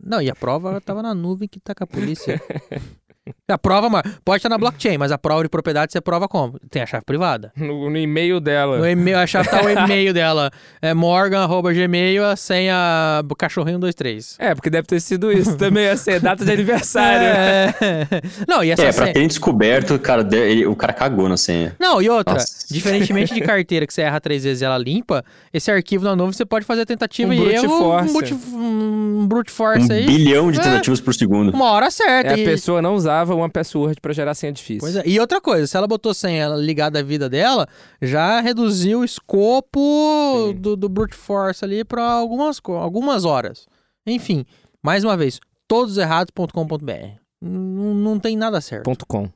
Não, 0.00 0.22
e 0.22 0.30
a 0.30 0.34
prova 0.34 0.80
tava 0.80 1.02
na 1.02 1.14
nuvem 1.14 1.46
que 1.46 1.60
tá 1.60 1.74
com 1.74 1.84
a 1.84 1.86
polícia. 1.86 2.40
A 3.48 3.56
prova, 3.58 3.88
mas 3.88 4.02
pode 4.24 4.38
estar 4.38 4.48
na 4.48 4.58
blockchain, 4.58 4.98
mas 4.98 5.12
a 5.12 5.18
prova 5.18 5.42
de 5.44 5.48
propriedade 5.48 5.92
você 5.92 6.00
prova 6.00 6.26
como? 6.26 6.58
Tem 6.68 6.82
a 6.82 6.86
chave 6.86 7.04
privada. 7.04 7.52
No, 7.56 7.88
no 7.88 7.96
e-mail 7.96 8.40
dela. 8.40 8.78
No 8.78 8.86
e-mail, 8.88 9.18
a 9.18 9.26
chave 9.26 9.48
tá 9.48 9.62
o 9.62 9.68
e-mail 9.70 10.12
dela. 10.12 10.50
É 10.82 10.92
morgan.gmail, 10.94 12.24
a 12.24 12.34
senha 12.36 13.22
cachorrinho 13.38 13.76
123. 13.78 14.36
É, 14.40 14.54
porque 14.54 14.68
deve 14.70 14.86
ter 14.86 15.00
sido 15.00 15.30
isso 15.32 15.56
também, 15.56 15.88
assim, 15.88 16.12
é 16.12 16.20
data 16.20 16.44
de 16.44 16.50
aniversário. 16.52 17.26
É. 17.36 17.72
Não, 18.48 18.62
e 18.64 18.70
essa 18.70 18.82
É, 18.84 18.92
pra 18.92 19.12
terem 19.12 19.28
descoberto, 19.28 19.98
cara, 19.98 20.26
ele- 20.36 20.66
o 20.66 20.74
cara 20.74 20.92
cagou 20.92 21.28
na 21.28 21.36
senha. 21.36 21.74
Não, 21.78 22.00
e 22.00 22.08
outra, 22.08 22.34
Nossa. 22.34 22.66
diferentemente 22.70 23.32
de 23.34 23.40
carteira 23.40 23.86
que 23.86 23.92
você 23.94 24.02
erra 24.02 24.20
três 24.20 24.44
vezes 24.44 24.62
e 24.62 24.64
ela 24.64 24.78
limpa, 24.78 25.24
esse 25.52 25.70
arquivo 25.70 26.04
na 26.04 26.16
nuvem 26.16 26.32
você 26.32 26.44
pode 26.44 26.64
fazer 26.64 26.82
a 26.82 26.86
tentativa 26.86 27.30
Um 27.30 27.34
e 27.34 27.38
brute 27.38 27.54
erro, 27.54 27.78
force. 27.78 28.08
um 28.08 28.12
brute, 28.12 28.34
um 28.34 29.26
brute 29.28 29.50
force 29.50 29.90
Um 29.90 29.94
aí, 29.94 30.06
bilhão 30.06 30.50
de 30.50 30.58
É. 30.58 30.62
tentativas 30.62 31.00
por 31.00 31.14
segundo. 31.14 31.50
uma 31.54 31.70
hora 31.70 31.90
certa. 31.90 32.30
É, 32.30 32.34
a 32.34 32.38
e... 32.38 32.44
pessoa 32.44 32.80
não 32.82 32.94
usava 33.16 33.34
uma 33.34 33.48
password 33.48 34.00
pra 34.00 34.12
gerar 34.12 34.34
senha 34.34 34.52
difícil. 34.52 34.80
Pois 34.80 34.96
é. 34.96 35.02
E 35.06 35.18
outra 35.18 35.40
coisa, 35.40 35.66
se 35.66 35.76
ela 35.76 35.86
botou 35.86 36.12
senha 36.12 36.48
ligada 36.48 36.98
à 36.98 37.02
vida 37.02 37.28
dela, 37.28 37.66
já 38.02 38.40
reduziu 38.40 39.00
o 39.00 39.04
escopo 39.04 40.52
do, 40.58 40.76
do 40.76 40.88
brute 40.88 41.14
force 41.14 41.64
ali 41.64 41.84
pra 41.84 42.02
algumas, 42.04 42.60
algumas 42.64 43.24
horas. 43.24 43.66
Enfim, 44.06 44.44
mais 44.82 45.02
uma 45.04 45.16
vez, 45.16 45.40
todoserrados.com.br. 45.66 46.92
Não, 47.40 47.94
não 47.94 48.18
tem 48.20 48.36
nada 48.36 48.60
certo. 48.60 48.84
Ponto 48.84 49.06
.com. 49.06 49.28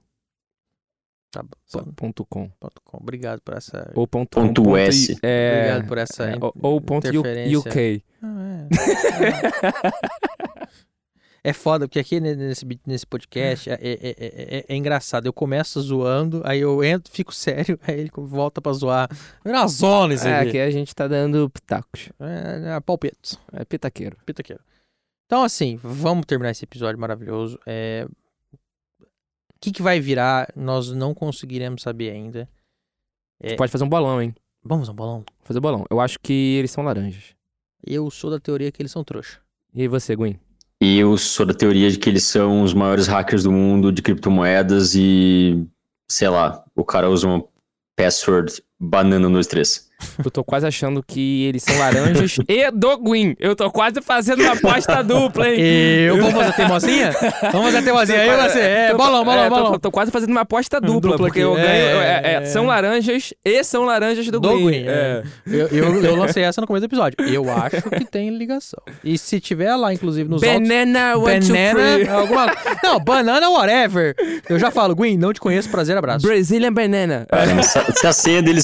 Tá 1.32 1.42
bom. 1.42 1.48
Só 1.64 1.82
ponto 1.94 2.24
.com. 2.24 2.48
Ponto 2.58 2.80
com. 2.84 2.96
Obrigado 2.98 3.40
por 3.42 3.54
essa. 3.54 3.92
Ou 3.94 4.06
ponto, 4.06 4.40
Ponto 4.40 4.62
com, 4.64 4.76
S. 4.76 5.12
I- 5.12 5.18
É, 5.22 5.58
Obrigado 5.60 5.88
por 5.88 5.98
essa 5.98 6.24
é, 6.30 6.34
in- 6.34 6.38
ou- 6.62 6.80
ponto. 6.80 7.06
UK. 7.08 8.02
Ah, 8.22 8.66
É. 8.68 8.70
É 11.42 11.52
foda, 11.54 11.88
porque 11.88 11.98
aqui 11.98 12.20
ne- 12.20 12.36
nesse, 12.36 12.66
nesse 12.86 13.06
podcast 13.06 13.70
é, 13.70 13.74
é- 13.74 13.98
é- 14.02 14.14
é- 14.58 14.64
é 14.68 14.76
engraçado. 14.76 15.24
Eu 15.26 15.32
começo 15.32 15.80
zoando, 15.80 16.42
aí 16.44 16.60
eu 16.60 16.84
entro, 16.84 17.10
fico 17.10 17.32
sério, 17.34 17.78
aí 17.86 17.98
ele 18.00 18.10
volta 18.14 18.60
pra 18.60 18.72
zoar. 18.72 19.08
É 19.44 19.48
uma 19.50 19.66
zona 19.66 20.12
isso 20.14 20.28
É, 20.28 20.38
aqui. 20.40 20.48
aqui 20.50 20.58
a 20.58 20.70
gente 20.70 20.94
tá 20.94 21.08
dando 21.08 21.48
pitacos. 21.48 22.10
É, 22.20 22.76
é 22.76 22.80
palpitos. 22.80 23.38
É 23.52 23.64
pitaqueiro. 23.64 24.16
Pitaqueiro. 24.26 24.62
Então, 25.26 25.42
assim, 25.42 25.78
vamos 25.82 26.26
terminar 26.26 26.50
esse 26.50 26.64
episódio 26.64 27.00
maravilhoso. 27.00 27.58
É... 27.66 28.06
O 29.00 29.06
que, 29.60 29.70
que 29.72 29.82
vai 29.82 30.00
virar, 30.00 30.50
nós 30.56 30.90
não 30.90 31.14
conseguiremos 31.14 31.82
saber 31.82 32.10
ainda. 32.10 32.48
É. 33.38 33.54
Pode 33.56 33.70
fazer 33.70 33.84
um 33.84 33.88
bolão, 33.88 34.20
hein? 34.20 34.34
Vamos 34.62 34.88
um 34.88 34.94
bolão? 34.94 35.24
Fazer 35.44 35.60
bolão. 35.60 35.84
Eu 35.90 36.00
acho 36.00 36.18
que 36.20 36.32
eles 36.58 36.70
são 36.70 36.82
laranjas. 36.84 37.34
Eu 37.86 38.10
sou 38.10 38.30
da 38.30 38.38
teoria 38.40 38.70
que 38.72 38.82
eles 38.82 38.92
são 38.92 39.02
trouxa. 39.04 39.38
E 39.72 39.86
você, 39.88 40.14
Gwen? 40.16 40.38
E 40.82 40.98
eu 40.98 41.16
sou 41.18 41.44
da 41.44 41.52
teoria 41.52 41.90
de 41.90 41.98
que 41.98 42.08
eles 42.08 42.24
são 42.24 42.62
os 42.62 42.72
maiores 42.72 43.06
hackers 43.06 43.42
do 43.42 43.52
mundo 43.52 43.92
de 43.92 44.00
criptomoedas 44.00 44.94
e, 44.94 45.66
sei 46.10 46.28
lá, 46.28 46.64
o 46.74 46.84
cara 46.84 47.10
usa 47.10 47.26
uma 47.26 47.44
password 47.98 48.62
banana 48.80 49.26
123. 49.26 49.90
Eu 50.24 50.30
tô 50.30 50.42
quase 50.42 50.66
achando 50.66 51.02
que 51.06 51.44
eles 51.44 51.62
são 51.62 51.78
laranjas 51.78 52.36
e 52.48 52.70
do 52.70 52.96
Gwen. 52.96 53.36
Eu 53.38 53.54
tô 53.54 53.70
quase 53.70 54.00
fazendo 54.00 54.40
uma 54.42 54.52
aposta 54.54 55.04
dupla, 55.04 55.46
hein? 55.50 55.60
Eu 55.60 56.16
vou 56.16 56.30
fazer 56.30 56.52
teimosinha? 56.54 57.10
Vamos 57.52 57.66
fazer 57.70 57.82
teimosinha 57.82 58.18
aí, 58.18 58.48
você. 58.48 58.60
É, 58.60 58.90
Tô- 58.92 58.96
bolão, 58.96 59.22
bolão, 59.26 59.44
é, 59.44 59.48
tô- 59.50 59.54
bolão. 59.56 59.78
Tô, 59.78 59.90
quase 59.90 60.10
fazendo 60.10 60.30
uma 60.30 60.40
aposta 60.40 60.80
dupla, 60.80 61.00
Dupla 61.12 61.16
porque 61.18 61.40
aqui. 61.40 61.46
eu 61.46 61.54
ganho. 61.54 61.68
É, 61.68 62.22
é, 62.24 62.32
é, 62.36 62.44
são 62.46 62.64
laranjas 62.64 63.34
e 63.44 63.62
são 63.62 63.84
laranjas 63.84 64.24
do, 64.28 64.40
Do 64.40 64.48
Gwen. 64.48 64.62
Gwen, 64.62 64.84
é. 64.88 65.22
Eu, 65.46 65.68
eu, 65.68 66.02
eu 66.02 66.16
lancei 66.16 66.44
essa 66.44 66.62
no 66.62 66.66
começo 66.66 66.80
do 66.88 66.90
episódio. 66.90 67.16
Eu 67.30 67.44
acho 67.52 67.82
que 67.90 68.04
tem 68.06 68.30
ligação. 68.30 68.80
E 69.04 69.18
se 69.18 69.38
tiver 69.38 69.76
lá, 69.76 69.92
inclusive, 69.92 70.26
nos 70.30 70.42
autos... 70.42 70.66
Banana, 70.66 71.18
one, 71.18 71.40
two, 71.40 71.48
Banana, 71.54 71.94
three. 71.98 72.08
alguma... 72.08 72.46
Não, 72.82 72.98
banana, 73.00 73.50
whatever. 73.50 74.14
Eu 74.48 74.58
já 74.58 74.70
falo, 74.70 74.96
Gwen, 74.96 75.18
não 75.18 75.30
te 75.34 75.40
conheço, 75.40 75.68
prazer, 75.68 75.94
abraço. 75.94 76.26
Brazilian 76.26 76.72
banana. 76.72 77.26
Se, 77.62 77.78
a- 77.78 77.92
se 77.92 78.06
a 78.06 78.12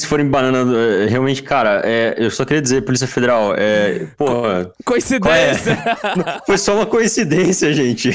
deles 0.07 0.09
forem 0.09 0.29
banana, 0.29 0.77
é, 0.77 1.07
realmente, 1.07 1.43
cara, 1.43 1.83
é, 1.85 2.15
eu 2.17 2.31
só 2.31 2.45
queria 2.45 2.63
dizer, 2.63 2.83
Polícia 2.83 3.07
Federal, 3.07 3.55
é, 3.57 4.07
porra, 4.17 4.71
Coincidência. 4.85 5.77
foi 6.47 6.57
só 6.57 6.77
uma 6.77 6.87
coincidência, 6.87 7.73
gente. 7.73 8.11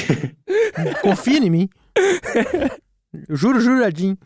Confia 1.02 1.38
em 1.38 1.50
mim. 1.50 1.68
Eu 3.28 3.36
juro, 3.36 3.60
juradinho. 3.60 4.16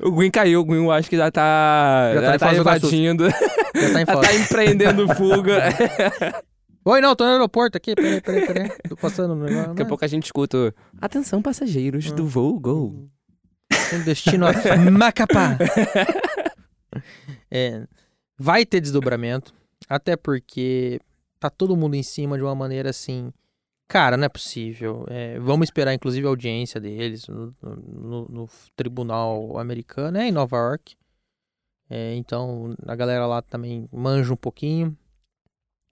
O 0.00 0.10
Gwen 0.12 0.30
caiu, 0.30 0.60
o 0.60 0.64
Gwen 0.64 0.84
eu 0.84 0.92
acho 0.92 1.10
que 1.10 1.16
já 1.16 1.30
tá. 1.30 2.12
Já 2.14 2.20
tá 2.20 2.26
Já 2.28 2.34
em 2.34 2.38
tá, 2.38 2.54
evadindo. 2.54 3.28
Já 3.28 3.92
tá 3.92 4.02
em 4.02 4.06
Já 4.06 4.16
tá 4.16 4.34
empreendendo 4.34 5.14
fuga. 5.14 5.62
Oi, 6.84 7.00
não, 7.00 7.14
tô 7.14 7.24
no 7.24 7.30
aeroporto 7.30 7.76
aqui. 7.76 7.94
Peraí, 7.94 8.20
peraí, 8.20 8.46
peraí. 8.46 8.72
Tô 8.88 8.96
passando 8.96 9.34
no 9.36 9.44
negócio. 9.44 9.68
Daqui 9.68 9.82
a 9.82 9.86
pouco 9.86 10.04
a 10.04 10.08
gente 10.08 10.24
escuta. 10.24 10.74
Atenção, 11.00 11.40
passageiros 11.40 12.08
Ah. 12.10 12.14
do 12.14 12.26
voo 12.26 12.58
Gol. 12.58 13.08
Com 13.90 14.00
destino 14.00 14.46
a 14.46 14.90
Macapá. 14.90 15.56
É, 17.50 17.86
vai 18.38 18.64
ter 18.66 18.80
desdobramento, 18.80 19.54
até 19.88 20.16
porque 20.16 21.00
tá 21.38 21.48
todo 21.50 21.76
mundo 21.76 21.94
em 21.94 22.02
cima 22.02 22.36
de 22.36 22.42
uma 22.44 22.54
maneira 22.54 22.90
assim. 22.90 23.32
Cara, 23.88 24.16
não 24.16 24.24
é 24.24 24.28
possível. 24.28 25.04
É, 25.08 25.38
vamos 25.38 25.66
esperar, 25.66 25.92
inclusive, 25.92 26.26
a 26.26 26.30
audiência 26.30 26.80
deles 26.80 27.26
no, 27.28 27.54
no- 27.62 28.28
no 28.28 28.48
tribunal 28.74 29.58
americano, 29.58 30.16
é 30.18 30.28
em 30.28 30.32
Nova 30.32 30.56
York. 30.56 30.94
É, 31.90 32.14
então, 32.14 32.74
a 32.86 32.96
galera 32.96 33.26
lá 33.26 33.42
também 33.42 33.86
manja 33.92 34.32
um 34.32 34.36
pouquinho. 34.36 34.96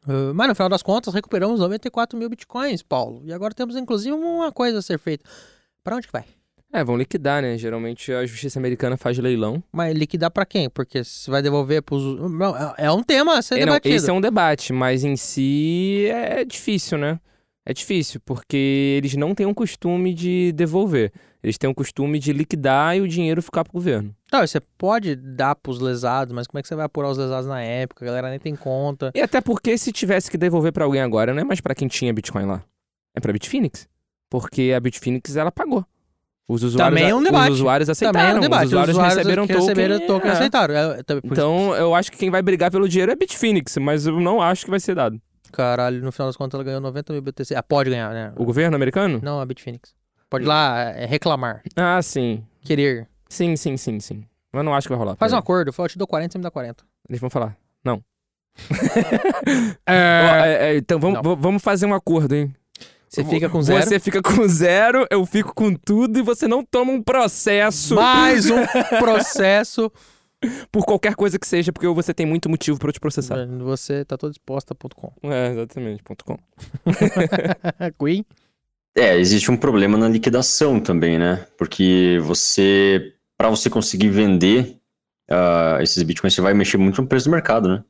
Ah, 0.06 0.32
mas 0.34 0.48
no 0.48 0.54
final 0.54 0.70
das 0.70 0.82
contas, 0.82 1.12
recuperamos 1.12 1.60
94 1.60 2.18
mil 2.18 2.30
bitcoins, 2.30 2.82
Paulo. 2.82 3.20
E 3.26 3.32
agora 3.34 3.52
temos, 3.54 3.76
inclusive, 3.76 4.12
uma 4.14 4.50
coisa 4.50 4.78
a 4.78 4.82
ser 4.82 4.98
feita. 4.98 5.28
Pra 5.84 5.96
onde 5.96 6.06
que 6.06 6.12
vai? 6.12 6.24
É, 6.72 6.84
vão 6.84 6.96
liquidar, 6.96 7.42
né? 7.42 7.58
Geralmente 7.58 8.12
a 8.12 8.24
justiça 8.24 8.58
americana 8.58 8.96
faz 8.96 9.18
leilão. 9.18 9.62
Mas 9.72 9.92
liquidar 9.94 10.30
pra 10.30 10.46
quem? 10.46 10.70
Porque 10.70 11.02
se 11.02 11.28
vai 11.28 11.42
devolver 11.42 11.82
pros. 11.82 12.02
Não, 12.30 12.56
é- 12.56 12.74
é 12.86 12.92
um 12.92 13.02
tema 13.02 13.38
a 13.38 13.42
ser 13.42 13.56
É, 13.56 13.58
não, 13.60 13.72
debatido. 13.72 13.94
esse 13.96 14.08
é 14.08 14.12
um 14.12 14.20
debate, 14.20 14.72
mas 14.72 15.02
em 15.02 15.16
si 15.16 16.06
é 16.08 16.44
difícil, 16.44 16.96
né? 16.98 17.18
É 17.66 17.72
difícil, 17.74 18.20
porque 18.24 18.96
eles 18.98 19.14
não 19.16 19.34
têm 19.34 19.46
um 19.46 19.52
costume 19.54 20.14
de 20.14 20.52
devolver. 20.52 21.12
Eles 21.42 21.58
têm 21.58 21.68
um 21.68 21.74
costume 21.74 22.18
de 22.18 22.32
liquidar 22.32 22.96
e 22.96 23.00
o 23.00 23.08
dinheiro 23.08 23.42
ficar 23.42 23.64
pro 23.64 23.72
governo. 23.72 24.14
Não, 24.32 24.46
você 24.46 24.60
pode 24.60 25.16
dar 25.16 25.54
pros 25.56 25.80
lesados, 25.80 26.32
mas 26.34 26.46
como 26.46 26.58
é 26.58 26.62
que 26.62 26.68
você 26.68 26.74
vai 26.74 26.84
apurar 26.84 27.08
os 27.10 27.18
lesados 27.18 27.48
na 27.48 27.60
época? 27.62 28.04
A 28.04 28.06
galera 28.06 28.30
nem 28.30 28.38
tem 28.38 28.54
conta. 28.54 29.10
E 29.14 29.20
até 29.20 29.40
porque 29.40 29.76
se 29.76 29.90
tivesse 29.92 30.30
que 30.30 30.38
devolver 30.38 30.72
pra 30.72 30.84
alguém 30.84 31.00
agora, 31.00 31.32
não 31.34 31.40
é 31.40 31.44
mais 31.44 31.60
pra 31.60 31.74
quem 31.74 31.88
tinha 31.88 32.12
Bitcoin 32.12 32.44
lá. 32.46 32.62
É 33.14 33.20
pra 33.20 33.32
Bitfinex. 33.32 33.88
Porque 34.30 34.72
a 34.76 34.80
Bitfinex, 34.80 35.34
ela 35.36 35.50
pagou. 35.50 35.84
Os 36.52 36.64
usuários, 36.64 36.98
Também 36.98 37.10
é 37.10 37.14
um 37.14 37.22
debate. 37.22 37.50
Os 37.52 37.58
usuários 37.60 37.88
aceitaram. 37.88 38.18
Também 38.20 38.34
é 38.34 38.38
um 38.38 38.40
debate. 38.40 38.66
Os 38.66 38.72
usuários, 38.72 38.96
receberam 38.98 39.46
que 39.46 39.52
token. 39.52 39.68
receberam 39.68 40.06
token 40.06 40.30
é. 40.30 40.32
aceitaram. 40.32 40.74
É, 40.74 41.02
também- 41.04 41.22
Então, 41.30 41.74
eu 41.76 41.94
acho 41.94 42.10
que 42.10 42.18
quem 42.18 42.28
vai 42.28 42.42
brigar 42.42 42.72
pelo 42.72 42.88
dinheiro 42.88 43.12
é 43.12 43.14
Bitfinex, 43.14 43.76
mas 43.78 44.06
eu 44.06 44.18
não 44.20 44.42
acho 44.42 44.64
que 44.64 44.70
vai 44.70 44.80
ser 44.80 44.96
dado. 44.96 45.20
Caralho, 45.52 46.02
no 46.02 46.10
final 46.10 46.28
das 46.28 46.36
contas 46.36 46.54
ela 46.54 46.64
ganhou 46.64 46.80
90 46.80 47.12
mil 47.12 47.22
BTC. 47.22 47.54
Ah, 47.54 47.62
pode 47.62 47.90
ganhar, 47.90 48.12
né? 48.12 48.32
O 48.36 48.44
governo 48.44 48.74
americano? 48.74 49.20
Não, 49.22 49.40
a 49.40 49.46
Bitfinex. 49.46 49.94
Pode 50.28 50.44
ir 50.44 50.48
lá 50.48 50.80
é, 50.80 51.06
reclamar, 51.06 51.62
Ah, 51.76 52.00
sim. 52.02 52.42
querer. 52.64 53.08
Sim, 53.28 53.54
sim, 53.56 53.76
sim, 53.76 54.00
sim. 54.00 54.24
Mas 54.52 54.64
não 54.64 54.74
acho 54.74 54.88
que 54.88 54.92
vai 54.92 54.98
rolar. 54.98 55.14
Faz 55.16 55.32
um 55.32 55.36
acordo. 55.36 55.72
Eu 55.76 55.88
te 55.88 55.96
dou 55.98 56.06
40, 56.06 56.32
você 56.32 56.38
me 56.38 56.42
dá 56.42 56.50
40. 56.50 56.84
Eles 57.08 57.20
vão 57.20 57.30
falar. 57.30 57.56
Não. 57.84 58.02
É, 59.86 59.92
é, 60.66 60.72
é, 60.72 60.76
então 60.76 60.98
vamos, 60.98 61.22
Não. 61.22 61.36
vamos 61.36 61.62
fazer 61.62 61.86
um 61.86 61.94
acordo, 61.94 62.34
hein? 62.34 62.54
Você 63.10 63.24
fica 63.24 63.48
com 63.48 63.60
zero. 63.60 63.82
Você 63.82 63.98
fica 63.98 64.22
com 64.22 64.46
zero, 64.46 65.04
eu 65.10 65.26
fico 65.26 65.52
com 65.52 65.74
tudo 65.74 66.20
e 66.20 66.22
você 66.22 66.46
não 66.46 66.64
toma 66.64 66.92
um 66.92 67.02
processo 67.02 67.96
Mais 67.96 68.48
um 68.48 68.64
processo. 69.00 69.90
por 70.70 70.84
qualquer 70.84 71.16
coisa 71.16 71.36
que 71.36 71.46
seja, 71.46 71.72
porque 71.72 71.88
você 71.88 72.14
tem 72.14 72.24
muito 72.24 72.48
motivo 72.48 72.78
pra 72.78 72.88
eu 72.88 72.92
te 72.92 73.00
processar. 73.00 73.44
Você 73.46 74.04
tá 74.04 74.16
todo 74.16 74.30
disposta.com. 74.30 75.12
É, 75.24 75.50
exatamente. 75.50 76.04
Ponto 76.04 76.24
com. 76.24 76.38
Queen. 77.98 78.24
É, 78.96 79.18
existe 79.18 79.50
um 79.50 79.56
problema 79.56 79.98
na 79.98 80.08
liquidação 80.08 80.78
também, 80.78 81.18
né? 81.18 81.46
Porque 81.58 82.18
você, 82.22 83.12
para 83.36 83.50
você 83.50 83.68
conseguir 83.68 84.08
vender 84.08 84.76
ah, 85.28 85.78
esses 85.80 86.00
bitcoins, 86.04 86.34
você 86.34 86.40
vai 86.40 86.54
mexer 86.54 86.76
muito 86.76 87.02
no 87.02 87.08
preço 87.08 87.26
do 87.26 87.32
mercado, 87.32 87.68
né? 87.68 87.84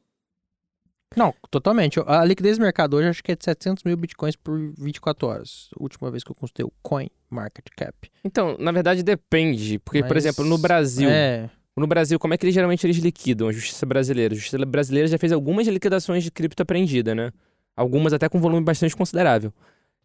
Não, 1.17 1.35
totalmente. 1.51 2.01
A 2.07 2.25
liquidez 2.25 2.57
do 2.57 2.63
mercado 2.63 2.97
hoje 2.97 3.09
acho 3.09 3.23
que 3.25 3.33
é 3.33 3.37
de 3.37 3.45
700 3.45 3.83
mil 3.85 3.97
bitcoins 3.97 4.37
por 4.37 4.57
24 4.79 5.27
horas. 5.27 5.69
Última 5.79 6.11
vez 6.11 6.23
que 6.23 6.31
eu 6.31 6.35
consultei 6.35 6.65
o 6.65 6.73
Coin 6.83 7.09
Market 7.29 7.67
Cap. 7.77 8.09
Então, 8.25 8.57
na 8.61 8.71
verdade, 8.71 9.03
depende. 9.03 9.79
Porque, 9.81 10.03
por 10.03 10.15
Mas- 10.15 10.25
exemplo, 10.25 10.45
no 10.45 10.57
Brasil. 10.57 11.11
É. 11.11 11.51
No 11.77 11.87
Brasil, 11.87 12.19
como 12.19 12.35
é 12.35 12.37
que 12.37 12.45
eles 12.45 12.55
geralmente 12.55 12.87
eles 12.87 12.99
liquidam? 12.99 13.49
A 13.49 13.53
justiça 13.53 13.85
brasileira. 13.87 14.35
A 14.35 14.37
justiça 14.37 14.65
brasileira 14.67 15.09
já 15.09 15.19
fez 15.19 15.33
algumas 15.33 15.67
liquidações 15.67 16.23
de 16.23 16.31
cripto 16.31 16.63
apreendida, 16.63 17.15
né? 17.15 17.33
Algumas 17.77 18.13
até 18.13 18.29
com 18.29 18.39
volume 18.39 18.63
bastante 18.63 18.95
considerável. 18.95 19.53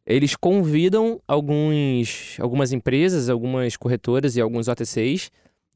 Eles 0.06 0.36
convidam 0.36 1.20
alguns, 1.28 2.38
algumas 2.40 2.72
empresas, 2.72 3.30
algumas 3.30 3.76
corretoras 3.76 4.36
e 4.36 4.42
alguns 4.42 4.68
OTCs 4.68 5.32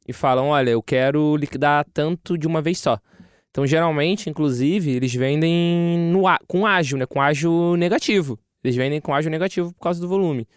e 0.07 0.13
falam: 0.13 0.47
olha, 0.47 0.69
eu 0.69 0.81
quero 0.81 1.35
liquidar 1.35 1.85
tanto 1.93 2.37
de 2.37 2.47
uma 2.47 2.61
vez 2.61 2.79
só. 2.79 2.99
Então, 3.51 3.65
geralmente, 3.65 4.29
inclusive, 4.29 4.91
eles 4.91 5.13
vendem 5.13 5.97
no, 6.11 6.23
com 6.47 6.65
ágio, 6.65 6.97
né? 6.97 7.05
Com 7.05 7.21
ágio 7.21 7.75
negativo. 7.75 8.37
Eles 8.63 8.75
vendem 8.75 9.01
com 9.01 9.13
ágio 9.13 9.31
negativo 9.31 9.73
por 9.73 9.79
causa 9.81 9.99
do 9.99 10.07
volume. 10.07 10.47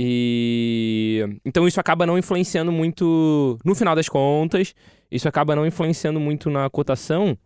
E 0.00 1.24
então 1.44 1.66
isso 1.66 1.80
acaba 1.80 2.06
não 2.06 2.16
influenciando 2.16 2.70
muito 2.70 3.58
no 3.64 3.74
final 3.74 3.96
das 3.96 4.08
contas, 4.08 4.72
isso 5.10 5.28
acaba 5.28 5.56
não 5.56 5.66
influenciando 5.66 6.20
muito 6.20 6.48
na 6.48 6.70
cotação, 6.70 7.36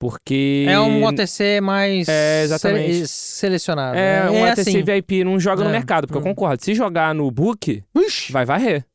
porque 0.00 0.64
É 0.66 0.80
um 0.80 1.04
OTC 1.04 1.60
mais 1.60 2.08
É, 2.08 2.44
exatamente. 2.44 2.94
sele- 2.94 3.06
selecionado. 3.08 3.96
é 3.98 4.24
né? 4.24 4.30
um 4.30 4.44
ATC 4.44 4.60
assim. 4.70 4.82
VIP 4.82 5.22
não 5.22 5.38
joga 5.38 5.62
no 5.64 5.68
É, 5.68 5.72
mercado, 5.72 6.06
porque 6.06 6.16
eu 6.16 6.22
hum. 6.22 6.34
concordo. 6.34 6.64
Se 6.64 6.74
jogar 6.74 7.14
no 7.14 7.30
book, 7.30 7.84
Ixi, 7.94 8.32
vai 8.32 8.46
varrer. 8.46 8.86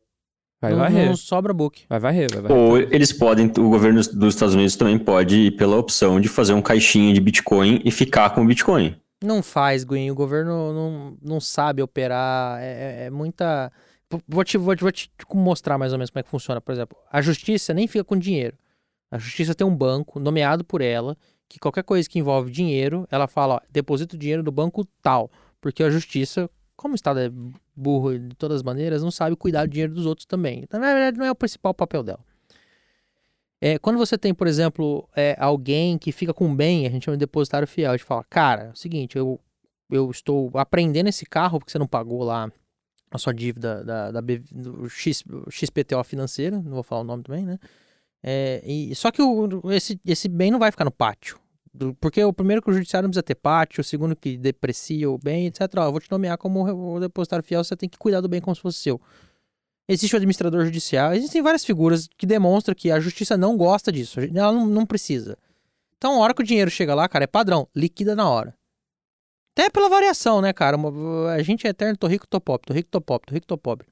Vai 0.60 0.72
não, 0.72 0.80
varrer. 0.80 1.06
não 1.08 1.16
sobra 1.16 1.54
book. 1.54 1.84
Vai 1.88 2.00
varrer, 2.00 2.28
vai 2.32 2.42
varrer. 2.42 2.58
Ou 2.58 2.78
eles 2.78 3.12
podem, 3.14 3.46
o 3.46 3.70
governo 3.70 4.02
dos 4.02 4.34
Estados 4.34 4.56
Unidos 4.56 4.76
também 4.76 4.98
pode 4.98 5.36
ir 5.36 5.52
pela 5.52 5.76
opção 5.78 6.20
de 6.20 6.28
fazer 6.28 6.54
um 6.54 6.62
caixinha 6.62 7.14
de 7.14 7.20
Bitcoin 7.22 7.80
e 7.86 7.92
ficar 7.92 8.32
com 8.32 8.42
o 8.42 8.46
Bitcoin. 8.46 8.96
Não 9.24 9.44
faz, 9.44 9.84
Gwen. 9.84 10.10
O 10.12 10.16
governo 10.16 10.74
não, 10.74 11.18
não 11.22 11.40
sabe 11.40 11.82
operar. 11.82 12.60
É, 12.62 12.66
é- 13.04 13.06
é 13.06 13.10
muita. 13.10 13.72
Vou- 14.28 14.44
te, 14.44 14.58
vou, 14.58 14.76
te, 14.76 14.82
vou 14.82 14.92
te 14.92 15.12
mostrar 15.34 15.78
mais 15.78 15.92
ou 15.92 15.98
menos 16.00 16.10
como 16.10 16.20
é 16.20 16.24
que 16.24 16.30
funciona. 16.30 16.62
Por 16.62 16.72
exemplo, 16.72 16.98
a 17.12 17.22
justiça 17.22 17.74
nem 17.74 17.88
fica 17.88 18.04
com 18.04 18.18
dinheiro. 18.18 18.56
A 19.12 19.18
justiça 19.18 19.54
tem 19.56 19.66
um 19.66 19.76
banco 19.76 20.20
nomeado 20.20 20.64
por 20.64 20.82
ela, 20.82 21.16
que 21.48 21.60
qualquer 21.60 21.84
coisa 21.84 22.10
que 22.10 22.20
envolve 22.20 22.52
dinheiro, 22.52 23.08
ela 23.12 23.28
fala, 23.28 23.56
ó, 23.56 23.60
deposita 23.72 24.16
o 24.16 24.20
dinheiro 24.20 24.44
no 24.44 24.52
banco 24.52 24.86
tal. 25.02 25.32
Porque 25.62 25.82
a 25.84 25.90
justiça, 25.90 26.50
como 26.78 26.94
o 26.94 26.96
Estado 26.96 27.20
é 27.20 27.30
burro 27.76 28.18
de 28.18 28.36
todas 28.36 28.58
as 28.58 28.64
maneiras, 28.64 29.04
não 29.04 29.12
sabe 29.12 29.36
cuidar 29.36 29.66
do 29.66 29.72
dinheiro 29.72 29.94
dos 29.94 30.06
outros 30.06 30.26
também. 30.26 30.62
Então, 30.64 30.80
na 30.80 30.94
verdade, 30.94 31.18
não 31.18 31.26
é 31.26 31.32
o 31.32 31.36
principal 31.36 31.74
papel 31.74 32.04
dela. 32.04 32.20
É, 33.60 33.80
quando 33.80 33.98
você 33.98 34.18
tem, 34.18 34.34
por 34.34 34.46
exemplo, 34.46 35.10
é, 35.16 35.36
alguém 35.40 35.98
que 35.98 36.12
fica 36.12 36.34
com 36.34 36.56
bem, 36.56 36.86
a 36.86 36.90
gente 36.92 37.06
chama 37.06 37.18
de 37.18 37.22
depositário 37.22 37.68
fiel, 37.68 37.92
a 37.92 37.98
gente 37.98 38.06
fala, 38.06 38.24
cara, 38.30 38.66
é 38.66 38.70
o 38.70 38.76
seguinte, 38.76 39.18
eu, 39.18 39.40
eu 39.90 40.12
estou 40.12 40.52
apreendendo 40.54 41.10
esse 41.10 41.26
carro 41.26 41.60
porque 41.60 41.72
você 41.72 41.80
não 41.80 41.88
pagou 41.88 42.24
lá 42.24 42.52
a 43.10 43.18
sua 43.18 43.34
dívida 43.34 43.84
da, 43.84 44.12
da 44.12 44.22
B- 44.22 44.44
do 44.52 44.88
X, 44.88 45.24
XPTO 45.50 46.04
financeira, 46.04 46.62
não 46.62 46.74
vou 46.74 46.84
falar 46.84 47.02
o 47.02 47.06
nome 47.06 47.24
também, 47.24 47.46
né? 47.46 47.58
É, 48.22 48.62
e, 48.64 48.94
só 48.94 49.10
que 49.10 49.22
o, 49.22 49.72
esse, 49.72 50.00
esse 50.06 50.28
bem 50.28 50.52
não 50.52 50.60
vai 50.60 50.70
ficar 50.70 50.86
no 50.86 50.92
pátio. 50.92 51.40
Porque 52.00 52.24
o 52.24 52.34
primeiro 52.34 52.62
que 52.62 52.70
o 52.70 52.74
judiciário 52.74 53.08
não 53.08 53.12
precisa 53.12 53.24
ter 53.24 53.36
pátio, 53.36 53.82
o 53.82 53.84
segundo 53.84 54.16
que 54.16 54.38
deprecia 54.38 55.10
o 55.10 55.18
bem, 55.18 55.48
etc. 55.48 55.62
Ó, 55.78 55.86
eu 55.86 55.92
vou 55.92 56.02
te 56.02 56.10
nomear 56.12 56.38
como 56.38 56.96
o 56.96 57.00
depositário 57.00 57.44
fiel, 57.44 57.64
você 57.64 57.76
tem 57.76 57.88
que 57.90 57.98
cuidar 57.98 58.22
do 58.22 58.28
bem 58.28 58.42
como 58.42 58.56
se 58.56 58.62
fosse 58.62 58.80
seu. 58.80 59.00
Existe 59.90 60.16
o 60.16 60.18
administrador 60.18 60.66
judicial, 60.66 61.14
existem 61.14 61.42
várias 61.42 61.64
figuras 61.64 62.10
que 62.18 62.26
demonstram 62.26 62.76
que 62.76 62.92
a 62.92 63.00
justiça 63.00 63.38
não 63.38 63.56
gosta 63.56 63.92
disso, 63.92 64.20
ela 64.20 64.52
não, 64.52 64.66
não 64.66 64.86
precisa. 64.86 65.38
Então, 65.98 66.16
a 66.16 66.18
hora 66.18 66.34
que 66.34 66.42
o 66.42 66.46
dinheiro 66.46 66.70
chega 66.70 66.94
lá, 66.94 67.08
cara, 67.08 67.24
é 67.24 67.28
padrão, 67.28 67.68
liquida 67.76 68.16
na 68.16 68.30
hora. 68.30 68.54
Até 69.58 69.70
pela 69.70 69.90
variação, 69.90 70.42
né, 70.42 70.54
cara? 70.54 70.78
A 71.34 71.42
gente 71.42 71.66
é 71.66 71.72
eterno, 71.72 71.98
tô 71.98 72.06
rico, 72.06 72.28
tô 72.28 72.40
pobre, 72.40 72.68
tô 72.68 72.74
rico, 72.74 72.90
tô 72.92 73.02
pobre, 73.02 73.28
tô 73.28 73.34
rico, 73.34 73.48
tô 73.48 73.58
pobre. 73.58 73.88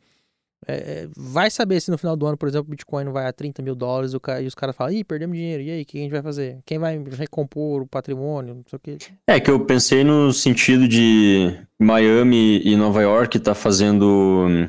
É, 0.68 0.74
é, 0.76 1.07
vai 1.16 1.51
saber 1.51 1.80
se 1.80 1.91
no 1.91 1.97
final 1.97 2.16
do 2.16 2.26
ano, 2.26 2.36
por 2.38 2.47
exemplo, 2.49 2.68
o 2.68 2.72
Bitcoin 2.72 3.03
não 3.05 3.11
vai 3.13 3.28
a 3.28 3.32
30 3.34 3.61
mil 3.61 3.76
dólares 3.76 4.13
e 4.13 4.45
os 4.47 4.55
caras 4.55 4.76
falam, 4.76 4.93
ih, 4.93 5.03
perdemos 5.03 5.38
dinheiro, 5.38 5.61
e 5.61 5.70
aí, 5.70 5.82
o 5.84 5.86
que 5.86 5.97
a 5.99 6.01
gente 6.01 6.11
vai 6.11 6.22
fazer? 6.24 6.57
Quem 6.66 6.80
vai 6.80 6.97
recompor 7.11 7.82
o 7.84 7.88
patrimônio? 7.88 8.55
Não 8.55 8.63
sei 8.70 8.78
o 8.78 8.80
quê. 8.80 8.97
É 9.28 9.39
que 9.39 9.51
eu 9.51 9.59
pensei 9.66 10.03
no 10.03 10.34
sentido 10.34 10.88
de 10.88 11.55
Miami 11.80 12.61
e 12.63 12.76
Nova 12.76 13.01
York 13.01 13.39
tá 13.39 13.53
fazendo 13.53 14.47
hum, 14.49 14.68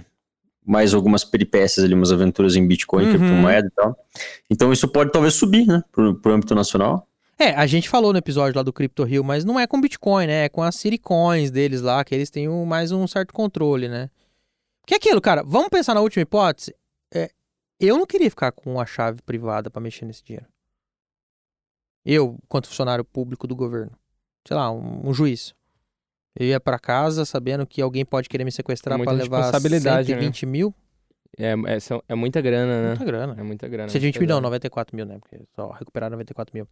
mais 0.64 0.92
algumas 0.92 1.24
peripécias 1.24 1.84
ali, 1.84 1.94
umas 1.94 2.12
aventuras 2.12 2.56
em 2.56 2.66
Bitcoin, 2.66 3.04
Uhum. 3.04 3.10
criptomoeda 3.12 3.66
e 3.68 3.70
tal. 3.70 3.96
Então 4.50 4.72
isso 4.72 4.86
pode 4.88 5.10
talvez 5.12 5.34
subir, 5.34 5.66
né, 5.66 5.82
pro, 5.92 6.14
pro 6.16 6.32
âmbito 6.32 6.54
nacional. 6.54 7.06
É, 7.38 7.50
a 7.50 7.66
gente 7.66 7.88
falou 7.88 8.12
no 8.12 8.18
episódio 8.18 8.56
lá 8.56 8.62
do 8.62 8.72
Crypto 8.72 9.04
Rio, 9.04 9.22
mas 9.22 9.44
não 9.44 9.60
é 9.60 9.66
com 9.66 9.78
Bitcoin, 9.80 10.26
né? 10.26 10.44
É 10.46 10.48
com 10.48 10.62
as 10.62 10.74
Citicoins 10.76 11.50
deles 11.50 11.82
lá, 11.82 12.02
que 12.02 12.14
eles 12.14 12.30
têm 12.30 12.48
um- 12.48 12.64
mais 12.64 12.92
um 12.92 13.06
certo 13.06 13.34
controle, 13.34 13.88
né? 13.88 14.08
Que 14.86 14.94
é 14.94 14.96
aquilo, 14.96 15.20
cara, 15.20 15.42
vamos 15.42 15.68
pensar 15.68 15.94
na 15.94 16.00
última 16.00 16.22
hipótese. 16.22 16.74
É, 17.12 17.30
eu 17.80 17.98
não 17.98 18.06
queria 18.06 18.30
ficar 18.30 18.52
com 18.52 18.80
a 18.80 18.86
chave 18.86 19.20
privada 19.22 19.68
pra 19.70 19.80
mexer 19.82 20.04
nesse 20.04 20.22
dinheiro. 20.24 20.46
Eu, 22.04 22.38
quanto 22.48 22.68
funcionário 22.68 23.04
público 23.04 23.46
do 23.46 23.56
governo. 23.56 23.92
Sei 24.46 24.56
lá, 24.56 24.70
um, 24.70 25.08
um 25.08 25.12
juiz. 25.12 25.54
Eu 26.38 26.46
ia 26.46 26.60
pra 26.60 26.78
casa 26.78 27.24
sabendo 27.24 27.66
que 27.66 27.82
alguém 27.82 28.04
pode 28.04 28.28
querer 28.28 28.44
me 28.44 28.52
sequestrar 28.52 28.98
É 28.98 29.02
pra 29.02 29.12
muita 29.12 29.24
levar 29.24 29.38
responsabilidade, 29.38 30.08
né? 30.12 30.20
120 30.20 30.46
mil. 30.46 30.74
É, 31.38 31.54
é, 31.66 31.80
são- 31.80 32.02
é 32.08 32.14
muita 32.14 32.40
grana, 32.40 32.82
né? 32.82 32.88
Muita 32.90 33.04
grana. 33.04 33.34
É 33.38 33.42
muita 33.42 33.68
grana. 33.68 33.88
120 33.88 34.14
muita 34.14 34.20
mil, 34.20 34.28
não, 34.28 34.36
grana. 34.36 34.46
94 34.46 34.94
mil, 34.96 35.04
né? 35.06 35.18
Porque 35.18 35.40
só 35.56 35.70
recuperar 35.70 36.10
94 36.10 36.54
mil. 36.54 36.68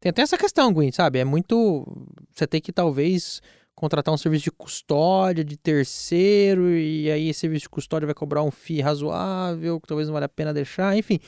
Tem 0.00 0.10
até 0.10 0.22
essa 0.22 0.36
questão, 0.36 0.72
Gwen, 0.72 0.90
sabe? 0.90 1.20
É 1.20 1.24
muito. 1.24 1.86
Você 2.34 2.46
tem 2.46 2.60
que 2.60 2.72
talvez 2.72 3.40
contratar 3.84 4.12
um 4.12 4.16
serviço 4.16 4.44
de 4.44 4.50
custódia 4.50 5.44
de 5.44 5.56
terceiro, 5.56 6.70
e 6.70 7.10
aí 7.10 7.28
esse 7.28 7.40
serviço 7.40 7.62
de 7.64 7.68
custódia 7.68 8.06
vai 8.06 8.14
cobrar 8.14 8.42
um 8.42 8.50
FII 8.50 8.80
razoável, 8.80 9.80
que 9.80 9.86
talvez 9.86 10.08
não 10.08 10.12
valha 10.14 10.26
a 10.26 10.28
pena 10.28 10.52
deixar, 10.52 10.96
enfim. 10.96 11.18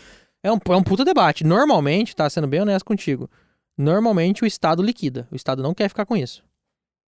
É 0.43 0.51
um, 0.53 0.59
é 0.69 0.77
um 0.77 0.83
puta 0.83 1.05
debate. 1.05 1.45
Normalmente, 1.45 2.15
tá 2.15 2.29
sendo 2.31 2.47
bem 2.47 2.61
honesto 2.61 2.85
contigo. 2.85 3.29
Normalmente 3.77 4.43
o 4.45 4.47
Estado 4.47 4.83
liquida. 4.83 5.27
O 5.31 5.37
Estado 5.37 5.63
não 5.63 5.75
quer 5.75 5.89
ficar 5.89 6.07
com 6.07 6.17
isso. 6.17 6.43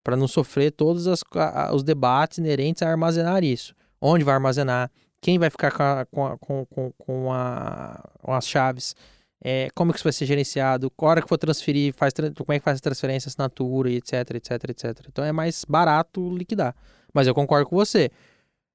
Pra 0.04 0.16
não 0.16 0.28
sofrer 0.28 0.72
todos 0.72 1.08
as- 1.08 1.22
os 1.74 1.84
debates 1.84 2.38
inerentes 2.38 2.82
a 2.82 2.90
armazenar 2.90 3.44
isso. 3.44 3.74
Onde 4.02 4.24
vai 4.24 4.34
armazenar? 4.36 4.90
Quem 5.22 5.38
vai 5.40 5.50
ficar 5.50 5.72
com, 5.72 5.84
a- 5.84 6.06
com, 6.06 6.26
a- 6.26 6.38
com, 6.38 6.66
com, 6.98 7.32
com 8.18 8.34
as 8.34 8.48
chaves? 8.48 8.96
É, 9.44 9.70
como 9.76 9.92
que 9.92 9.98
isso 9.98 10.04
vai 10.04 10.14
ser 10.14 10.26
gerenciado? 10.26 10.92
A 10.98 11.06
hora 11.06 11.22
que 11.22 11.30
for 11.30 11.38
transferir, 11.38 11.94
faz, 11.94 12.14
como 12.14 12.54
é 12.54 12.60
que 12.60 12.66
faz 12.66 12.80
a 12.80 12.82
transferência, 12.82 13.30
assinatura, 13.30 13.92
etc, 13.92 14.14
etc, 14.36 14.52
etc. 14.70 15.06
Então 15.08 15.24
é 15.24 15.32
mais 15.32 15.64
barato 15.68 16.36
liquidar. 16.36 16.76
Mas 17.14 17.28
eu 17.28 17.36
concordo 17.36 17.70
com 17.70 17.76
você. 17.76 18.10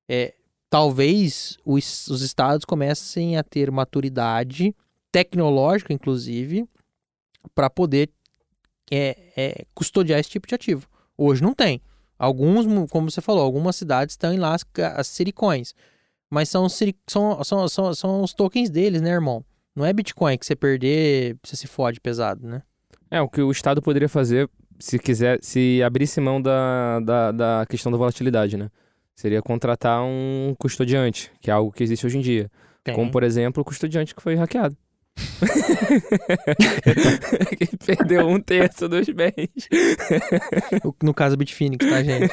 É, 0.08 0.34
talvez 0.70 1.58
os, 1.64 2.08
os 2.08 2.22
estados 2.22 2.64
comecem 2.64 3.36
a 3.36 3.42
ter 3.42 3.70
maturidade 3.70 4.74
tecnológica, 5.10 5.92
inclusive, 5.92 6.66
para 7.54 7.68
poder 7.68 8.10
é, 8.90 9.32
é, 9.36 9.64
custodiar 9.74 10.18
esse 10.18 10.30
tipo 10.30 10.46
de 10.46 10.54
ativo. 10.54 10.88
Hoje 11.16 11.42
não 11.42 11.54
tem. 11.54 11.80
Alguns, 12.18 12.66
como 12.88 13.10
você 13.10 13.20
falou, 13.20 13.42
algumas 13.42 13.74
cidades 13.76 14.16
têm 14.16 14.38
lá 14.38 14.54
as, 14.54 14.64
as. 14.96 15.18
Mas 16.30 16.48
são, 16.48 16.68
são, 16.68 17.44
são, 17.44 17.68
são, 17.68 17.94
são 17.94 18.22
os 18.22 18.32
tokens 18.32 18.70
deles, 18.70 19.02
né, 19.02 19.10
irmão? 19.10 19.44
Não 19.74 19.84
é 19.84 19.92
Bitcoin 19.92 20.36
que 20.36 20.44
você 20.44 20.54
perder, 20.54 21.36
você 21.42 21.56
se 21.56 21.66
fode 21.66 22.00
pesado, 22.00 22.46
né? 22.46 22.62
É, 23.10 23.20
o 23.20 23.28
que 23.28 23.42
o 23.42 23.50
Estado 23.50 23.82
poderia 23.82 24.08
fazer, 24.08 24.48
se 24.78 24.98
quiser, 24.98 25.38
se 25.42 25.82
abrisse 25.82 26.20
mão 26.20 26.40
da, 26.40 27.00
da, 27.00 27.32
da 27.32 27.66
questão 27.68 27.90
da 27.90 27.98
volatilidade, 27.98 28.56
né? 28.56 28.70
Seria 29.14 29.42
contratar 29.42 30.02
um 30.02 30.54
custodiante, 30.58 31.30
que 31.40 31.50
é 31.50 31.54
algo 31.54 31.70
que 31.70 31.82
existe 31.82 32.06
hoje 32.06 32.18
em 32.18 32.22
dia. 32.22 32.50
Tem. 32.82 32.94
Como, 32.94 33.10
por 33.10 33.22
exemplo, 33.22 33.60
o 33.60 33.64
custodiante 33.64 34.14
que 34.14 34.22
foi 34.22 34.34
hackeado. 34.34 34.76
que 37.58 37.76
perdeu 37.76 38.26
um 38.26 38.40
terço 38.40 38.88
dos 38.88 39.06
bens. 39.10 39.68
No 41.02 41.12
caso 41.12 41.36
Bitfinex, 41.36 41.86
tá, 41.86 42.02
gente? 42.02 42.32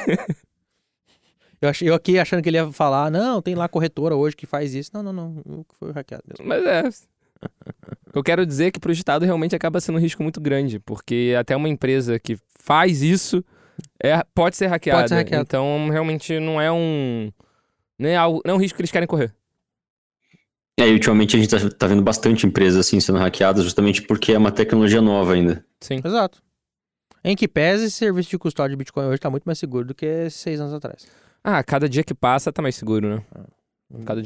Eu, 1.61 1.67
achei, 1.67 1.89
eu 1.89 1.93
aqui 1.93 2.17
achando 2.17 2.41
que 2.41 2.47
ele 2.47 2.57
ia 2.57 2.71
falar, 2.71 3.11
não, 3.11 3.41
tem 3.41 3.53
lá 3.53 3.67
corretora 3.67 4.15
hoje 4.15 4.35
que 4.35 4.45
faz 4.45 4.73
isso. 4.73 4.91
Não, 4.93 5.03
não, 5.03 5.13
não. 5.13 5.65
Foi 5.77 5.91
hackeado 5.91 6.23
mesmo. 6.25 6.47
Mas 6.47 6.65
é. 6.65 6.83
Eu 8.13 8.23
quero 8.23 8.45
dizer 8.45 8.65
é 8.65 8.71
que 8.71 8.79
para 8.79 8.89
o 8.89 8.93
Estado 8.93 9.25
realmente 9.25 9.55
acaba 9.55 9.79
sendo 9.79 9.97
um 9.97 10.01
risco 10.01 10.23
muito 10.23 10.41
grande, 10.41 10.79
porque 10.79 11.35
até 11.37 11.55
uma 11.55 11.69
empresa 11.69 12.19
que 12.19 12.37
faz 12.55 13.01
isso 13.01 13.43
é, 14.01 14.23
pode 14.33 14.57
ser 14.57 14.67
hackeada. 14.67 14.99
Pode 15.01 15.09
ser 15.09 15.15
hackeada. 15.15 15.43
Então, 15.43 15.89
realmente 15.89 16.39
não 16.39 16.59
é 16.59 16.71
um. 16.71 17.31
Não 17.97 18.09
é, 18.09 18.15
algo, 18.15 18.41
não 18.45 18.53
é 18.53 18.57
um 18.57 18.59
risco 18.59 18.77
que 18.77 18.81
eles 18.81 18.91
querem 18.91 19.07
correr. 19.07 19.33
É, 20.79 20.87
e 20.87 20.93
ultimamente 20.93 21.35
a 21.35 21.39
gente 21.39 21.49
tá, 21.49 21.69
tá 21.69 21.87
vendo 21.87 22.01
bastante 22.01 22.47
empresas 22.47 22.79
assim 22.79 23.01
sendo 23.01 23.19
hackeadas 23.19 23.65
justamente 23.65 24.01
porque 24.01 24.31
é 24.31 24.37
uma 24.37 24.51
tecnologia 24.51 25.01
nova 25.01 25.33
ainda. 25.33 25.63
Sim. 25.81 25.99
Exato. 26.03 26.41
Em 27.21 27.35
que 27.35 27.49
pese, 27.49 27.85
esse 27.85 27.97
serviço 27.97 28.29
de 28.29 28.37
custódia 28.37 28.71
de 28.71 28.77
Bitcoin 28.77 29.05
hoje 29.05 29.19
tá 29.19 29.29
muito 29.29 29.43
mais 29.43 29.59
seguro 29.59 29.85
do 29.85 29.93
que 29.93 30.29
seis 30.29 30.59
anos 30.61 30.73
atrás. 30.73 31.05
Ah, 31.43 31.61
cada 31.63 31.89
dia 31.89 32.03
que 32.03 32.13
passa 32.13 32.51
tá 32.51 32.61
mais 32.61 32.75
seguro, 32.75 33.09
né? 33.09 33.25
Dia. 33.35 33.58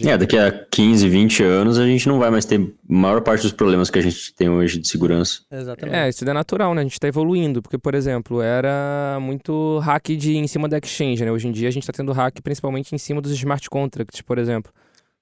É, 0.06 0.18
daqui 0.18 0.38
a 0.38 0.52
15, 0.52 1.08
20 1.08 1.44
anos 1.44 1.80
a 1.80 1.86
gente 1.86 2.06
não 2.10 2.20
vai 2.20 2.30
mais 2.30 2.44
ter 2.44 2.60
a 2.60 2.68
maior 2.86 3.22
parte 3.22 3.44
dos 3.44 3.54
problemas 3.54 3.90
que 3.90 3.98
a 3.98 4.02
gente 4.02 4.34
tem 4.34 4.50
hoje 4.50 4.78
de 4.78 4.86
segurança. 4.90 5.40
Exatamente. 5.50 5.96
É, 5.96 6.10
isso 6.10 6.28
é 6.28 6.34
natural, 6.34 6.76
né? 6.76 6.82
A 6.82 6.84
gente 6.84 7.00
tá 7.00 7.08
evoluindo, 7.08 7.62
porque, 7.62 7.78
por 7.78 7.96
exemplo, 7.96 8.42
era 8.42 9.18
muito 9.22 9.80
hack 9.80 10.10
de 10.18 10.36
em 10.36 10.48
cima 10.48 10.68
da 10.68 10.78
exchange, 10.78 11.24
né? 11.24 11.32
Hoje 11.32 11.48
em 11.48 11.52
dia 11.54 11.70
a 11.70 11.72
gente 11.72 11.88
tá 11.88 11.94
tendo 11.94 12.12
hack 12.12 12.42
principalmente 12.42 12.94
em 12.94 12.98
cima 12.98 13.22
dos 13.22 13.32
smart 13.32 13.70
contracts, 13.70 14.20
por 14.20 14.38
exemplo. 14.38 14.70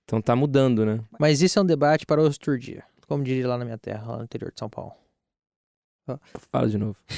Então 0.05 0.19
tá 0.19 0.35
mudando, 0.35 0.83
né? 0.83 0.99
Mas 1.19 1.43
isso 1.43 1.59
é 1.59 1.61
um 1.61 1.65
debate 1.65 2.07
para 2.07 2.19
outro 2.19 2.57
dia. 2.57 2.83
Como 3.07 3.23
diria 3.23 3.47
lá 3.47 3.59
na 3.59 3.65
minha 3.65 3.77
terra, 3.77 4.11
lá 4.11 4.17
no 4.17 4.23
interior 4.23 4.51
de 4.51 4.57
São 4.57 4.69
Paulo. 4.69 4.93
Fala 6.51 6.67
de 6.67 6.79
novo. 6.79 6.97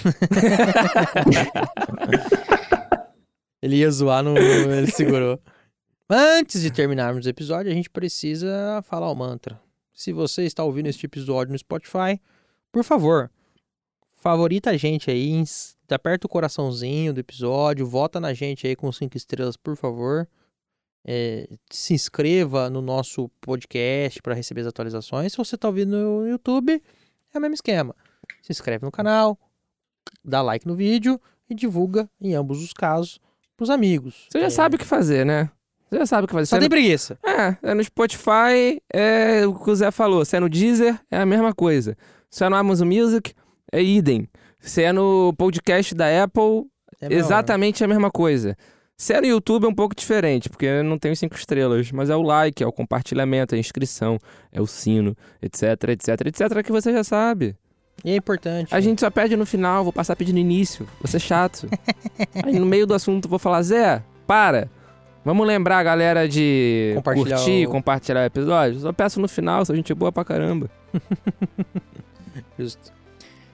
Ele 3.64 3.78
ia 3.78 3.90
zoar, 3.90 4.22
no... 4.22 4.38
ele 4.38 4.92
segurou. 4.92 5.40
Antes 6.16 6.62
de 6.62 6.70
terminarmos 6.70 7.26
o 7.26 7.30
episódio, 7.30 7.72
a 7.72 7.74
gente 7.74 7.90
precisa 7.90 8.84
falar 8.84 9.10
o 9.10 9.16
mantra. 9.16 9.60
Se 9.92 10.14
você 10.14 10.44
está 10.44 10.64
ouvindo 10.64 10.86
este 10.86 11.08
episódio 11.08 11.52
no 11.52 11.58
Spotify, 11.58 12.22
por 12.72 12.84
favor, 12.84 13.32
favorita 14.22 14.70
a 14.70 14.78
gente 14.78 15.10
aí, 15.10 15.44
aperta 15.90 16.28
o 16.28 16.30
coraçãozinho 16.30 17.16
do 17.16 17.20
episódio, 17.20 17.88
vota 17.88 18.20
na 18.20 18.32
gente 18.32 18.68
aí 18.68 18.76
com 18.76 18.92
cinco 18.92 19.18
estrelas, 19.18 19.58
por 19.58 19.76
favor. 19.76 20.30
É, 21.04 21.50
se 21.72 21.96
inscreva 21.96 22.70
no 22.70 22.80
nosso 22.80 23.28
podcast 23.42 24.22
para 24.22 24.36
receber 24.36 24.62
as 24.62 24.68
atualizações. 24.68 25.32
Se 25.32 25.38
você 25.40 25.58
tá 25.58 25.68
ouvindo 25.68 25.98
no 25.98 26.28
YouTube, 26.28 26.80
é 27.34 27.38
o 27.40 27.42
mesmo 27.42 27.56
esquema. 27.56 27.96
Se 28.44 28.52
inscreve 28.52 28.86
no 28.86 28.92
canal, 28.92 29.36
dá 30.24 30.44
like 30.44 30.68
no 30.68 30.76
vídeo 30.76 31.20
e 31.50 31.56
divulga 31.56 32.08
em 32.22 32.36
ambos 32.36 32.64
os 32.64 32.72
casos 32.72 33.20
pros 33.58 33.72
amigos. 33.72 34.28
Você 34.30 34.42
já 34.42 34.46
É, 34.46 34.50
sabe 34.52 34.76
o 34.76 34.78
que 34.78 34.86
fazer, 34.86 35.26
né? 35.26 35.50
Você 35.94 36.00
já 36.00 36.06
sabe 36.08 36.26
o 36.26 36.28
que 36.28 36.34
fazer. 36.34 36.48
Só 36.48 36.56
Você 36.56 36.62
tem 36.62 36.70
preguiça. 36.70 37.20
É, 37.24 37.56
é 37.62 37.74
no 37.76 37.84
Spotify, 37.84 38.82
é 38.92 39.46
o 39.46 39.54
que 39.54 39.70
o 39.70 39.76
Zé 39.76 39.92
falou. 39.92 40.26
Se 40.26 40.36
é 40.36 40.40
no 40.40 40.50
Deezer, 40.50 41.00
é 41.12 41.18
a 41.18 41.26
mesma 41.26 41.54
coisa. 41.54 41.96
Se 42.32 42.44
é 42.44 42.50
no 42.50 42.56
Amazon 42.56 42.88
Music, 42.88 43.32
é 43.72 43.80
idem. 43.80 44.28
Se 44.60 44.82
é 44.82 44.92
no 44.92 45.34
podcast 45.38 45.94
da 45.94 46.24
Apple, 46.24 46.66
É 47.00 47.14
exatamente 47.14 47.84
a 47.84 47.88
mesma 47.88 48.10
coisa. 48.10 48.58
Se 48.98 49.14
é 49.14 49.22
no 49.22 49.28
YouTube, 49.28 49.66
é 49.66 49.68
um 49.68 49.74
pouco 49.74 49.96
diferente, 49.96 50.50
porque 50.50 50.82
não 50.82 50.98
tem 50.98 51.14
cinco 51.14 51.36
estrelas. 51.36 51.92
Mas 51.92 52.10
é 52.10 52.16
o 52.16 52.24
like, 52.24 52.64
é 52.64 52.66
o 52.66 52.72
compartilhamento, 52.72 53.54
é 53.54 53.58
a 53.58 53.60
inscrição, 53.60 54.18
é 54.52 54.60
o 54.60 54.66
sino, 54.66 55.16
etc, 55.44 55.90
etc, 55.90 56.22
etc, 56.26 56.64
que 56.64 56.72
você 56.72 56.92
já 56.92 57.04
sabe. 57.04 57.56
E 58.04 58.10
é 58.10 58.16
importante. 58.16 58.74
A 58.74 58.82
gente 58.82 59.00
só 59.00 59.12
pede 59.12 59.36
no 59.36 59.46
final, 59.46 59.84
vou 59.84 59.94
passar 59.94 60.14
a 60.14 60.16
pedir 60.16 60.34
no 60.34 60.40
início. 60.40 60.88
Vou 61.00 61.08
ser 61.08 61.20
chato. 61.20 61.70
Aí 62.44 62.58
no 62.58 62.66
meio 62.66 62.88
do 62.88 62.96
assunto 62.96 63.30
vou 63.30 63.38
falar, 63.38 63.62
Zé, 63.62 64.02
para. 64.26 64.72
Vamos 65.26 65.48
lembrar 65.48 65.78
a 65.80 65.84
galera 65.84 66.28
de 66.28 66.92
Compartilhar 66.96 67.38
curtir, 67.38 67.66
o- 67.66 67.70
compartilhar 67.70 68.22
o 68.22 68.26
episódio? 68.26 68.80
Só 68.82 68.92
peço 68.92 69.20
no 69.22 69.28
final, 69.28 69.66
sou 69.66 69.76
gente 69.76 69.94
boa 69.94 70.12
pra 70.12 70.26
caramba. 70.26 70.70
Justo. 72.60 72.92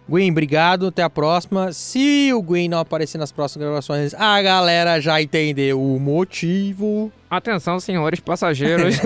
Gwen, 0.07 0.31
obrigado. 0.31 0.87
Até 0.87 1.03
a 1.03 1.09
próxima. 1.09 1.71
Se 1.71 2.31
o 2.33 2.41
Gwen 2.41 2.67
não 2.67 2.79
aparecer 2.79 3.19
nas 3.19 3.31
próximas 3.31 3.67
gravações, 3.67 4.15
a 4.15 4.41
galera 4.41 4.99
já 4.99 5.21
entendeu 5.21 5.79
o 5.79 5.99
motivo. 5.99 7.11
Atenção, 7.29 7.79
senhores 7.79 8.19
passageiros. 8.19 8.95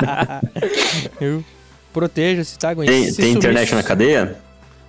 Eu- 1.20 1.44
Proteja-se, 1.92 2.58
tá, 2.58 2.74
Gwen? 2.74 2.88
Tem, 2.88 3.10
Se 3.10 3.22
tem 3.22 3.32
internet 3.34 3.72
na 3.72 3.82
cadeia? 3.82 4.36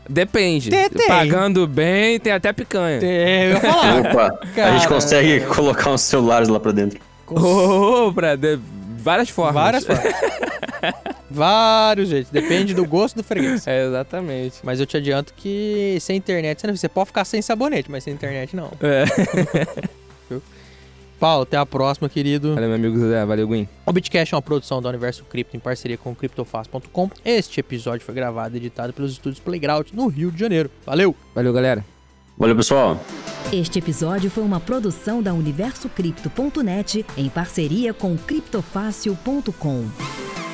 Depende. 0.09 0.69
Tem, 0.69 0.89
tem. 0.89 1.07
Pagando 1.07 1.65
bem, 1.67 2.19
tem 2.19 2.31
até 2.33 2.53
picanha. 2.53 2.99
É, 3.03 3.45
eu 3.45 3.49
ia 3.51 3.59
falar. 3.61 3.99
Opa, 4.01 4.27
a 4.41 4.47
Cara. 4.55 4.71
gente 4.77 4.87
consegue 4.87 5.39
colocar 5.47 5.89
uns 5.91 6.01
celulares 6.01 6.47
lá 6.47 6.59
pra 6.59 6.71
dentro. 6.71 6.99
Oh, 7.27 8.11
pra 8.13 8.35
de- 8.35 8.59
várias 8.99 9.29
formas. 9.29 9.53
Várias 9.55 9.85
formas. 9.85 10.03
Vários 11.29 12.09
jeitos. 12.09 12.31
Depende 12.31 12.73
do 12.73 12.85
gosto 12.85 13.15
do 13.15 13.23
freguês. 13.23 13.65
É, 13.67 13.85
exatamente. 13.87 14.57
Mas 14.63 14.79
eu 14.79 14.85
te 14.85 14.95
adianto 14.95 15.33
que 15.35 15.97
sem 15.99 16.15
internet, 16.17 16.61
você 16.61 16.67
não- 16.67 16.75
você 16.75 16.87
pode 16.87 17.07
ficar 17.07 17.25
sem 17.25 17.41
sabonete, 17.41 17.89
mas 17.91 18.03
sem 18.03 18.13
internet 18.13 18.55
não. 18.55 18.71
É. 18.81 19.05
Paulo, 21.19 21.43
até 21.43 21.57
a 21.57 21.65
próxima, 21.65 22.09
querido. 22.09 22.55
Valeu, 22.55 22.69
meu 22.69 22.75
amigo 22.75 22.99
Zé. 22.99 23.25
Valeu, 23.25 23.47
Gwen. 23.47 23.69
O 23.85 23.91
Bitcast 23.91 24.33
é 24.33 24.35
uma 24.35 24.41
produção 24.41 24.81
da 24.81 24.89
Universo 24.89 25.23
Cripto 25.25 25.55
em 25.55 25.59
parceria 25.59 25.97
com 25.97 26.11
o 26.11 26.15
CryptoFast.com. 26.15 27.09
Este 27.23 27.59
episódio 27.59 28.05
foi 28.05 28.13
gravado 28.13 28.55
e 28.55 28.57
editado 28.57 28.93
pelos 28.93 29.11
estúdios 29.11 29.39
Playground 29.39 29.87
no 29.93 30.07
Rio 30.07 30.31
de 30.31 30.39
Janeiro. 30.39 30.69
Valeu! 30.85 31.15
Valeu, 31.33 31.53
galera. 31.53 31.85
Valeu, 32.37 32.55
pessoal. 32.55 32.99
Este 33.51 33.79
episódio 33.79 34.29
foi 34.29 34.43
uma 34.43 34.59
produção 34.59 35.21
da 35.21 35.33
UniversoCripto.net 35.33 37.05
em 37.17 37.29
parceria 37.29 37.93
com 37.93 38.17
CryptoFácil.com. 38.17 40.44